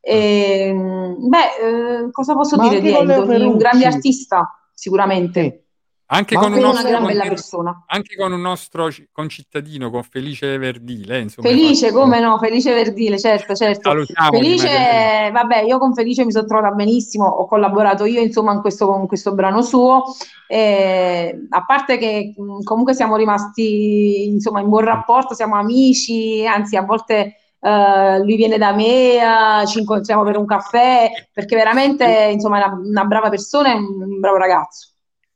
E, 0.00 0.72
beh, 0.74 1.38
eh, 1.38 2.10
cosa 2.10 2.34
posso 2.34 2.56
Ma 2.56 2.68
dire 2.68 2.80
di 2.80 2.92
Anthony? 2.92 3.44
Un 3.44 3.56
grande 3.56 3.86
artista, 3.86 4.58
sicuramente. 4.72 5.64
Anche 6.12 6.34
con 6.34 6.52
nostro, 6.52 6.98
con- 6.98 7.84
anche 7.86 8.16
con 8.16 8.32
un 8.32 8.40
nostro 8.40 8.90
ci- 8.90 9.08
concittadino, 9.12 9.90
con 9.90 10.02
Felice 10.02 10.58
Verdile, 10.58 11.18
eh, 11.18 11.20
insomma, 11.20 11.48
Felice, 11.48 11.92
come 11.92 12.18
no? 12.18 12.36
Felice 12.38 12.74
Verdile, 12.74 13.16
certo, 13.16 13.54
certo. 13.54 13.90
Salutiamo 13.90 14.30
Felice, 14.32 15.30
vabbè, 15.32 15.62
io 15.62 15.78
con 15.78 15.94
Felice 15.94 16.24
mi 16.24 16.32
sono 16.32 16.46
trovata 16.46 16.74
benissimo, 16.74 17.26
ho 17.26 17.46
collaborato 17.46 18.06
io 18.06 18.20
insomma 18.20 18.52
in 18.52 18.60
questo, 18.60 18.88
con 18.88 19.06
questo 19.06 19.34
brano 19.34 19.62
suo, 19.62 20.02
eh, 20.48 21.46
a 21.48 21.64
parte 21.64 21.96
che 21.96 22.34
mh, 22.36 22.64
comunque 22.64 22.92
siamo 22.92 23.14
rimasti 23.14 24.26
insomma 24.26 24.60
in 24.60 24.68
buon 24.68 24.82
rapporto, 24.84 25.34
siamo 25.34 25.54
amici, 25.54 26.44
anzi 26.44 26.74
a 26.74 26.82
volte 26.82 27.36
eh, 27.60 28.18
lui 28.18 28.34
viene 28.34 28.58
da 28.58 28.72
me, 28.72 29.14
eh, 29.62 29.66
ci 29.68 29.78
incontriamo 29.78 30.24
per 30.24 30.36
un 30.36 30.46
caffè, 30.46 31.08
perché 31.32 31.54
veramente 31.54 32.30
insomma 32.32 32.60
è 32.60 32.66
una, 32.66 32.80
una 32.82 33.04
brava 33.04 33.28
persona 33.28 33.70
e 33.70 33.74
un 33.76 34.18
bravo 34.18 34.38
ragazzo. 34.38 34.88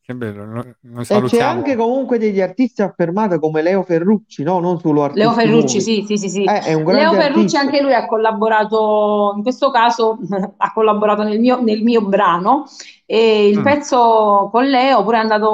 Che 0.06 0.14
bello, 0.14 0.44
lo, 0.44 0.64
lo 0.82 1.00
E 1.00 1.22
c'è 1.22 1.40
anche 1.40 1.76
comunque 1.76 2.18
degli 2.18 2.38
artisti 2.38 2.82
affermati 2.82 3.38
come 3.38 3.62
Leo 3.62 3.82
Ferrucci, 3.82 4.42
no? 4.42 4.58
Non 4.60 4.78
solo 4.78 5.02
artisti 5.02 5.22
Leo 5.22 5.32
Ferrucci, 5.32 5.80
sì, 5.80 6.04
sì, 6.06 6.18
sì, 6.18 6.28
sì. 6.28 6.44
Eh, 6.44 6.58
è 6.60 6.72
un 6.74 6.84
Leo 6.92 7.12
Ferrucci 7.14 7.56
artista. 7.56 7.60
anche 7.60 7.80
lui 7.80 7.94
ha 7.94 8.04
collaborato, 8.04 9.32
in 9.36 9.42
questo 9.42 9.70
caso 9.70 10.18
ha 10.58 10.72
collaborato 10.74 11.22
nel 11.22 11.40
mio, 11.40 11.58
nel 11.62 11.82
mio 11.82 12.02
brano 12.02 12.64
e 13.06 13.48
il 13.48 13.60
Mm. 13.60 13.62
pezzo 13.62 14.48
con 14.52 14.66
Leo 14.66 15.02
pure 15.04 15.16
è 15.16 15.20
andato 15.20 15.50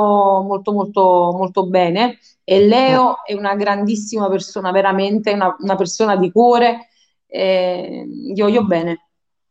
molto 0.46 0.72
molto 0.72 1.00
molto 1.36 1.66
bene 1.68 2.18
e 2.42 2.66
Leo 2.66 3.24
è 3.24 3.34
una 3.34 3.54
grandissima 3.54 4.28
persona, 4.28 4.72
veramente 4.72 5.30
una, 5.32 5.54
una 5.60 5.76
persona 5.76 6.16
di 6.16 6.32
cuore, 6.32 6.88
e 7.28 8.04
gli 8.08 8.40
voglio 8.40 8.64
bene. 8.64 9.09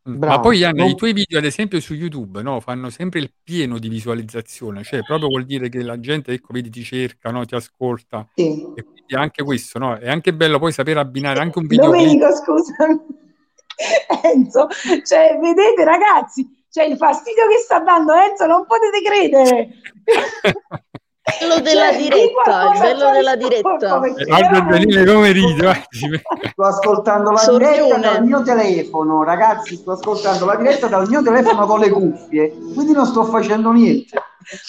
Mm, 0.09 0.13
Ma 0.13 0.17
Bravo. 0.17 0.41
poi 0.41 0.59
Non- 0.73 0.87
i 0.87 0.95
tuoi 0.95 1.13
video, 1.13 1.37
ad 1.37 1.45
esempio, 1.45 1.79
su 1.79 1.93
YouTube, 1.93 2.41
no, 2.41 2.59
fanno 2.59 2.89
sempre 2.89 3.19
il 3.19 3.31
pieno 3.43 3.77
di 3.77 3.87
visualizzazione, 3.89 4.83
cioè 4.83 5.03
proprio 5.03 5.27
vuol 5.29 5.45
dire 5.45 5.69
che 5.69 5.81
la 5.83 5.99
gente, 5.99 6.33
ecco, 6.33 6.53
vedi, 6.53 6.69
ti 6.69 6.83
cerca, 6.83 7.31
no, 7.31 7.45
ti 7.45 7.55
ascolta. 7.55 8.27
Sì. 8.33 8.65
E 8.75 8.83
quindi 8.83 9.15
anche 9.15 9.43
questo, 9.43 9.79
no? 9.79 9.95
È 9.95 10.09
anche 10.09 10.33
bello 10.33 10.59
poi 10.59 10.71
sapere 10.71 10.99
abbinare 10.99 11.39
anche 11.39 11.59
un 11.59 11.67
videoclip. 11.67 12.01
Domenico, 12.01 12.35
scusami. 12.35 12.99
Enzo, 14.23 14.67
cioè, 15.05 15.37
vedete 15.41 15.83
ragazzi, 15.85 16.65
cioè 16.69 16.85
il 16.85 16.97
fastidio 16.97 17.47
che 17.47 17.57
sta 17.63 17.79
dando 17.79 18.13
Enzo, 18.13 18.45
non 18.45 18.65
potete 18.65 19.01
credere. 19.01 19.69
bello 21.39 21.59
della 21.59 21.89
Cioè, 21.89 21.97
di 21.97 22.03
diretta, 22.03 22.71
il 22.73 22.79
bello 22.79 23.11
della 23.11 23.35
diretta. 23.35 23.97
Guarda 23.97 24.59
Daniele 24.61 25.13
come 25.13 25.33
guardi. 25.33 26.21
Sto 26.51 26.63
ascoltando 26.63 27.31
la 27.31 27.37
Sorrione. 27.37 27.73
diretta 27.73 27.97
dal 27.97 28.25
mio 28.25 28.41
telefono, 28.41 29.23
ragazzi, 29.23 29.75
sto 29.75 29.91
ascoltando 29.91 30.45
la 30.45 30.55
diretta 30.55 30.87
dal 30.87 31.07
mio 31.07 31.21
telefono 31.21 31.65
con 31.65 31.79
le 31.79 31.89
cuffie, 31.89 32.55
quindi 32.73 32.93
non 32.93 33.05
sto 33.05 33.23
facendo 33.25 33.71
niente. 33.71 34.21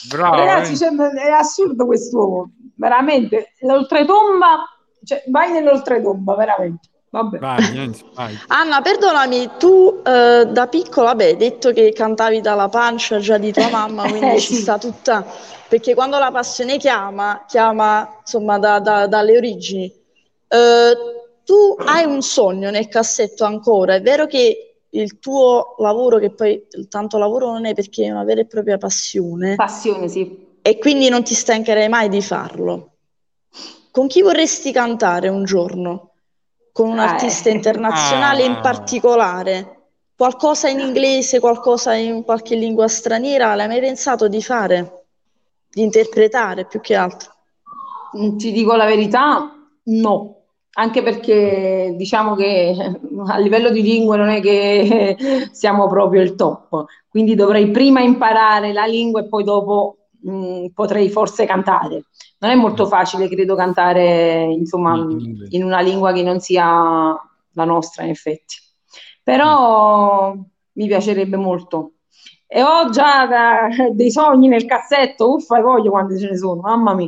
Bravo. 0.09 0.37
Ragazzi, 0.37 0.73
eh. 0.73 0.77
cioè, 0.77 0.91
è 0.95 1.31
assurdo 1.31 1.87
quest'uomo, 1.87 2.51
veramente. 2.77 3.55
L'oltretomba, 3.61 4.65
cioè, 5.05 5.23
vai 5.29 5.53
nell'oltretomba, 5.53 6.35
veramente. 6.35 6.90
Vabbè. 7.11 7.39
Vai, 7.39 7.77
Enzo, 7.77 8.11
vai. 8.15 8.37
Anna, 8.49 8.81
perdonami, 8.83 9.51
tu 9.59 10.01
eh, 10.05 10.47
da 10.47 10.67
piccola, 10.69 11.09
vabbè, 11.09 11.25
hai 11.25 11.37
detto 11.37 11.73
che 11.73 11.93
cantavi 11.93 12.41
dalla 12.41 12.69
pancia 12.69 13.19
già 13.19 13.37
di 13.37 13.53
tua 13.53 13.69
mamma, 13.69 14.07
quindi 14.09 14.37
Eh, 14.37 14.41
ci 14.41 14.55
sì. 14.55 14.63
sta 14.63 14.79
tutta, 14.79 15.25
perché 15.69 15.95
quando 15.95 16.19
la 16.19 16.31
passione 16.31 16.77
chiama, 16.77 17.45
chiama 17.49 18.19
insomma 18.21 18.59
da- 18.59 18.79
da- 18.81 19.07
dalle 19.09 19.37
origini. 19.37 19.93
Eh, 20.49 20.93
tu 21.45 21.75
hai 21.85 22.05
un 22.05 22.23
sogno 22.23 22.71
nel 22.71 22.87
cassetto 22.89 23.45
ancora, 23.45 23.95
è 23.95 24.03
vero 24.03 24.27
che 24.27 24.77
il 24.91 25.19
tuo 25.19 25.75
lavoro, 25.79 26.19
che 26.19 26.31
poi 26.33 26.67
tanto 26.89 27.19
lavoro 27.19 27.47
non 27.51 27.65
è 27.67 27.75
perché 27.75 28.05
è 28.05 28.11
una 28.11 28.25
vera 28.25 28.41
e 28.41 28.47
propria 28.47 28.79
passione, 28.79 29.57
Passione, 29.57 30.09
sì. 30.09 30.47
e 30.63 30.79
quindi 30.79 31.09
non 31.09 31.25
ti 31.25 31.35
stancherai 31.35 31.89
mai 31.89 32.09
di 32.09 32.23
farlo. 32.23 32.93
Con 33.91 34.07
chi 34.07 34.23
vorresti 34.23 34.71
cantare 34.71 35.29
un 35.29 35.43
giorno? 35.45 36.10
Con 36.73 36.89
un 36.91 36.99
Eh. 36.99 37.03
artista 37.03 37.49
internazionale 37.51 38.45
in 38.45 38.53
Ah. 38.53 38.61
particolare? 38.61 39.75
Qualcosa 40.17 40.69
in 40.69 40.81
inglese, 40.81 41.41
qualcosa 41.41 41.95
in 41.95 42.23
qualche 42.25 42.55
lingua 42.55 42.89
straniera? 42.89 43.55
L'hai 43.55 43.69
mai 43.69 43.81
pensato 43.81 44.29
di 44.29 44.43
fare? 44.43 45.05
Di 45.71 45.83
interpretare 45.83 46.67
più 46.67 46.81
che 46.81 46.95
altro? 46.95 47.31
Mm, 48.19 48.37
Ti 48.37 48.53
dico 48.53 48.75
la 48.77 48.87
verità, 48.87 49.53
no. 49.85 50.35
Anche 50.73 51.03
perché 51.03 51.95
diciamo 51.97 52.35
che 52.37 52.75
a 53.27 53.39
livello 53.39 53.71
di 53.71 53.83
lingue 53.83 54.17
non 54.17 54.29
è 54.29 54.41
che 54.41 55.17
siamo 55.53 55.87
proprio 55.89 56.21
il 56.23 56.35
top, 56.37 56.85
quindi 57.09 57.35
dovrei 57.35 57.71
prima 57.71 58.01
imparare 58.01 58.73
la 58.73 58.85
lingua 58.87 59.21
e 59.21 59.27
poi 59.29 59.43
dopo 59.43 59.97
mm, 60.29 60.67
potrei 60.75 61.11
forse 61.11 61.47
cantare. 61.47 62.05
Non 62.39 62.51
è 62.51 62.55
molto 62.55 62.87
facile, 62.87 63.29
credo, 63.29 63.55
cantare 63.55 64.45
insomma 64.45 64.95
In- 64.95 65.47
in 65.51 65.65
una 65.65 65.81
lingua 65.81 66.13
che 66.13 66.23
non 66.23 66.41
sia 66.41 66.65
la 67.53 67.65
nostra, 67.65 68.05
in 68.05 68.11
effetti. 68.11 68.57
Però 69.23 70.35
mi 70.73 70.87
piacerebbe 70.87 71.37
molto. 71.37 71.93
E 72.53 72.63
ho 72.65 72.91
già 72.91 73.27
da- 73.27 73.69
dei 73.93 74.11
sogni 74.11 74.49
nel 74.49 74.65
cassetto, 74.65 75.35
uffa, 75.35 75.59
e 75.59 75.63
voglio 75.63 75.91
quando 75.91 76.19
ce 76.19 76.31
ne 76.31 76.37
sono, 76.37 76.61
mamma 76.63 76.95
mia. 76.95 77.07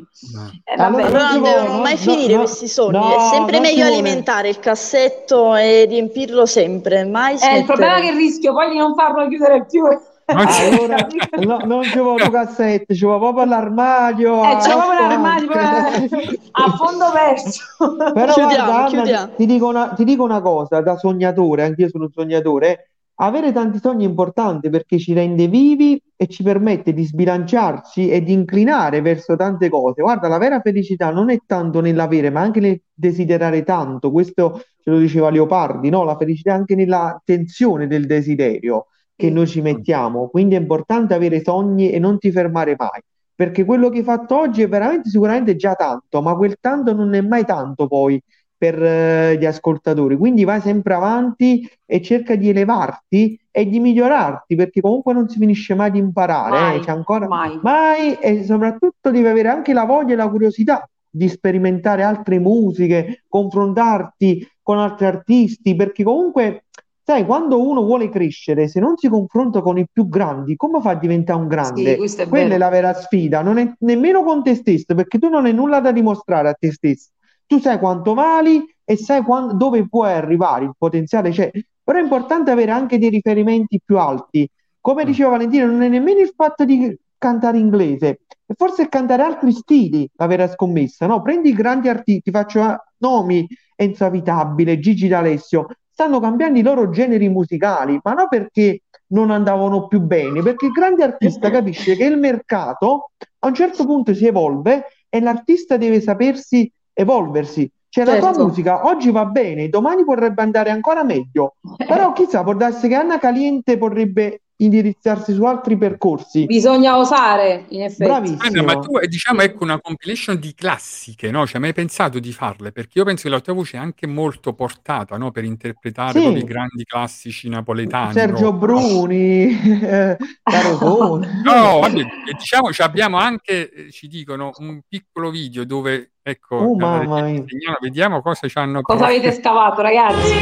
Eh, 0.64 0.76
vabbè, 0.76 1.02
Allora, 1.02 1.32
non 1.32 1.42
devono 1.42 1.72
no, 1.72 1.80
mai 1.80 1.94
no, 1.94 1.98
finire 1.98 2.34
no, 2.34 2.38
questi 2.40 2.68
sogni, 2.68 2.98
no, 2.98 3.16
è 3.16 3.18
sempre 3.18 3.58
meglio 3.58 3.84
alimentare 3.84 4.50
il 4.50 4.60
cassetto 4.60 5.56
e 5.56 5.86
riempirlo 5.86 6.46
sempre, 6.46 7.04
mai 7.06 7.36
Eh, 7.40 7.58
il 7.58 7.64
problema 7.64 7.96
è 7.96 8.02
che 8.02 8.12
rischio 8.12 8.52
poi 8.52 8.70
di 8.70 8.78
non 8.78 8.94
farlo 8.94 9.26
chiudere 9.26 9.66
più. 9.66 9.82
Non 10.27 10.47
Allora, 10.47 11.07
no, 11.45 11.59
non 11.64 11.83
ci 11.85 11.99
vuole 11.99 12.25
un 12.25 12.31
cassetto, 12.31 12.95
ci 12.95 13.05
vuole 13.05 13.20
proprio 13.20 13.45
l'armadio. 13.45 14.43
Eh, 14.43 14.57
c'è 14.57 14.70
proprio 14.73 14.99
a- 14.99 15.09
l'armadio 15.09 15.51
eh, 15.51 16.41
a 16.53 16.70
fondo 16.70 17.11
perso. 17.12 17.64
Però 18.12 18.33
Chiudiamo, 18.33 18.64
guarda, 18.64 18.77
Anna, 18.77 18.89
chiudiamo. 18.89 19.35
Ti, 19.35 19.47
dico 19.47 19.68
una, 19.68 19.89
ti 19.95 20.05
dico 20.05 20.23
una 20.25 20.41
cosa, 20.41 20.81
da 20.81 20.97
sognatore, 20.97 21.64
anch'io 21.64 21.89
sono 21.89 22.05
un 22.05 22.11
sognatore, 22.12 22.91
avere 23.16 23.53
tanti 23.53 23.79
sogni 23.79 24.05
è 24.05 24.09
importante 24.09 24.70
perché 24.70 24.99
ci 24.99 25.12
rende 25.12 25.49
vivi 25.49 26.01
e 26.16 26.27
ci 26.29 26.43
permette 26.43 26.93
di 26.93 27.05
sbilanciarci 27.05 28.09
e 28.09 28.23
di 28.23 28.33
inclinare 28.33 29.01
verso 29.01 29.37
tante 29.37 29.68
cose. 29.68 30.03
Guarda, 30.03 30.29
la 30.29 30.39
vera 30.39 30.61
felicità 30.61 31.11
non 31.11 31.31
è 31.31 31.39
tanto 31.47 31.81
nell'avere, 31.81 32.31
ma 32.31 32.41
anche 32.41 32.61
nel 32.61 32.81
desiderare 32.93 33.64
tanto. 33.64 34.11
Questo 34.11 34.62
ce 34.83 34.91
lo 34.91 34.99
diceva 34.99 35.31
Leopardi, 35.31 35.91
no? 35.91 36.05
La 36.05 36.16
felicità 36.16 36.53
è 36.53 36.55
anche 36.57 36.75
nella 36.75 37.20
tensione 37.25 37.87
del 37.87 38.07
desiderio 38.07 38.87
che 39.23 39.31
noi 39.31 39.47
ci 39.47 39.61
mettiamo. 39.61 40.29
Quindi 40.29 40.57
è 40.57 40.59
importante 40.59 41.14
avere 41.14 41.43
sogni 41.43 41.91
e 41.91 41.99
non 42.01 42.18
ti 42.18 42.33
fermare 42.33 42.75
mai. 42.77 43.01
Perché 43.35 43.64
quello 43.64 43.89
che 43.89 43.99
hai 43.99 44.05
fatto 44.05 44.37
oggi 44.39 44.62
è 44.62 44.68
veramente 44.68 45.09
sicuramente 45.09 45.55
già 45.55 45.75
tanto, 45.75 46.20
ma 46.20 46.35
quel 46.35 46.57
tanto 46.61 46.93
non 46.93 47.14
è 47.14 47.20
mai 47.20 47.45
tanto 47.45 47.87
poi 47.87 48.20
per 48.57 48.83
eh, 48.83 49.37
gli 49.39 49.45
ascoltatori. 49.47 50.16
Quindi 50.16 50.43
vai 50.45 50.61
sempre 50.61 50.95
avanti 50.95 51.68
e 51.87 52.03
cerca 52.03 52.35
di 52.35 52.49
elevarti 52.49 53.39
e 53.51 53.68
di 53.68 53.79
migliorarti, 53.81 54.55
perché 54.57 54.81
comunque 54.81 55.12
non 55.12 55.29
si 55.29 55.39
finisce 55.39 55.75
mai 55.75 55.91
di 55.93 55.99
imparare, 55.99 56.51
Mai, 56.61 56.77
eh, 56.77 56.81
C'è 56.81 56.91
ancora 56.91 57.27
mai. 57.29 57.59
mai 57.62 58.14
e 58.14 58.43
soprattutto 58.45 59.11
devi 59.11 59.27
avere 59.27 59.49
anche 59.49 59.73
la 59.73 59.85
voglia 59.85 60.12
e 60.14 60.16
la 60.16 60.29
curiosità 60.29 60.89
di 61.14 61.29
sperimentare 61.29 62.03
altre 62.03 62.39
musiche, 62.39 63.25
confrontarti 63.29 64.49
con 64.62 64.79
altri 64.79 65.07
artisti, 65.07 65.75
perché 65.75 66.03
comunque, 66.05 66.64
sai, 67.03 67.24
quando 67.26 67.61
uno 67.66 67.82
vuole 67.82 68.09
crescere, 68.09 68.68
se 68.68 68.80
non 68.80 68.96
si 68.96 69.09
confronta 69.09 69.61
con 69.61 69.78
i 69.78 69.86
più 69.90 70.09
grandi, 70.09 70.57
come 70.57 70.80
fa 70.80 70.90
a 70.90 70.94
diventare 70.94 71.38
un 71.40 71.48
grande? 71.48 72.07
Sì, 72.09 72.20
è 72.20 72.28
Quella 72.28 72.44
vero. 72.44 72.55
è 72.55 72.59
la 72.59 72.68
vera 72.68 72.94
sfida, 72.94 73.42
non 73.42 73.59
è 73.59 73.72
nemmeno 73.80 74.22
con 74.22 74.42
te 74.42 74.55
stesso, 74.55 74.94
perché 74.94 75.18
tu 75.18 75.28
non 75.28 75.44
hai 75.44 75.55
nulla 75.55 75.80
da 75.80 75.92
dimostrare 75.92 76.48
a 76.48 76.55
te 76.55 76.72
stesso. 76.72 77.11
Tu 77.46 77.59
sai 77.59 77.78
quanto 77.78 78.14
vali 78.14 78.64
e 78.84 78.96
sai 78.96 79.22
quan- 79.22 79.57
dove 79.57 79.86
puoi 79.88 80.12
arrivare, 80.12 80.64
il 80.64 80.74
potenziale 80.76 81.30
c'è. 81.30 81.50
Però 81.84 81.98
è 81.98 82.03
importante 82.03 82.50
avere 82.50 82.70
anche 82.70 82.98
dei 82.98 83.11
riferimenti 83.11 83.80
più 83.84 83.98
alti. 83.98 84.48
Come 84.80 85.05
diceva 85.05 85.30
Valentina, 85.30 85.66
non 85.66 85.82
è 85.82 85.88
nemmeno 85.88 86.20
il 86.20 86.32
fatto 86.34 86.64
di 86.64 86.96
cantare 87.18 87.59
inglese, 87.59 88.20
e 88.46 88.55
forse 88.57 88.84
è 88.84 88.88
cantare 88.88 89.22
altri 89.22 89.53
stili 89.53 90.09
la 90.14 90.26
vera 90.26 90.48
scommessa, 90.48 91.07
no? 91.07 91.22
Prendi 91.22 91.50
i 91.50 91.53
grandi 91.55 91.88
artisti, 91.88 92.30
faccio 92.30 92.62
ah, 92.62 92.82
nomi, 92.98 93.46
Enzo 93.76 94.05
Avitabile, 94.05 94.78
Gigi 94.78 95.09
D'Alessio, 95.09 95.66
stanno 96.03 96.18
cambiando 96.18 96.59
i 96.59 96.62
loro 96.62 96.90
generi 96.90 97.28
musicali, 97.28 98.00
ma 98.03 98.12
non 98.12 98.26
perché 98.28 98.82
non 99.12 99.30
andavano 99.30 99.86
più 99.86 100.00
bene, 100.00 100.42
perché 100.42 100.66
il 100.66 100.72
grande 100.72 101.05
artista 101.05 101.48
capisce 101.50 101.94
che 101.94 102.05
il 102.05 102.18
mercato 102.18 103.11
a 103.38 103.46
un 103.46 103.55
certo 103.55 103.86
punto 103.86 104.12
si 104.12 104.26
evolve 104.26 104.86
e 105.09 105.20
l'artista 105.20 105.76
deve 105.76 106.00
sapersi 106.00 106.70
evolversi. 106.92 107.70
Cioè 107.88 108.05
la 108.05 108.16
tua 108.16 108.28
Certo. 108.28 108.46
musica 108.46 108.86
oggi 108.86 109.11
va 109.11 109.26
bene, 109.26 109.68
domani 109.68 110.03
potrebbe 110.03 110.42
andare 110.42 110.70
ancora 110.70 111.05
meglio, 111.05 111.57
però 111.76 112.11
chissà, 112.14 112.42
può 112.42 112.55
darsi 112.55 112.88
che 112.88 112.94
Anna 112.94 113.18
Caliente 113.18 113.76
potrebbe 113.76 114.40
indirizzarsi 114.64 115.32
su 115.32 115.44
altri 115.44 115.76
percorsi. 115.76 116.46
Bisogna 116.46 116.98
osare, 116.98 117.66
in 117.68 117.82
effetti. 117.82 118.04
Bravissimo. 118.04 118.40
Anna, 118.42 118.62
ma 118.62 118.78
tu 118.78 118.98
eh, 118.98 119.06
diciamo 119.06 119.40
ecco 119.42 119.64
una 119.64 119.80
compilation 119.80 120.38
di 120.38 120.54
classiche, 120.54 121.30
no? 121.30 121.46
Cioè, 121.46 121.60
mai 121.60 121.72
pensato 121.72 122.18
di 122.18 122.32
farle? 122.32 122.72
Perché 122.72 122.98
io 122.98 123.04
penso 123.04 123.24
che 123.24 123.28
la 123.30 123.40
tua 123.40 123.54
voce 123.54 123.76
è 123.76 123.80
anche 123.80 124.06
molto 124.06 124.52
portata, 124.52 125.16
no? 125.16 125.30
Per 125.30 125.44
interpretare 125.44 126.20
Sì. 126.20 126.36
i 126.36 126.44
grandi 126.44 126.84
classici 126.84 127.48
napoletani. 127.48 128.12
Sergio 128.12 128.56
proprio. 128.56 128.60
Bruni, 128.62 129.60
eh, 129.82 130.16
Carosone. 130.42 131.40
No, 131.52 131.80
vabbè, 131.80 131.98
e 132.00 132.32
diciamo, 132.38 132.72
ci 132.72 132.82
abbiamo 132.82 133.16
anche, 133.18 133.70
eh, 133.70 133.90
ci 133.90 134.06
dicono, 134.06 134.52
un 134.58 134.80
piccolo 134.88 135.30
video 135.30 135.64
dove, 135.64 136.12
ecco, 136.22 136.56
Oh, 136.56 136.76
segnala, 136.76 137.78
vediamo 137.80 138.22
cosa 138.22 138.48
ci 138.48 138.58
hanno 138.58 138.80
Cosa 138.82 139.06
avete 139.06 139.32
scavato, 139.32 139.82
ragazzi? 139.82 140.32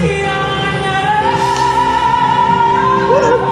Thank 0.00 0.46
Oh, 3.10 3.44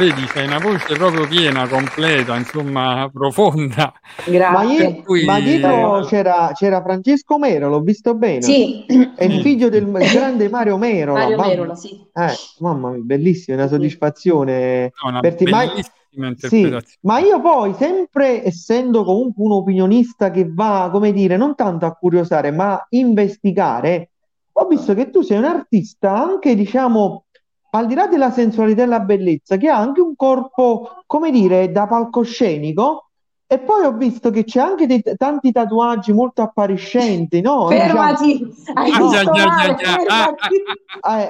Vedi, 0.00 0.24
c'hai 0.32 0.46
una 0.46 0.58
voce 0.58 0.94
proprio 0.96 1.28
piena, 1.28 1.68
completa, 1.68 2.34
insomma, 2.34 3.10
profonda. 3.12 3.92
Ma, 4.24 4.30
Grazie. 4.32 4.78
ie- 4.78 5.02
Cui- 5.02 5.26
ma 5.26 5.40
dietro 5.40 6.06
c'era, 6.06 6.52
c'era 6.54 6.80
Francesco 6.80 7.38
Mero, 7.38 7.68
l'ho 7.68 7.82
visto 7.82 8.14
bene. 8.14 8.40
Sì, 8.40 8.82
È 9.14 9.24
il 9.24 9.42
figlio 9.42 9.68
del 9.68 9.90
grande 9.90 10.48
Mario 10.48 10.78
Mero. 10.78 11.12
Mario 11.12 11.36
Merola, 11.36 11.74
sì. 11.74 11.88
Eh, 12.14 12.34
mamma 12.60 12.92
mia, 12.92 13.02
bellissimo, 13.02 13.58
una 13.58 13.66
soddisfazione. 13.66 14.90
No, 15.02 15.10
una 15.10 15.20
per 15.20 15.34
te, 15.34 15.46
ma- 15.50 15.66
bellissima 15.66 16.32
Sì, 16.48 16.74
ma 17.02 17.18
io 17.18 17.38
poi, 17.42 17.74
sempre 17.74 18.42
essendo 18.42 19.04
comunque 19.04 19.44
un 19.44 19.52
opinionista 19.52 20.30
che 20.30 20.48
va, 20.50 20.88
come 20.90 21.12
dire, 21.12 21.36
non 21.36 21.54
tanto 21.54 21.84
a 21.84 21.92
curiosare, 21.92 22.50
ma 22.50 22.72
a 22.72 22.86
investigare, 22.88 24.12
ho 24.52 24.66
visto 24.66 24.94
che 24.94 25.10
tu 25.10 25.20
sei 25.20 25.36
un 25.36 25.44
artista 25.44 26.14
anche, 26.22 26.54
diciamo, 26.54 27.26
al 27.70 27.86
di 27.86 27.94
là 27.94 28.06
della 28.06 28.30
sensualità 28.30 28.82
e 28.82 28.84
della 28.84 29.00
bellezza, 29.00 29.56
che 29.56 29.68
ha 29.68 29.76
anche 29.78 30.00
un 30.00 30.14
corpo, 30.16 31.02
come 31.06 31.30
dire, 31.30 31.70
da 31.70 31.86
palcoscenico. 31.86 33.04
E 33.52 33.58
poi 33.58 33.84
ho 33.84 33.92
visto 33.96 34.30
che 34.30 34.44
c'è 34.44 34.60
anche 34.60 34.86
dei, 34.86 35.02
tanti 35.16 35.50
tatuaggi 35.50 36.12
molto 36.12 36.40
appariscenti, 36.42 37.40
no? 37.40 37.66
Diciamo- 37.70 37.88
Fermati, 37.88 38.54
hai 38.74 38.84
visto 38.92 39.08
già, 39.10 39.22
già, 39.24 39.46
male, 39.46 39.74
già, 39.74 39.96
già. 39.96 39.98
Ah, 40.06 40.24
fermati. 40.38 40.54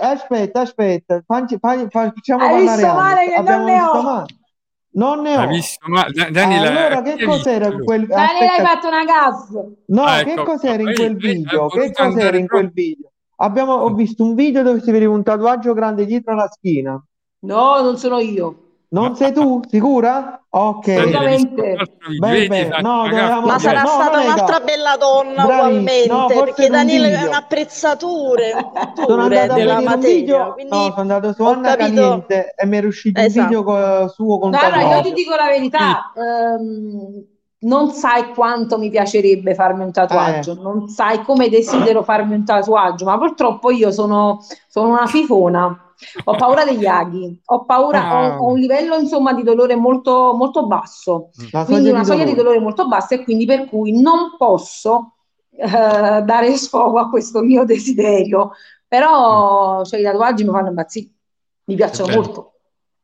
Eh, 0.02 0.06
aspetta, 0.06 0.60
aspetta, 0.60 1.22
facci- 1.26 1.56
fa- 1.58 1.86
fa- 1.88 2.12
facciamo 2.14 2.44
Hai 2.44 2.50
parlare 2.64 2.82
visto 2.82 2.94
male 2.94 3.24
che 3.24 3.40
non 3.42 3.64
ne 3.64 3.72
visto 3.72 3.96
ho. 3.96 4.02
male. 4.02 4.26
Non 4.92 5.20
ne 5.22 5.34
Hai 5.36 5.44
ho. 5.46 5.48
visto? 5.48 5.88
Ma 5.88 6.06
Da- 6.12 6.30
Daniela, 6.30 6.68
allora, 6.68 7.02
che 7.02 7.14
che 7.14 7.22
hai 7.22 7.28
cos'era 7.28 7.68
visto? 7.68 7.84
quel... 7.84 8.06
Daniele, 8.06 8.46
hai 8.48 8.66
fatto 8.66 8.86
una 8.88 9.04
gaffa. 9.04 9.64
no, 9.86 10.02
Ah, 10.02 10.22
che 10.22 10.32
ecco, 10.32 10.42
cos'era 10.42 10.82
in 10.82 10.94
quel 10.94 11.10
hai 11.10 11.14
video? 11.14 11.68
Che 11.68 11.92
cos'era 11.92 12.36
in 12.36 12.46
quel 12.48 12.70
video? 12.70 13.09
Abbiamo, 13.42 13.72
ho 13.74 13.92
visto 13.94 14.22
un 14.22 14.34
video 14.34 14.62
dove 14.62 14.80
si 14.82 14.90
vedeva 14.90 15.14
un 15.14 15.22
tatuaggio 15.22 15.72
grande 15.72 16.04
dietro 16.04 16.34
la 16.34 16.48
schiena. 16.50 17.02
No, 17.40 17.80
non 17.80 17.96
sono 17.96 18.18
io. 18.18 18.64
Non 18.92 19.14
sei 19.16 19.32
tu? 19.32 19.60
Sicura? 19.68 20.44
Ok. 20.50 20.88
Assolutamente. 20.88 21.76
un 22.18 22.24
hai 22.24 22.46
fatto 22.68 22.82
No, 22.82 23.02
dovevamo-? 23.08 23.46
Ma 23.46 23.58
sarà 23.60 23.82
no, 23.82 23.88
stata 23.88 24.20
è 24.20 24.24
un'altra 24.24 24.58
da- 24.58 24.64
bella 24.64 24.96
donna 24.98 25.44
Bravissimo. 25.46 25.68
ugualmente, 25.68 26.06
No, 26.08 26.26
perché 26.26 26.64
un 26.64 26.70
Daniele 26.72 27.06
è 27.06 27.10
video. 27.14 27.28
un 27.28 27.34
apprezzatore, 27.34 28.52
un 28.52 29.04
Sono 29.06 29.22
andato 29.22 29.52
a 29.52 29.54
della 29.54 29.74
vedere 29.76 29.76
un 29.78 29.84
materia, 29.84 30.14
video, 30.16 30.52
quindi 30.54 30.76
no, 30.76 30.82
sono 30.82 31.00
andato 31.00 31.32
su 31.32 31.42
ho 31.42 31.50
Anna 31.50 31.76
capito- 31.76 32.00
Caliente 32.00 32.54
e 32.56 32.66
mi 32.66 32.76
è 32.78 32.84
uscito 32.84 33.20
un 33.20 33.26
Esatto. 33.26 33.46
video 33.46 33.62
co- 33.62 34.08
suo 34.08 34.38
con 34.38 34.54
allora, 34.54 34.96
io 34.96 35.02
ti 35.02 35.12
dico 35.14 35.34
la 35.36 35.46
verità, 35.46 36.12
ehm, 36.16 37.24
non 37.62 37.90
sai 37.92 38.32
quanto 38.32 38.78
mi 38.78 38.88
piacerebbe 38.90 39.54
farmi 39.54 39.84
un 39.84 39.92
tatuaggio, 39.92 40.52
Eh. 40.52 40.62
non 40.62 40.88
sai 40.88 41.22
come 41.22 41.48
desidero 41.48 42.02
farmi 42.02 42.34
un 42.34 42.44
tatuaggio, 42.44 43.04
ma 43.04 43.18
purtroppo 43.18 43.70
io 43.70 43.90
sono, 43.90 44.38
sono 44.68 44.88
una 44.90 45.06
fifona, 45.06 45.92
ho 46.24 46.34
paura 46.36 46.64
degli 46.64 46.86
aghi, 46.86 47.40
ho 47.44 47.64
paura, 47.66 48.00
Ah. 48.08 48.36
ho, 48.38 48.44
ho 48.44 48.50
un 48.52 48.58
livello 48.58 48.96
insomma 48.96 49.34
di 49.34 49.42
dolore 49.42 49.76
molto, 49.76 50.32
molto 50.34 50.66
basso, 50.66 51.28
La 51.52 51.64
quindi 51.66 51.90
una 51.90 52.04
soglia 52.04 52.24
di 52.24 52.34
dolore. 52.34 52.58
molto 52.60 52.88
bassa 52.88 53.14
e 53.16 53.22
quindi 53.24 53.44
per 53.44 53.66
cui 53.68 54.00
non 54.00 54.36
posso 54.38 55.14
eh, 55.50 55.68
dare 55.68 56.52
sfogo 56.56 56.98
a 56.98 57.10
questo 57.10 57.42
mio 57.42 57.64
desiderio, 57.64 58.52
però 58.88 59.84
cioè, 59.84 60.00
i 60.00 60.02
tatuaggi 60.02 60.44
mi 60.44 60.50
fanno 60.50 60.68
impazzire, 60.68 61.10
mi 61.64 61.74
piacciono 61.74 62.08
bello. 62.08 62.20
molto. 62.22 62.52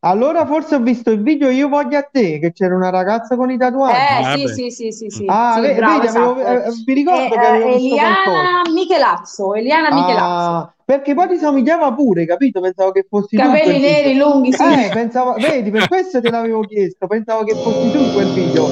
Allora 0.08 0.46
forse 0.46 0.76
ho 0.76 0.80
visto 0.80 1.10
il 1.10 1.20
video 1.20 1.50
Io 1.50 1.68
voglio 1.68 1.98
a 1.98 2.02
te, 2.02 2.38
che 2.38 2.52
c'era 2.52 2.76
una 2.76 2.90
ragazza 2.90 3.34
con 3.36 3.50
i 3.50 3.58
tatuaggi. 3.58 3.96
Eh, 3.96 4.24
Ah, 4.24 4.36
sì, 4.36 4.48
sì, 4.48 4.70
sì, 4.70 4.92
sì, 4.92 5.10
sì, 5.10 5.24
Ah, 5.28 5.54
sì, 5.54 5.60
ve- 5.62 5.74
bravo, 5.74 5.98
vedi, 6.00 6.06
avevo- 6.16 6.38
esatto. 6.40 6.68
eh, 6.68 6.72
vi 6.84 6.92
ricordo 6.94 7.34
Eh, 7.34 7.38
che 7.38 7.46
avevo 7.46 7.68
eh. 7.68 7.74
Eliana 7.74 8.60
Michelazzo, 8.72 9.54
Eliana 9.54 9.94
Michelazzo. 9.94 10.50
Ah, 10.50 10.74
perché 10.84 11.14
poi 11.14 11.28
ti 11.28 11.38
somigliava 11.38 11.92
pure, 11.92 12.24
capito? 12.24 12.60
Pensavo 12.60 12.92
che 12.92 13.04
fossi 13.08 13.34
tu 13.36 13.42
Capelli 13.42 13.72
video. 13.74 13.88
neri, 13.90 14.16
lunghi, 14.16 14.52
sì. 14.52 14.62
Eh, 14.62 14.90
pensavo, 14.92 15.34
vedi, 15.34 15.70
per 15.70 15.88
questo 15.88 16.20
te 16.20 16.30
l'avevo 16.30 16.60
chiesto, 16.60 17.06
pensavo 17.08 17.42
che 17.44 17.54
fossi 17.54 17.90
tu 17.90 17.98
in 17.98 18.12
quel 18.12 18.32
video. 18.32 18.66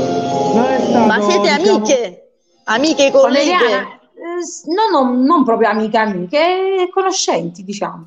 Non 0.54 0.64
è 0.66 0.80
stato, 0.80 1.06
Ma 1.06 1.20
siete 1.20 1.56
diciamo- 1.56 1.76
amiche? 1.78 2.18
Amiche 2.66 3.10
Con? 3.10 3.34
Eliana, 3.34 3.82
eh, 3.82 4.90
no, 4.92 5.02
no, 5.02 5.14
non 5.22 5.44
proprio 5.44 5.68
amiche, 5.68 5.98
amiche, 5.98 6.88
conoscenti, 6.92 7.64
diciamo. 7.64 8.06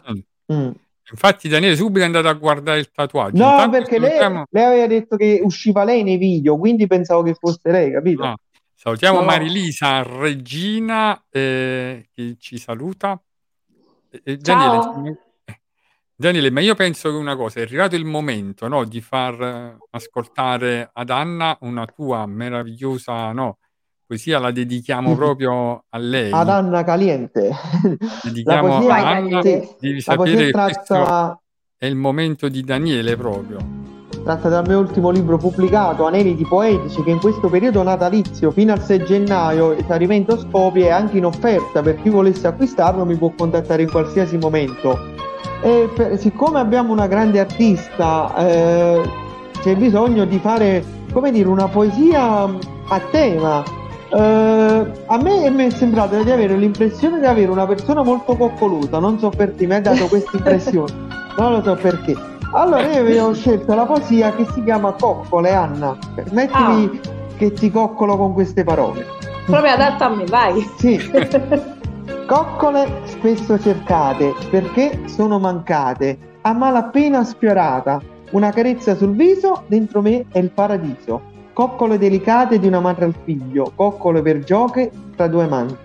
Mm. 0.53 0.69
Infatti 1.09 1.47
Daniele 1.47 1.75
subito 1.75 1.99
è 2.01 2.05
andato 2.05 2.27
a 2.27 2.33
guardare 2.33 2.79
il 2.79 2.91
tatuaggio. 2.91 3.41
No, 3.41 3.51
Intanto 3.51 3.77
perché 3.77 3.99
lei, 3.99 4.17
salutiamo, 4.17 4.45
lei 4.49 4.63
aveva 4.63 4.87
detto 4.87 5.15
che 5.15 5.39
usciva 5.41 5.83
lei 5.83 6.03
nei 6.03 6.17
video, 6.17 6.57
quindi 6.57 6.85
pensavo 6.87 7.23
che 7.23 7.33
fosse 7.33 7.71
lei, 7.71 7.91
capito? 7.91 8.23
no, 8.23 8.37
salutiamo 8.73 9.19
No. 9.19 9.25
Marilisa 9.25 10.03
Regina 10.03 11.23
eh, 11.29 12.09
che 12.13 12.35
ci 12.39 12.57
saluta. 12.57 13.21
Eh, 14.09 14.41
Ciao. 14.41 14.91
Daniele, 14.93 15.19
Daniele, 16.19 16.49
ma 16.51 16.61
io 16.61 16.75
penso 16.75 17.09
che 17.09 17.15
una 17.15 17.35
cosa, 17.35 17.59
è 17.59 17.63
arrivato 17.63 17.95
il 17.95 18.03
momento, 18.03 18.67
no, 18.67 18.83
di 18.83 19.01
far 19.01 19.77
ascoltare 19.91 20.89
ad 20.91 21.09
Anna 21.09 21.55
una 21.61 21.85
tua 21.85 22.25
meravigliosa, 22.25 23.31
no, 23.31 23.59
poesia, 24.07 24.39
la 24.39 24.51
dedichiamo 24.51 25.15
proprio 25.15 25.83
a 25.89 25.97
lei. 25.97 26.31
Ad 26.31 26.47
Anna 26.49 26.83
Caliente. 26.83 27.51
Dedichiamo 28.23 28.67
La 28.67 28.73
poesia- 28.75 28.95
a 28.95 29.09
Anna, 29.09 29.41
devi 29.41 30.03
La 30.05 30.15
poesia 30.15 30.39
sapere 30.39 30.51
tratta, 30.51 31.39
è 31.77 31.85
il 31.85 31.95
momento 31.95 32.47
di 32.47 32.63
Daniele 32.63 33.15
proprio. 33.17 33.57
tratta 34.23 34.49
dal 34.49 34.65
mio 34.67 34.79
ultimo 34.79 35.09
libro 35.09 35.37
pubblicato, 35.37 36.05
Aneliti 36.05 36.43
Poetici, 36.45 37.03
che 37.03 37.11
in 37.11 37.19
questo 37.19 37.49
periodo 37.49 37.83
natalizio, 37.83 38.51
fino 38.51 38.71
al 38.73 38.81
6 38.81 39.03
gennaio, 39.05 39.73
Esaurimento 39.73 40.37
Scopie, 40.39 40.87
è 40.87 40.91
anche 40.91 41.17
in 41.17 41.25
offerta. 41.25 41.81
Per 41.81 42.01
chi 42.01 42.09
volesse 42.09 42.47
acquistarlo 42.47 43.05
mi 43.05 43.15
può 43.15 43.31
contattare 43.37 43.83
in 43.83 43.91
qualsiasi 43.91 44.37
momento. 44.37 44.97
E 45.61 45.89
per- 45.93 46.17
siccome 46.19 46.59
abbiamo 46.59 46.91
una 46.93 47.07
grande 47.07 47.39
artista, 47.39 48.33
eh, 48.37 49.01
c'è 49.61 49.75
bisogno 49.75 50.25
di 50.25 50.39
fare, 50.39 50.83
come 51.11 51.31
dire, 51.31 51.47
una 51.49 51.67
poesia 51.67 52.43
a 52.89 52.99
tema. 53.11 53.63
Eh, 54.09 54.91
a 55.05 55.17
me 55.17 55.49
mi 55.49 55.65
è 55.65 55.69
sembrato 55.69 56.21
di 56.23 56.31
avere 56.31 56.55
l'impressione 56.55 57.19
di 57.19 57.25
avere 57.25 57.51
una 57.51 57.67
persona 57.67 58.03
molto 58.03 58.35
coccoluta, 58.37 58.99
non 58.99 59.19
so 59.19 59.29
perché 59.29 59.65
mi 59.65 59.75
ha 59.75 59.81
dato 59.81 60.07
questa 60.07 60.31
impressione, 60.37 60.93
non 61.37 61.51
lo 61.51 61.61
so 61.61 61.75
perché. 61.75 62.15
Allora 62.53 62.81
io 62.83 63.01
avevo 63.01 63.33
scelto 63.33 63.75
la 63.75 63.85
poesia 63.85 64.33
che 64.33 64.45
si 64.53 64.63
chiama 64.63 64.93
Coccole, 64.93 65.53
Anna. 65.53 65.97
Permettimi 66.15 66.99
che 67.35 67.51
ti 67.51 67.69
coccolo 67.69 68.15
con 68.15 68.33
queste 68.33 68.63
parole. 68.63 69.05
Proprio 69.45 69.73
adatta 69.73 70.05
a 70.05 70.09
me, 70.15 70.25
vai. 70.25 70.65
Sì. 70.77 70.97
Coccole 72.25 73.01
spesso 73.05 73.59
cercate 73.59 74.33
perché 74.49 75.03
sono 75.05 75.39
mancate, 75.39 76.17
a 76.41 76.53
malapena 76.53 77.23
sfiorata. 77.23 78.01
Una 78.31 78.51
carezza 78.51 78.95
sul 78.95 79.15
viso, 79.15 79.63
dentro 79.67 80.01
me 80.01 80.25
è 80.31 80.39
il 80.39 80.49
paradiso. 80.51 81.35
Coccole 81.57 81.97
delicate 81.97 82.59
di 82.59 82.67
una 82.67 82.79
madre 82.79 83.05
al 83.05 83.15
figlio, 83.23 83.71
coccole 83.73 84.21
per 84.21 84.43
gioche 84.43 84.91
tra 85.15 85.25
due 85.27 85.45
amanti. 85.45 85.75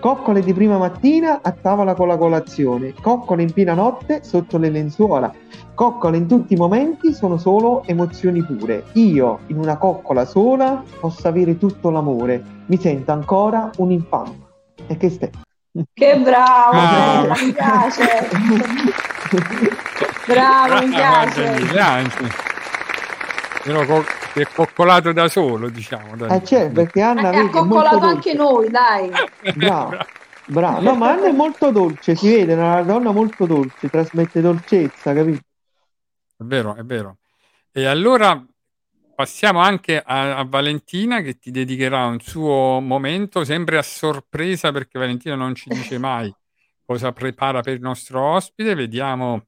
Coccole 0.00 0.40
di 0.40 0.54
prima 0.54 0.78
mattina 0.78 1.40
a 1.42 1.50
tavola 1.52 1.92
con 1.92 2.08
la 2.08 2.16
colazione, 2.16 2.94
coccole 2.98 3.42
in 3.42 3.52
piena 3.52 3.74
notte 3.74 4.24
sotto 4.24 4.56
le 4.56 4.70
lenzuola. 4.70 5.30
Coccole 5.74 6.16
in 6.16 6.26
tutti 6.26 6.54
i 6.54 6.56
momenti 6.56 7.12
sono 7.12 7.36
solo 7.36 7.82
emozioni 7.84 8.42
pure. 8.42 8.84
Io, 8.92 9.40
in 9.48 9.58
una 9.58 9.76
coccola 9.76 10.24
sola, 10.24 10.82
posso 10.98 11.28
avere 11.28 11.58
tutto 11.58 11.90
l'amore. 11.90 12.42
Mi 12.64 12.78
sento 12.78 13.12
ancora 13.12 13.68
un 13.76 13.90
infante. 13.90 14.46
E 14.86 14.96
che 14.96 15.10
stai? 15.10 15.30
Che 15.92 16.16
bravo, 16.20 16.70
Ah. 16.72 17.34
mi 17.38 17.52
piace. 17.52 18.28
Bravo, 20.26 20.86
mi 20.86 20.90
Brava, 20.90 21.20
piace. 21.24 21.42
Daniele, 21.44 21.80
anzi. 21.80 22.24
Però 23.64 23.84
co- 23.84 24.04
si 24.32 24.40
è 24.40 24.46
coccolato 24.52 25.12
da 25.12 25.28
solo, 25.28 25.68
diciamo. 25.68 26.16
dai. 26.16 26.36
Eh 26.36 26.44
certo, 26.44 26.72
perché 26.74 27.00
Anna 27.00 27.30
Ha 27.30 27.48
coccolato 27.48 27.98
anche 27.98 28.34
noi, 28.34 28.70
dai. 28.70 29.10
Bravo, 29.54 29.96
bravo. 30.46 30.80
No, 30.80 30.94
ma 30.94 31.12
Anna 31.12 31.28
è 31.28 31.32
molto 31.32 31.70
dolce, 31.70 32.14
si 32.14 32.28
vede, 32.30 32.52
è 32.52 32.56
una 32.56 32.82
donna 32.82 33.10
molto 33.10 33.46
dolce, 33.46 33.88
trasmette 33.88 34.40
dolcezza, 34.40 35.12
capito? 35.12 35.40
È 36.36 36.44
vero, 36.44 36.74
è 36.76 36.82
vero. 36.82 37.16
E 37.72 37.84
allora 37.86 38.44
passiamo 39.14 39.58
anche 39.58 40.00
a, 40.00 40.36
a 40.36 40.44
Valentina 40.44 41.20
che 41.22 41.38
ti 41.38 41.50
dedicherà 41.50 42.06
un 42.06 42.20
suo 42.20 42.78
momento, 42.80 43.42
sempre 43.44 43.76
a 43.76 43.82
sorpresa 43.82 44.70
perché 44.70 44.98
Valentina 44.98 45.34
non 45.34 45.56
ci 45.56 45.68
dice 45.70 45.98
mai 45.98 46.32
cosa 46.84 47.12
prepara 47.12 47.60
per 47.60 47.74
il 47.74 47.80
nostro 47.80 48.22
ospite. 48.22 48.74
Vediamo, 48.74 49.46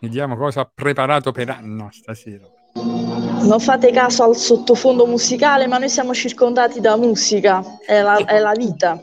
vediamo 0.00 0.36
cosa 0.36 0.62
ha 0.62 0.70
preparato 0.72 1.30
per 1.30 1.50
Anna 1.50 1.88
stasera. 1.92 2.48
Non 3.42 3.58
fate 3.58 3.90
caso 3.90 4.22
al 4.22 4.36
sottofondo 4.36 5.04
musicale, 5.04 5.66
ma 5.66 5.76
noi 5.76 5.88
siamo 5.88 6.14
circondati 6.14 6.80
da 6.80 6.96
musica, 6.96 7.78
è 7.84 8.00
la, 8.00 8.16
è 8.24 8.38
la 8.38 8.52
vita. 8.52 9.02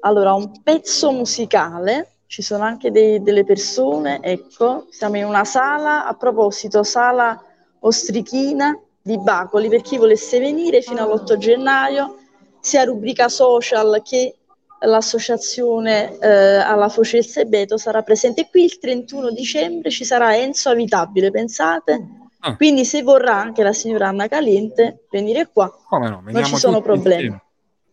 Allora, 0.00 0.34
un 0.34 0.62
pezzo 0.62 1.12
musicale, 1.12 2.16
ci 2.26 2.42
sono 2.42 2.64
anche 2.64 2.90
dei- 2.90 3.22
delle 3.22 3.44
persone, 3.44 4.18
ecco, 4.20 4.86
siamo 4.90 5.16
in 5.16 5.24
una 5.24 5.44
sala, 5.44 6.06
a 6.06 6.14
proposito, 6.14 6.82
sala 6.82 7.40
Ostrichina 7.80 8.78
di 9.00 9.16
Bacoli, 9.18 9.68
per 9.68 9.82
chi 9.82 9.96
volesse 9.96 10.40
venire 10.40 10.82
fino 10.82 11.02
all'8 11.02 11.36
gennaio, 11.36 12.16
sia 12.60 12.82
rubrica 12.82 13.28
social 13.28 14.02
che 14.02 14.34
l'associazione 14.80 16.18
eh, 16.18 16.28
alla 16.28 16.88
Foce 16.88 17.18
del 17.18 17.26
Sebeto 17.26 17.76
sarà 17.76 18.02
presente 18.02 18.48
qui 18.50 18.64
il 18.64 18.78
31 18.78 19.30
dicembre, 19.30 19.90
ci 19.90 20.04
sarà 20.04 20.36
Enzo 20.36 20.68
Avitabile, 20.68 21.30
pensate? 21.30 22.15
Ah. 22.46 22.54
Quindi 22.54 22.84
se 22.84 23.02
vorrà 23.02 23.40
anche 23.40 23.64
la 23.64 23.72
signora 23.72 24.06
Anna 24.06 24.28
Caliente 24.28 25.06
venire 25.10 25.48
qua, 25.52 25.68
Come 25.88 26.08
no, 26.08 26.22
non 26.24 26.44
ci 26.44 26.56
sono 26.56 26.80
problemi. 26.80 27.24
insieme. 27.24 27.42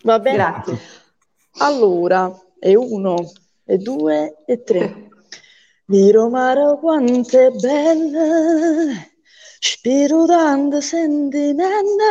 Va 0.04 0.20
bene? 0.20 0.38
Grazie. 0.38 0.80
Allora, 1.58 2.32
e 2.60 2.76
uno, 2.76 3.16
e 3.66 3.78
due, 3.78 4.44
e 4.46 4.62
tre. 4.62 5.10
Viro 5.86 6.30
mare 6.30 6.78
quanto 6.80 7.36
è 7.40 7.50
bella, 7.50 8.94
spiro 9.60 10.26
tanto 10.26 10.82
sentimento, 10.82 12.04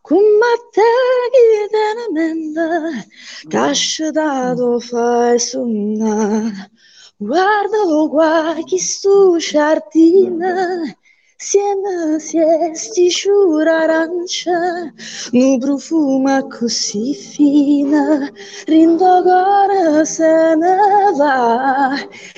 come 0.00 0.46
te 0.72 0.82
che 1.30 1.68
te 1.70 1.94
ne 1.94 2.20
mente, 2.20 3.08
casciato 3.48 4.80
fai 4.80 5.38
sonna. 5.38 6.68
Guarda 7.16 8.08
qua 8.08 8.56
chi 8.64 8.78
stu 8.78 9.36
giardino, 9.38 10.96
Siena 11.40 12.18
siesti 12.18 13.08
sciura 13.10 13.82
arancia, 13.82 14.92
un 15.30 15.58
profumo 15.60 16.48
così 16.48 17.14
fina, 17.14 18.28
rindo 18.66 19.22
cuore 19.22 20.04
se 20.04 20.56
ne 20.56 21.12
va, 21.16 21.94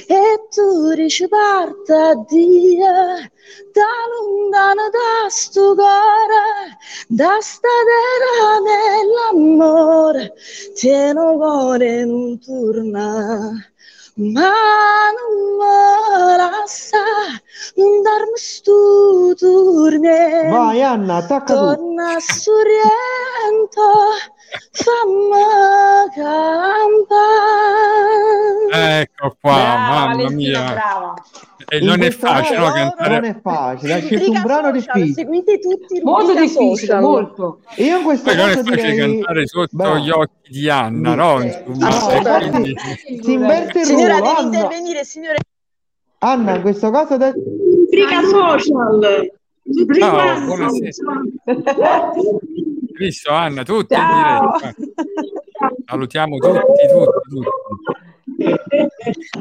e 0.06 0.22
tu 0.50 0.92
dici 0.94 1.26
parta 1.28 2.12
Dio, 2.28 2.92
da 3.72 3.90
lontano 4.10 4.90
da 4.90 5.30
sto 5.30 5.74
da 7.08 7.38
sta 7.40 7.68
nell'amore, 9.32 10.34
tieno 10.74 11.36
cuore 11.38 12.04
non 12.04 12.38
torna. 12.38 13.64
Ma 14.16 14.52
non 15.16 15.56
me 15.56 16.36
la 16.36 16.62
sa, 16.66 16.98
non 17.76 17.99
turne. 19.90 20.48
Vai 20.48 20.82
Anna, 20.82 21.16
attacca 21.16 21.54
tu. 21.54 21.58
Torna 21.74 22.14
a 22.14 22.20
Sorrento, 22.20 23.82
fammi 24.72 25.40
campare. 28.70 29.00
Ecco 29.00 29.36
qua, 29.40 29.52
Brava, 29.52 29.76
mamma 29.78 30.06
Valentina, 30.14 30.60
mia. 30.60 30.72
brava. 30.72 31.14
E 31.72 31.80
non 31.80 32.02
è 32.02 32.10
facile 32.10 32.58
no, 32.58 32.64
caso 32.64 32.74
cantare. 32.96 33.14
non 33.20 33.24
è 33.30 33.40
facile, 33.40 33.92
hai 33.94 34.02
scelto 34.02 34.30
un 34.30 34.42
brano 34.42 34.66
social, 34.74 34.94
difficile. 34.94 35.12
seguite 35.14 35.58
tutti 35.60 36.00
Molto 36.02 36.32
difficile, 36.32 36.76
social. 36.76 37.00
molto. 37.00 37.60
Io 37.76 37.98
in 37.98 38.02
questo 38.04 38.24
Poi 38.24 38.36
non 38.36 38.48
è 38.48 38.54
caso 38.54 38.64
facile 38.70 38.90
direi... 38.92 38.98
cantare 39.14 39.46
sotto 39.46 39.68
Bravo. 39.76 39.96
gli 39.98 40.10
occhi 40.10 40.50
di 40.50 40.68
Anna, 40.70 41.14
no? 41.14 41.40
Insomma, 41.42 41.88
No, 42.40 42.50
quindi... 42.50 42.74
Si 43.22 43.32
inverte 43.32 43.78
il 43.80 43.84
Signora, 43.84 44.18
ruolo, 44.18 44.32
devi 44.32 44.38
Anna. 44.40 44.56
intervenire, 44.56 45.04
signore. 45.04 45.36
Anna, 46.22 46.54
in 46.56 46.62
questo 46.62 46.90
caso 46.90 47.16
de- 47.16 47.32
Rubrica 47.32 48.20
social. 48.22 49.30
Ciao, 49.98 50.40
buonasera. 50.44 50.90
visto 52.98 53.30
Anna? 53.32 53.62
Tutti 53.62 53.94
in 53.94 54.00
Ciao. 54.00 54.52
diretta. 54.58 54.74
Salutiamo 55.86 56.36
tutti, 56.38 56.58
tutti, 56.92 57.28
tutti. 57.28 57.48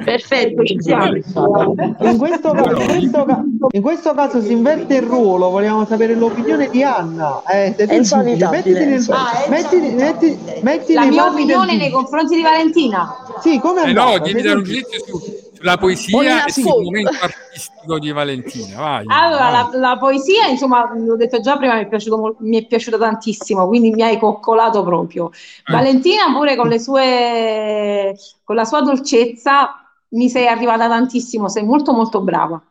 Perfetto, 0.03 0.63
ci 0.65 0.77
siamo. 0.81 1.05
in 1.13 2.17
questo, 2.17 2.51
ca- 2.51 2.83
in 2.83 2.97
questo 2.99 3.25
in 3.71 3.81
questo 3.81 4.13
caso 4.13 4.41
si 4.41 4.51
inverte 4.51 4.95
il 4.95 5.03
ruolo, 5.03 5.49
vogliamo 5.49 5.85
sapere 5.85 6.15
l'opinione 6.15 6.69
di 6.69 6.83
Anna. 6.83 7.41
Eh, 7.45 7.75
giudice, 7.77 8.15
Avitabile, 8.15 8.85
mettiti. 8.85 9.11
Ah, 9.11 9.45
mettiti, 9.49 10.93
La 10.93 11.05
mia 11.05 11.27
opinione 11.27 11.77
nei 11.77 11.91
confronti 11.91 12.35
di 12.35 12.41
Valentina. 12.41 13.15
Sì, 13.41 13.59
come 13.59 13.83
Eh 13.83 13.93
no, 13.93 14.17
devi 14.19 14.41
dare 14.41 14.57
un 14.57 14.63
giudizio 14.63 14.99
su- 15.05 15.47
sulla 15.59 15.77
poesia 15.77 16.45
e 16.45 16.51
sul 16.51 16.63
ascolto. 16.63 16.83
momento 16.83 17.17
artistico 17.19 17.99
di 17.99 18.11
Valentina. 18.11 18.77
Vai, 18.79 19.03
Allora, 19.11 19.49
la, 19.49 19.63
vai. 19.63 19.79
la 19.79 19.97
poesia, 19.97 20.47
insomma, 20.47 20.91
l'ho 20.95 21.15
detto 21.17 21.39
già 21.41 21.57
prima, 21.57 21.75
mi 21.75 21.81
è, 21.83 21.87
piaciuto 21.87 22.37
mi 22.39 22.57
è 22.57 22.65
piaciuta 22.65 22.97
tantissimo, 22.97 23.67
quindi 23.67 23.91
mi 23.91 24.01
hai 24.01 24.17
coccolato 24.17 24.83
proprio. 24.83 25.31
Eh. 25.31 25.71
Valentina 25.71 26.31
pure 26.33 26.55
con 26.55 26.67
le 26.69 26.79
sue, 26.79 28.17
con 28.43 28.55
la 28.55 28.65
sua 28.65 28.81
dolcezza 28.81 29.73
mi 30.09 30.29
sei 30.29 30.47
arrivata 30.47 30.87
tantissimo, 30.87 31.49
sei 31.49 31.63
molto 31.63 31.91
molto 31.93 32.21
brava. 32.21 32.61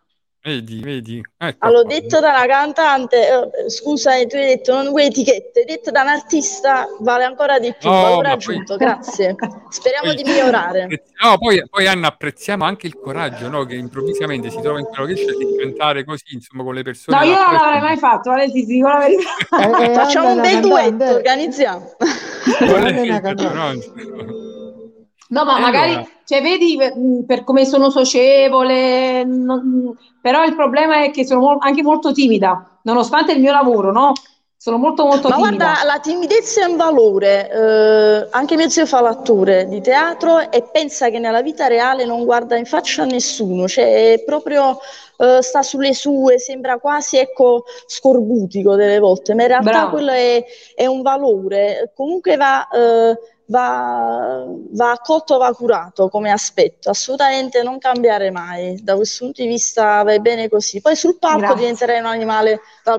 Vedi, 0.41 0.81
vedi. 0.81 1.21
Ecco 1.37 1.67
Allora, 1.67 1.83
qua. 1.83 1.95
detto 1.95 2.21
da 2.21 2.29
una 2.31 2.47
cantante, 2.47 3.29
eh, 3.29 3.69
scusa, 3.71 4.13
tu 4.27 4.37
hai 4.37 4.47
detto 4.47 4.73
non 4.73 4.91
vuoi 4.91 5.07
etichette, 5.07 5.65
detto 5.65 5.91
da 5.91 6.03
un 6.03 6.09
artista 6.09 6.87
vale 7.01 7.25
ancora 7.25 7.59
di 7.59 7.75
più, 7.79 7.91
ma 7.91 8.19
aggiunto, 8.19 8.77
grazie. 8.77 9.35
Speriamo 9.69 10.07
Poi- 10.07 10.17
di 10.17 10.23
migliorare. 10.23 10.87
No, 11.23 11.37
poi, 11.43 11.63
poi 11.69 11.87
Anna 11.89 12.07
apprezziamo 12.07 12.65
anche 12.65 12.87
il 12.87 12.97
coraggio 12.99 13.49
no? 13.49 13.65
che 13.65 13.75
improvvisamente 13.75 14.49
si 14.51 14.61
trova 14.61 14.79
in 14.79 14.87
quello 14.87 15.07
che 15.07 15.15
c'è 15.15 15.33
di 15.33 15.57
cantare 15.59 16.05
così, 16.05 16.35
insomma, 16.35 16.63
con 16.63 16.75
le 16.75 16.83
persone. 16.83 17.19
No, 17.19 17.25
io 17.25 17.35
non 17.35 17.53
l'avrei 17.53 17.81
mai 17.81 17.97
fatto, 17.97 18.31
Valentina, 18.31 18.65
ti 18.65 18.73
dico 18.73 18.89
la 18.89 18.99
verità. 18.99 19.81
Eh, 19.81 19.85
eh, 19.91 19.95
Facciamo 19.95 20.31
un 20.31 20.41
bel 20.41 20.61
duetto, 20.61 21.05
organizziamo. 21.05 21.97
No, 25.29 25.45
ma 25.45 25.59
E 25.59 25.61
magari, 25.61 25.93
allora? 25.93 26.09
cioè, 26.25 26.41
vedi, 26.43 26.77
per 27.27 27.45
come 27.45 27.65
sono 27.65 27.91
socievole, 27.91 29.25
non- 29.25 29.95
però 30.21 30.45
il 30.45 30.55
problema 30.55 31.03
è 31.05 31.11
che 31.11 31.27
sono 31.27 31.57
anche 31.59 31.83
molto 31.83 32.13
timida, 32.13 32.79
nonostante 32.83 33.33
il 33.33 33.41
mio 33.41 33.53
lavoro, 33.53 33.93
no? 33.93 34.13
Sono 34.57 34.79
molto 34.79 35.05
molto 35.07 35.29
Ma 35.29 35.35
timida. 35.35 35.37
guarda, 35.37 35.85
la 35.85 35.99
timidezza 36.01 36.63
è 36.63 36.65
un 36.65 36.77
valore. 36.77 37.51
eh, 37.51 38.29
anche 38.31 38.57
mio 38.57 38.69
zio 38.69 38.87
fa 38.87 39.01
l'attore 39.01 39.67
di 39.69 39.81
teatro 39.81 40.51
e 40.51 40.63
pensa 40.73 41.11
che 41.11 41.19
nella 41.19 41.43
vita 41.43 41.67
reale 41.67 42.05
non 42.05 42.25
guarda 42.25 42.57
in 42.57 42.65
faccia 42.65 43.03
a 43.03 43.07
nessuno, 43.07 43.69
cioè 43.69 44.15
è 44.15 44.23
proprio 44.25 44.79
eh, 45.19 45.43
sta 45.43 45.63
sulle 45.63 45.93
sue, 45.95 46.39
sembra 46.39 46.79
quasi 46.79 47.19
ecco, 47.19 47.65
scorbutico 47.87 48.75
delle 48.75 48.99
volte, 48.99 49.35
ma 49.35 49.43
in 49.43 49.49
realtà 49.49 49.71
Bravo. 49.71 49.91
quello 49.91 50.13
è, 50.13 50.43
è 50.75 50.87
un 50.87 51.03
valore. 51.03 51.93
Comunque 51.95 52.37
va, 52.37 52.67
eh, 52.69 53.19
va, 53.49 54.45
va 54.73 54.91
accolto, 54.93 55.39
va 55.39 55.53
curato 55.55 56.09
come 56.09 56.31
aspetto, 56.31 56.91
assolutamente 56.91 57.63
non 57.63 57.79
cambiare 57.79 58.31
mai. 58.31 58.83
Da 58.83 58.97
questo 58.97 59.25
punto 59.25 59.43
di 59.43 59.49
vista 59.49 60.03
vai 60.03 60.21
bene 60.21 60.49
così. 60.49 60.81
Poi 60.81 60.97
sul 60.97 61.19
palco 61.19 61.39
Grazie. 61.39 61.55
diventerai 61.55 61.99
un 62.01 62.07
animale 62.07 62.61
da 62.83 62.97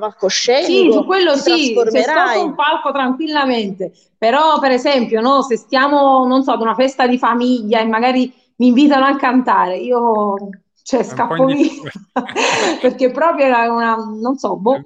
Sì, 0.55 0.91
palcoscenico, 0.91 0.91
su 0.91 1.05
quello 1.05 1.35
sì, 1.35 1.79
se 1.91 2.03
sto 2.03 2.25
trasformerai. 2.25 2.39
su 2.39 2.45
un 2.45 2.55
palco 2.55 2.91
tranquillamente, 2.91 3.91
però 4.17 4.59
per 4.59 4.71
esempio, 4.71 5.21
no, 5.21 5.41
se 5.41 5.55
stiamo, 5.57 6.25
non 6.27 6.43
so, 6.43 6.51
ad 6.51 6.61
una 6.61 6.75
festa 6.75 7.07
di 7.07 7.17
famiglia 7.17 7.79
e 7.79 7.85
magari 7.85 8.33
mi 8.57 8.67
invitano 8.67 9.05
a 9.05 9.15
cantare, 9.15 9.77
io, 9.77 10.35
cioè, 10.83 11.03
scappo 11.03 11.45
via, 11.45 11.69
perché 12.81 13.11
proprio 13.11 13.45
era 13.45 13.71
una, 13.71 13.95
non 13.95 14.37
so, 14.37 14.57
boh. 14.57 14.83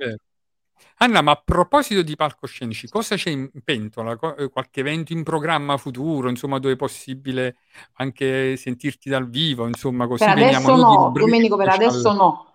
Anna, 1.04 1.22
ma 1.22 1.32
a 1.32 1.41
proposito 1.43 2.01
di 2.01 2.16
palcoscenici, 2.16 2.88
cosa 2.88 3.16
c'è 3.18 3.30
in 3.30 3.49
pentola? 3.62 4.16
Co- 4.16 4.38
eh, 4.38 4.47
Qualche 4.47 4.80
evento 4.80 5.12
in 5.12 5.24
programma 5.24 5.76
futuro, 5.76 6.30
insomma, 6.30 6.60
dove 6.60 6.76
è 6.76 6.78
possibile 6.78 7.58
anche 7.95 8.56
sentirti 8.56 9.10
dal 9.10 9.30
vivo, 9.30 9.68
insomma, 9.68 10.08
così 10.08 10.24
Per 10.24 10.32
adesso 10.32 10.76
no, 10.78 11.12
Domenico, 11.14 11.58
per 11.58 11.68
adesso 11.68 12.14
no. 12.14 12.45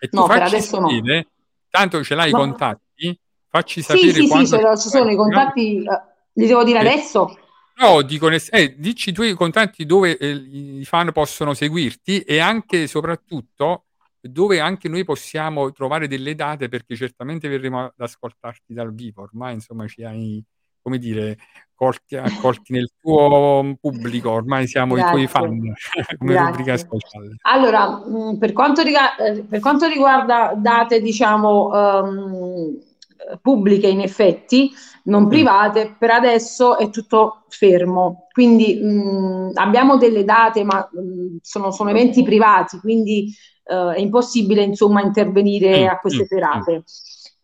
E 0.00 0.08
tu 0.08 0.16
No, 0.18 0.26
per 0.26 0.42
adesso 0.42 0.80
no. 0.80 0.88
sapere, 0.88 1.26
tanto 1.70 2.02
ce 2.02 2.16
l'hai 2.16 2.30
i 2.30 2.32
No. 2.32 2.38
contatti, 2.40 3.20
facci 3.48 3.82
Sì, 3.82 3.84
sapere 3.86 4.12
sì, 4.14 4.22
sì, 4.22 4.28
quando 4.28 4.56
ce 4.56 4.62
l'ho, 4.62 4.76
ci 4.76 4.88
sono 4.88 5.10
i 5.10 5.14
contatti, 5.16 5.76
eh, 5.84 6.00
li 6.32 6.46
devo 6.48 6.64
dire 6.64 6.78
Eh, 6.78 6.88
adesso? 6.88 7.38
No, 7.76 8.02
dico, 8.02 8.28
eh, 8.28 8.74
dici 8.78 9.10
i 9.10 9.12
tuoi 9.12 9.32
contatti 9.34 9.86
dove 9.86 10.18
eh, 10.18 10.28
i 10.28 10.84
fan 10.84 11.12
possono 11.12 11.54
seguirti 11.54 12.20
e 12.22 12.40
anche 12.40 12.82
e 12.82 12.86
soprattutto 12.88 13.84
dove 14.28 14.60
anche 14.60 14.88
noi 14.88 15.04
possiamo 15.04 15.72
trovare 15.72 16.06
delle 16.06 16.34
date 16.34 16.68
perché 16.68 16.94
certamente 16.94 17.48
verremo 17.48 17.84
ad 17.86 17.92
ascoltarti 17.96 18.72
dal 18.72 18.94
vivo. 18.94 19.22
Ormai, 19.22 19.54
insomma, 19.54 19.86
ci 19.88 20.04
hai, 20.04 20.42
come 20.80 20.98
dire, 20.98 21.36
colti, 21.74 22.16
accolti 22.16 22.72
nel 22.72 22.90
tuo 23.00 23.76
pubblico, 23.80 24.30
ormai 24.30 24.66
siamo 24.68 24.96
i 24.96 25.00
tuoi 25.02 25.26
Grazie. 25.26 25.28
fan 25.28 25.72
come 26.18 26.36
rubrica 26.36 26.74
Grazie. 26.74 26.88
social. 26.88 27.36
Allora, 27.42 28.04
mh, 28.06 28.38
per 28.38 28.52
quanto 28.52 28.82
riga- 28.82 29.16
eh, 29.16 29.42
per 29.42 29.60
quanto 29.60 29.88
riguarda 29.88 30.54
date, 30.56 31.00
diciamo, 31.00 31.72
eh, 31.74 33.38
pubbliche 33.40 33.88
in 33.88 34.00
effetti, 34.00 34.70
non 35.04 35.28
private, 35.28 35.96
per 35.98 36.10
adesso 36.10 36.78
è 36.78 36.90
tutto 36.90 37.44
fermo. 37.48 38.26
Quindi 38.32 38.74
mh, 38.80 39.52
abbiamo 39.54 39.96
delle 39.96 40.24
date, 40.24 40.64
ma 40.64 40.88
mh, 40.90 41.38
sono, 41.40 41.70
sono 41.70 41.90
eventi 41.90 42.22
privati, 42.22 42.78
quindi 42.78 43.32
eh, 43.64 43.94
è 43.94 43.98
impossibile, 44.00 44.62
insomma, 44.62 45.02
intervenire 45.02 45.84
Mm, 45.84 45.88
a 45.88 45.98
queste 45.98 46.22
mm, 46.22 46.26
serate. 46.26 46.84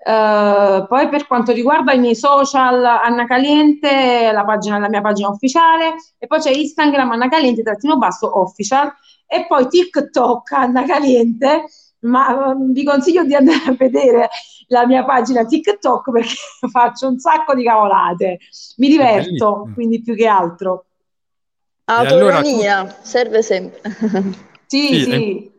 Eh, 0.00 0.86
poi 0.88 1.08
per 1.08 1.26
quanto 1.26 1.52
riguarda 1.52 1.92
i 1.92 1.98
miei 1.98 2.14
social, 2.16 2.84
Anna 2.84 3.26
Caliente, 3.26 4.30
la 4.32 4.44
pagina, 4.44 4.78
la 4.78 4.88
mia 4.88 5.00
pagina 5.00 5.28
ufficiale, 5.28 5.94
e 6.18 6.26
poi 6.26 6.40
c'è 6.40 6.50
Instagram 6.50 7.10
Anna 7.12 7.28
Caliente, 7.28 7.62
trattino 7.62 7.96
basso 7.98 8.38
official, 8.40 8.92
e 9.26 9.46
poi 9.46 9.68
TikTok 9.68 10.52
Anna 10.52 10.84
Caliente, 10.84 11.64
ma 12.00 12.50
ehm, 12.52 12.72
vi 12.72 12.84
consiglio 12.84 13.24
di 13.24 13.34
andare 13.34 13.64
a 13.66 13.74
vedere 13.76 14.28
la 14.68 14.86
mia 14.86 15.04
pagina 15.04 15.44
TikTok 15.44 16.10
perché 16.10 16.34
faccio 16.70 17.08
un 17.08 17.18
sacco 17.18 17.54
di 17.54 17.64
cavolate, 17.64 18.38
mi 18.76 18.88
diverto, 18.88 19.70
quindi 19.74 20.00
più 20.02 20.14
che 20.14 20.26
altro. 20.26 20.84
allora 21.86 22.42
tu- 22.42 22.48
Autoironia 22.48 22.96
serve 23.02 23.42
sempre. 23.42 23.80
Sì, 24.68 24.98
Sì, 24.98 25.04
sì. 25.04 25.50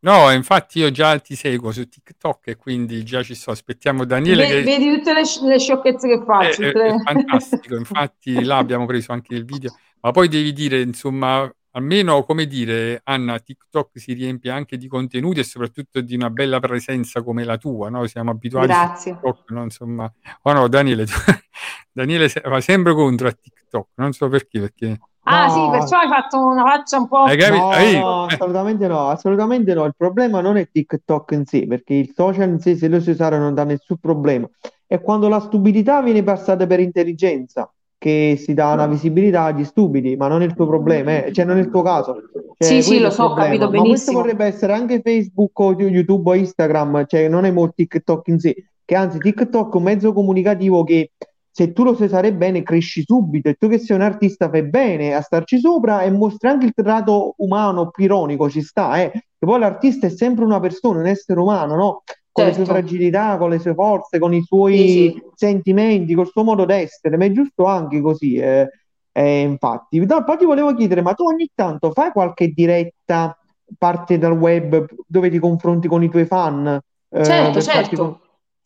No, 0.00 0.30
infatti 0.30 0.78
io 0.78 0.90
già 0.90 1.18
ti 1.18 1.34
seguo 1.34 1.72
su 1.72 1.88
TikTok 1.88 2.48
e 2.48 2.56
quindi 2.56 3.02
già 3.04 3.22
ci 3.22 3.34
sto. 3.34 3.50
Aspettiamo 3.50 4.04
Daniele 4.04 4.46
Ve- 4.46 4.48
che 4.48 4.62
Vedi 4.62 4.96
tutte 4.96 5.12
le, 5.12 5.22
le 5.48 5.58
sciocchezze 5.58 6.06
che 6.08 6.14
è, 6.14 6.24
faccio. 6.24 6.62
è- 6.62 6.72
tutte 6.72 6.84
è 6.84 6.90
le- 6.90 7.02
fantastico. 7.02 7.76
Infatti 7.76 8.44
là 8.44 8.58
abbiamo 8.58 8.86
preso 8.86 9.12
anche 9.12 9.34
il 9.34 9.44
video, 9.44 9.74
ma 10.00 10.10
poi 10.12 10.28
devi 10.28 10.52
dire, 10.52 10.80
insomma, 10.80 11.50
almeno 11.72 12.22
come 12.24 12.46
dire, 12.46 13.00
Anna, 13.04 13.38
TikTok 13.38 13.98
si 13.98 14.12
riempie 14.12 14.50
anche 14.50 14.76
di 14.76 14.86
contenuti 14.86 15.40
e 15.40 15.44
soprattutto 15.44 16.00
di 16.00 16.14
una 16.14 16.30
bella 16.30 16.60
presenza 16.60 17.22
come 17.22 17.44
la 17.44 17.56
tua, 17.56 17.88
no? 17.88 18.06
Siamo 18.06 18.30
abituati 18.30 18.68
Grazie. 18.68 19.12
TikTok, 19.12 19.50
no? 19.50 19.62
Insomma, 19.64 20.12
oh 20.42 20.52
no, 20.52 20.68
Daniele, 20.68 21.04
Daniele 21.90 22.30
va 22.44 22.60
sempre 22.60 22.92
contro 22.94 23.28
a 23.28 23.32
TikTok, 23.32 23.88
non 23.96 24.12
so 24.12 24.28
perché, 24.28 24.60
perché 24.60 24.98
Ah, 25.28 25.48
sì, 25.48 25.58
No. 25.58 25.70
perciò 25.70 25.96
hai 25.98 26.08
fatto 26.08 26.38
una 26.46 26.64
faccia 26.64 26.98
un 26.98 27.08
po'. 27.08 27.22
hai 27.22 27.36
capito? 27.36 27.64
No, 27.64 28.00
no, 28.00 28.22
assolutamente 28.24 28.86
no, 28.86 29.08
assolutamente 29.08 29.74
no. 29.74 29.84
Il 29.84 29.94
problema 29.96 30.40
non 30.40 30.56
è 30.56 30.68
TikTok 30.70 31.30
in 31.32 31.44
sé, 31.46 31.66
perché 31.66 31.94
il 31.94 32.12
social 32.14 32.48
in 32.48 32.60
sé, 32.60 32.76
se 32.76 32.86
lo 32.88 33.00
si 33.00 33.10
usare, 33.10 33.38
non 33.38 33.52
dà 33.54 33.64
nessun 33.64 33.96
problema. 33.98 34.48
È 34.86 35.00
quando 35.00 35.28
la 35.28 35.40
stupidità 35.40 36.00
viene 36.00 36.22
passata 36.22 36.64
per 36.66 36.78
intelligenza, 36.78 37.68
che 37.98 38.36
si 38.38 38.54
dà 38.54 38.72
una 38.72 38.86
visibilità 38.86 39.44
agli 39.44 39.64
stupidi, 39.64 40.14
ma 40.16 40.28
non 40.28 40.42
è 40.42 40.44
il 40.44 40.54
tuo 40.54 40.66
problema, 40.68 41.24
eh. 41.24 41.32
Cioè 41.32 41.44
non 41.44 41.56
è 41.56 41.60
il 41.60 41.70
tuo 41.70 41.82
caso. 41.82 42.14
Cioè, 42.56 42.66
Sì, 42.68 42.82
sì, 42.82 43.00
lo 43.00 43.10
so, 43.10 43.24
ho 43.24 43.34
capito 43.34 43.64
Ma 43.64 43.70
questo 43.70 43.82
benissimo. 43.82 44.20
potrebbe 44.20 44.44
essere 44.44 44.74
anche 44.74 45.00
Facebook 45.02 45.58
o 45.58 45.72
YouTube 45.72 46.30
o 46.30 46.34
Instagram, 46.34 47.04
cioè 47.06 47.26
non 47.28 47.44
è 47.44 47.50
molto 47.50 47.74
TikTok 47.76 48.28
in 48.28 48.38
sé, 48.38 48.54
che 48.84 48.94
anzi 48.94 49.18
TikTok 49.18 49.72
è 49.72 49.76
un 49.76 49.82
mezzo 49.82 50.12
comunicativo 50.12 50.84
che 50.84 51.10
se 51.56 51.72
tu 51.72 51.84
lo 51.84 51.94
sai 51.94 52.06
usare 52.06 52.34
bene 52.34 52.62
cresci 52.62 53.02
subito 53.02 53.48
e 53.48 53.54
tu 53.54 53.66
che 53.68 53.78
sei 53.78 53.96
un 53.96 54.02
artista 54.02 54.50
fai 54.50 54.62
bene 54.68 55.14
a 55.14 55.22
starci 55.22 55.58
sopra 55.58 56.02
e 56.02 56.10
mostri 56.10 56.48
anche 56.48 56.66
il 56.66 56.72
tratto 56.74 57.32
umano 57.38 57.88
più 57.88 58.04
ironico, 58.04 58.50
ci 58.50 58.60
sta, 58.60 59.00
eh. 59.02 59.10
Che 59.10 59.46
poi 59.46 59.58
l'artista 59.58 60.06
è 60.06 60.10
sempre 60.10 60.44
una 60.44 60.60
persona, 60.60 60.98
un 61.00 61.06
essere 61.06 61.40
umano, 61.40 61.74
no? 61.76 62.02
Con 62.30 62.44
le 62.44 62.52
sue 62.52 62.64
Certo. 62.66 62.80
fragilità, 62.80 63.38
con 63.38 63.48
le 63.50 63.58
sue 63.58 63.72
forze, 63.72 64.18
con 64.18 64.34
i 64.34 64.42
suoi 64.42 64.76
Sì, 64.76 64.92
sì. 65.14 65.22
sentimenti, 65.34 66.12
col 66.14 66.26
suo 66.26 66.42
modo 66.44 66.66
d'essere, 66.66 67.16
ma 67.16 67.24
è 67.24 67.32
giusto 67.32 67.64
anche 67.64 68.02
così, 68.02 68.34
eh, 68.36 68.68
eh, 69.12 69.40
infatti. 69.40 70.04
No, 70.04 70.24
poi 70.24 70.36
ti 70.36 70.44
volevo 70.44 70.74
chiedere, 70.74 71.00
ma 71.00 71.14
tu 71.14 71.24
ogni 71.24 71.48
tanto 71.54 71.90
fai 71.92 72.10
qualche 72.12 72.48
diretta 72.48 73.34
parte 73.78 74.18
dal 74.18 74.32
web 74.32 74.86
dove 75.06 75.30
ti 75.30 75.38
confronti 75.38 75.88
con 75.88 76.02
i 76.02 76.10
tuoi 76.10 76.26
fan? 76.26 76.66
eh, 77.08 77.24
Certo, 77.24 77.60
certo. 77.62 77.96
con- 77.96 78.18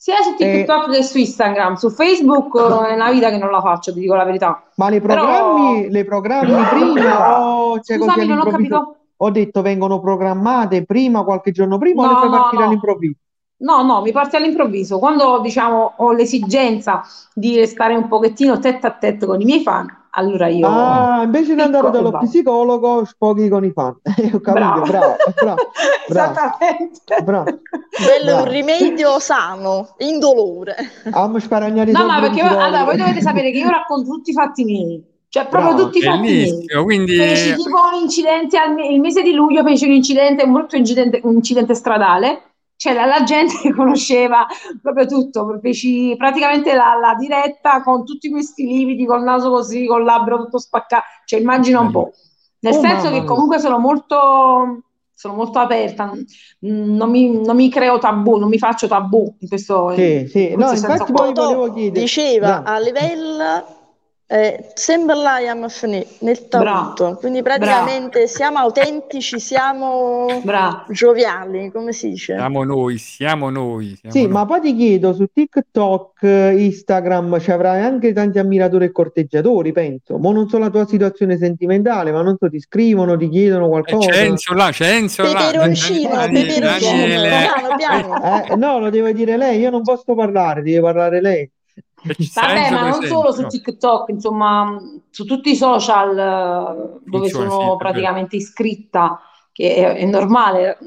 Sia 0.02 0.16
su 0.22 0.34
TikTok 0.34 0.90
che 0.92 1.02
su 1.02 1.18
Instagram. 1.18 1.74
Su 1.74 1.90
Facebook 1.90 2.54
eh, 2.56 2.88
è 2.88 2.94
una 2.94 3.10
vita 3.10 3.28
che 3.28 3.36
non 3.36 3.50
la 3.50 3.60
faccio, 3.60 3.92
ti 3.92 4.00
dico 4.00 4.14
la 4.14 4.24
verità. 4.24 4.62
Ma 4.76 4.88
le 4.88 4.98
Però- 4.98 5.26
programmi, 5.26 5.90
le 5.90 6.04
programmi 6.06 6.64
prima 6.72 7.44
o 7.46 7.80
cioè 7.80 7.98
Scusami, 7.98 8.26
non 8.26 8.38
ho 8.38 8.44
capito. 8.44 8.96
Ho 9.18 9.30
detto 9.30 9.60
vengono 9.60 10.00
programmate 10.00 10.86
prima, 10.86 11.22
qualche 11.22 11.50
giorno 11.50 11.76
prima, 11.76 12.00
o 12.02 12.06
le 12.06 12.12
No, 12.14 12.18
fai 12.20 12.28
no, 12.30 12.36
partire 12.36 12.62
no. 12.62 12.68
all'improvviso? 12.68 13.18
No, 13.58 13.82
no, 13.82 14.00
mi 14.00 14.10
parte 14.12 14.36
all'improvviso. 14.38 14.98
Quando, 14.98 15.40
diciamo, 15.40 15.92
ho 15.98 16.12
l'esigenza 16.12 17.02
di 17.34 17.56
restare 17.56 17.94
un 17.94 18.08
pochettino 18.08 18.58
tête 18.58 18.86
a 18.86 18.92
tête 18.92 19.26
con 19.26 19.38
i 19.38 19.44
miei 19.44 19.60
fan, 19.60 19.86
allora 20.12 20.48
io 20.48 20.66
Ah, 20.68 21.22
invece 21.24 21.54
di 21.54 21.60
andare 21.60 21.90
dallo 21.90 22.10
psicologo, 22.18 23.04
sfoghi 23.04 23.48
con 23.48 23.64
i 23.64 23.70
fan. 23.72 23.94
Ho 24.34 24.40
capito, 24.40 24.52
Bravo. 24.52 24.82
bravo, 24.82 25.16
bravo, 25.40 25.56
bravo, 26.08 26.30
Esattamente. 26.32 27.22
bravo. 27.24 27.44
Quello 27.44 28.30
è 28.30 28.34
un 28.34 28.42
Bravo. 28.42 28.50
rimedio 28.50 29.18
sano, 29.20 29.94
indolore. 29.98 30.74
Am 31.12 31.38
sparagnare 31.38 31.92
No, 31.92 32.06
ma 32.06 32.20
perché 32.20 32.40
allora, 32.40 32.84
voi 32.84 32.96
dovete 32.96 33.20
sapere 33.20 33.50
che 33.50 33.58
io 33.58 33.68
racconto 33.68 34.10
tutti 34.10 34.30
i 34.30 34.32
fatti 34.32 34.64
miei, 34.64 35.02
cioè 35.28 35.46
proprio 35.46 35.74
Bravo. 35.74 35.84
tutti 35.84 35.98
i 35.98 36.02
fatti 36.02 36.20
miei. 36.20 36.66
Quindi 36.82 37.16
Feci 37.16 37.54
tipo 37.54 37.76
un 37.92 38.00
incidente 38.02 38.58
al 38.58 38.74
me- 38.74 38.88
il 38.88 39.00
mese 39.00 39.22
di 39.22 39.32
luglio, 39.32 39.62
feci 39.62 39.84
un 39.86 39.92
incidente, 39.92 40.44
un 40.44 40.52
brutto 40.52 40.76
incidente, 40.76 41.20
un 41.22 41.34
incidente 41.34 41.74
stradale. 41.74 42.42
Cioè, 42.80 42.94
la, 42.94 43.04
la 43.04 43.22
gente 43.24 43.72
conosceva 43.76 44.46
proprio 44.80 45.04
tutto, 45.04 45.58
feci 45.60 46.14
praticamente 46.16 46.72
la, 46.74 46.94
la 46.98 47.14
diretta 47.18 47.82
con 47.82 48.06
tutti 48.06 48.30
questi 48.30 48.64
lividi, 48.64 49.04
col 49.04 49.22
naso 49.22 49.50
così, 49.50 49.86
col 49.86 50.02
labbro 50.02 50.38
tutto 50.44 50.58
spaccato, 50.58 51.04
cioè 51.26 51.40
immagina 51.40 51.80
un 51.80 51.90
po'. 51.90 52.10
Nel 52.60 52.72
Oh, 52.74 52.80
senso 52.80 53.10
che 53.10 53.24
comunque 53.24 53.58
sono 53.58 53.78
molto, 53.78 54.82
sono 55.12 55.34
molto 55.34 55.58
aperta, 55.58 56.10
non 56.60 57.10
mi, 57.10 57.30
non 57.42 57.54
mi 57.56 57.68
creo 57.70 57.98
tabù, 57.98 58.36
non 58.36 58.48
mi 58.48 58.58
faccio 58.58 58.86
tabù 58.88 59.36
in 59.40 59.48
questo, 59.48 59.92
Sì, 59.94 60.26
sì, 60.26 60.50
in 60.52 60.58
no, 60.58 60.68
questo 60.68 60.76
senso 60.76 60.92
infatti 60.92 61.12
poi 61.12 61.32
volevo 61.34 61.72
chiedere, 61.72 62.00
Diceva 62.00 62.60
bravo. 62.60 62.68
a 62.68 62.78
livello 62.78 63.64
eh, 64.32 64.70
siamo 64.74 65.68
finiti 65.68 66.06
nel 66.20 66.46
tabutto, 66.46 67.16
quindi 67.18 67.42
praticamente 67.42 68.28
siamo 68.28 68.58
autentici, 68.58 69.40
siamo 69.40 70.40
Bravo. 70.44 70.84
gioviali, 70.90 71.72
come 71.72 71.92
si 71.92 72.10
dice? 72.10 72.34
siamo 72.36 72.62
noi, 72.62 72.96
siamo 72.98 73.50
noi. 73.50 73.96
Siamo 73.96 74.14
Sì, 74.14 74.22
noi. 74.22 74.30
ma 74.30 74.46
poi 74.46 74.60
ti 74.60 74.76
chiedo, 74.76 75.14
su 75.14 75.26
TikTok, 75.32 76.22
eh, 76.22 76.62
Instagram, 76.64 77.40
ci 77.40 77.50
avrai 77.50 77.80
anche 77.80 78.12
tanti 78.12 78.38
ammiratori 78.38 78.84
e 78.84 78.92
corteggiatori, 78.92 79.72
penso. 79.72 80.16
Ma 80.18 80.30
non 80.30 80.48
so 80.48 80.58
la 80.58 80.70
tua 80.70 80.86
situazione 80.86 81.36
sentimentale, 81.36 82.12
ma 82.12 82.22
non 82.22 82.36
so, 82.38 82.48
ti 82.48 82.60
scrivono, 82.60 83.16
ti 83.16 83.28
chiedono 83.28 83.64
Eh, 83.64 83.68
qualcosa. 83.68 84.10
c'è 84.10 84.24
Enzo 84.26 84.54
là, 84.54 84.70
c'è 84.70 84.94
Enzo 84.94 85.22
là. 85.24 85.50
Peperoncino, 85.50 86.08
peperoncino, 86.08 86.60
Daniele. 86.62 87.28
piano 87.28 87.76
piano. 87.76 88.44
Eh, 88.44 88.56
no, 88.56 88.78
lo 88.78 88.90
deve 88.90 89.12
dire 89.12 89.36
lei, 89.36 89.58
io 89.58 89.70
non 89.70 89.82
posso 89.82 90.14
parlare, 90.14 90.62
deve 90.62 90.80
parlare 90.80 91.20
lei. 91.20 91.50
Ci 92.14 92.24
sta 92.24 92.46
Vabbè, 92.46 92.70
ma 92.70 92.88
non 92.88 93.02
solo 93.04 93.32
su? 93.32 93.46
TikTok, 93.46 94.08
insomma, 94.08 94.80
su 95.10 95.24
tutti 95.24 95.50
i 95.50 95.56
social 95.56 96.18
eh, 96.18 97.00
dove 97.04 97.28
sono 97.28 97.50
sì, 97.50 97.76
praticamente 97.76 98.36
iscritta, 98.36 99.20
che 99.52 99.74
è, 99.74 99.94
è 99.96 100.04
normale, 100.06 100.78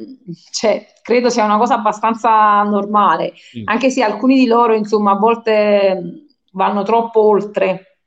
cioè, 0.52 0.86
credo 1.02 1.30
sia 1.30 1.46
una 1.46 1.58
cosa 1.58 1.76
abbastanza 1.76 2.64
normale, 2.64 3.34
Sì. 3.36 3.62
anche 3.66 3.90
se 3.90 4.02
alcuni 4.04 4.36
di 4.36 4.48
loro, 4.48 4.74
insomma, 4.74 5.12
a 5.12 5.18
volte 5.18 6.26
vanno 6.52 6.84
troppo 6.84 7.22
oltre, 7.22 8.00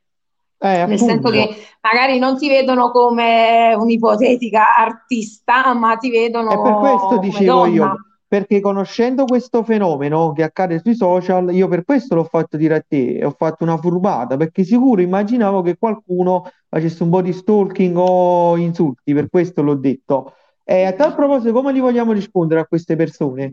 Eh, 0.59 0.85
nel 0.87 0.97
senso 0.97 1.29
che 1.29 1.55
magari 1.81 2.17
non 2.17 2.35
ti 2.35 2.47
vedono 2.49 2.89
come 2.89 3.75
un'ipotetica 3.77 4.75
artista, 4.75 5.73
ma 5.75 5.95
ti 5.97 6.09
vedono 6.09 6.51
E 6.51 6.61
per 6.61 6.75
questo 6.79 7.07
come 7.07 7.19
dicevo 7.19 7.65
io, 7.67 7.83
donna. 7.83 7.95
Perché 8.27 8.59
conoscendo 8.59 9.23
questo 9.25 9.63
fenomeno 9.63 10.33
che 10.33 10.43
accade 10.43 10.79
sui 10.79 10.95
social, 10.95 11.53
io 11.53 11.67
per 11.67 11.85
questo 11.85 12.15
l'ho 12.15 12.25
fatto 12.25 12.57
dire 12.57 12.75
a 12.75 12.83
te, 12.85 13.17
e 13.17 13.25
ho 13.25 13.33
fatto 13.37 13.63
una 13.63 13.77
furbata, 13.77 14.35
perché 14.35 14.63
sicuro 14.63 15.01
immaginavo 15.01 15.61
che 15.61 15.77
qualcuno 15.77 16.49
facesse 16.67 17.03
un 17.03 17.09
po' 17.09 17.21
di 17.21 17.31
stalking 17.31 17.95
o 17.97 18.57
insulti, 18.57 19.13
per 19.13 19.29
questo 19.29 19.61
l'ho 19.61 19.75
detto. 19.75 20.33
E 20.63 20.83
a 20.83 20.91
tal 20.91 21.15
proposito, 21.15 21.53
come 21.53 21.71
li 21.71 21.79
vogliamo 21.79 22.11
rispondere 22.11 22.59
a 22.59 22.65
queste 22.65 22.97
persone? 22.97 23.49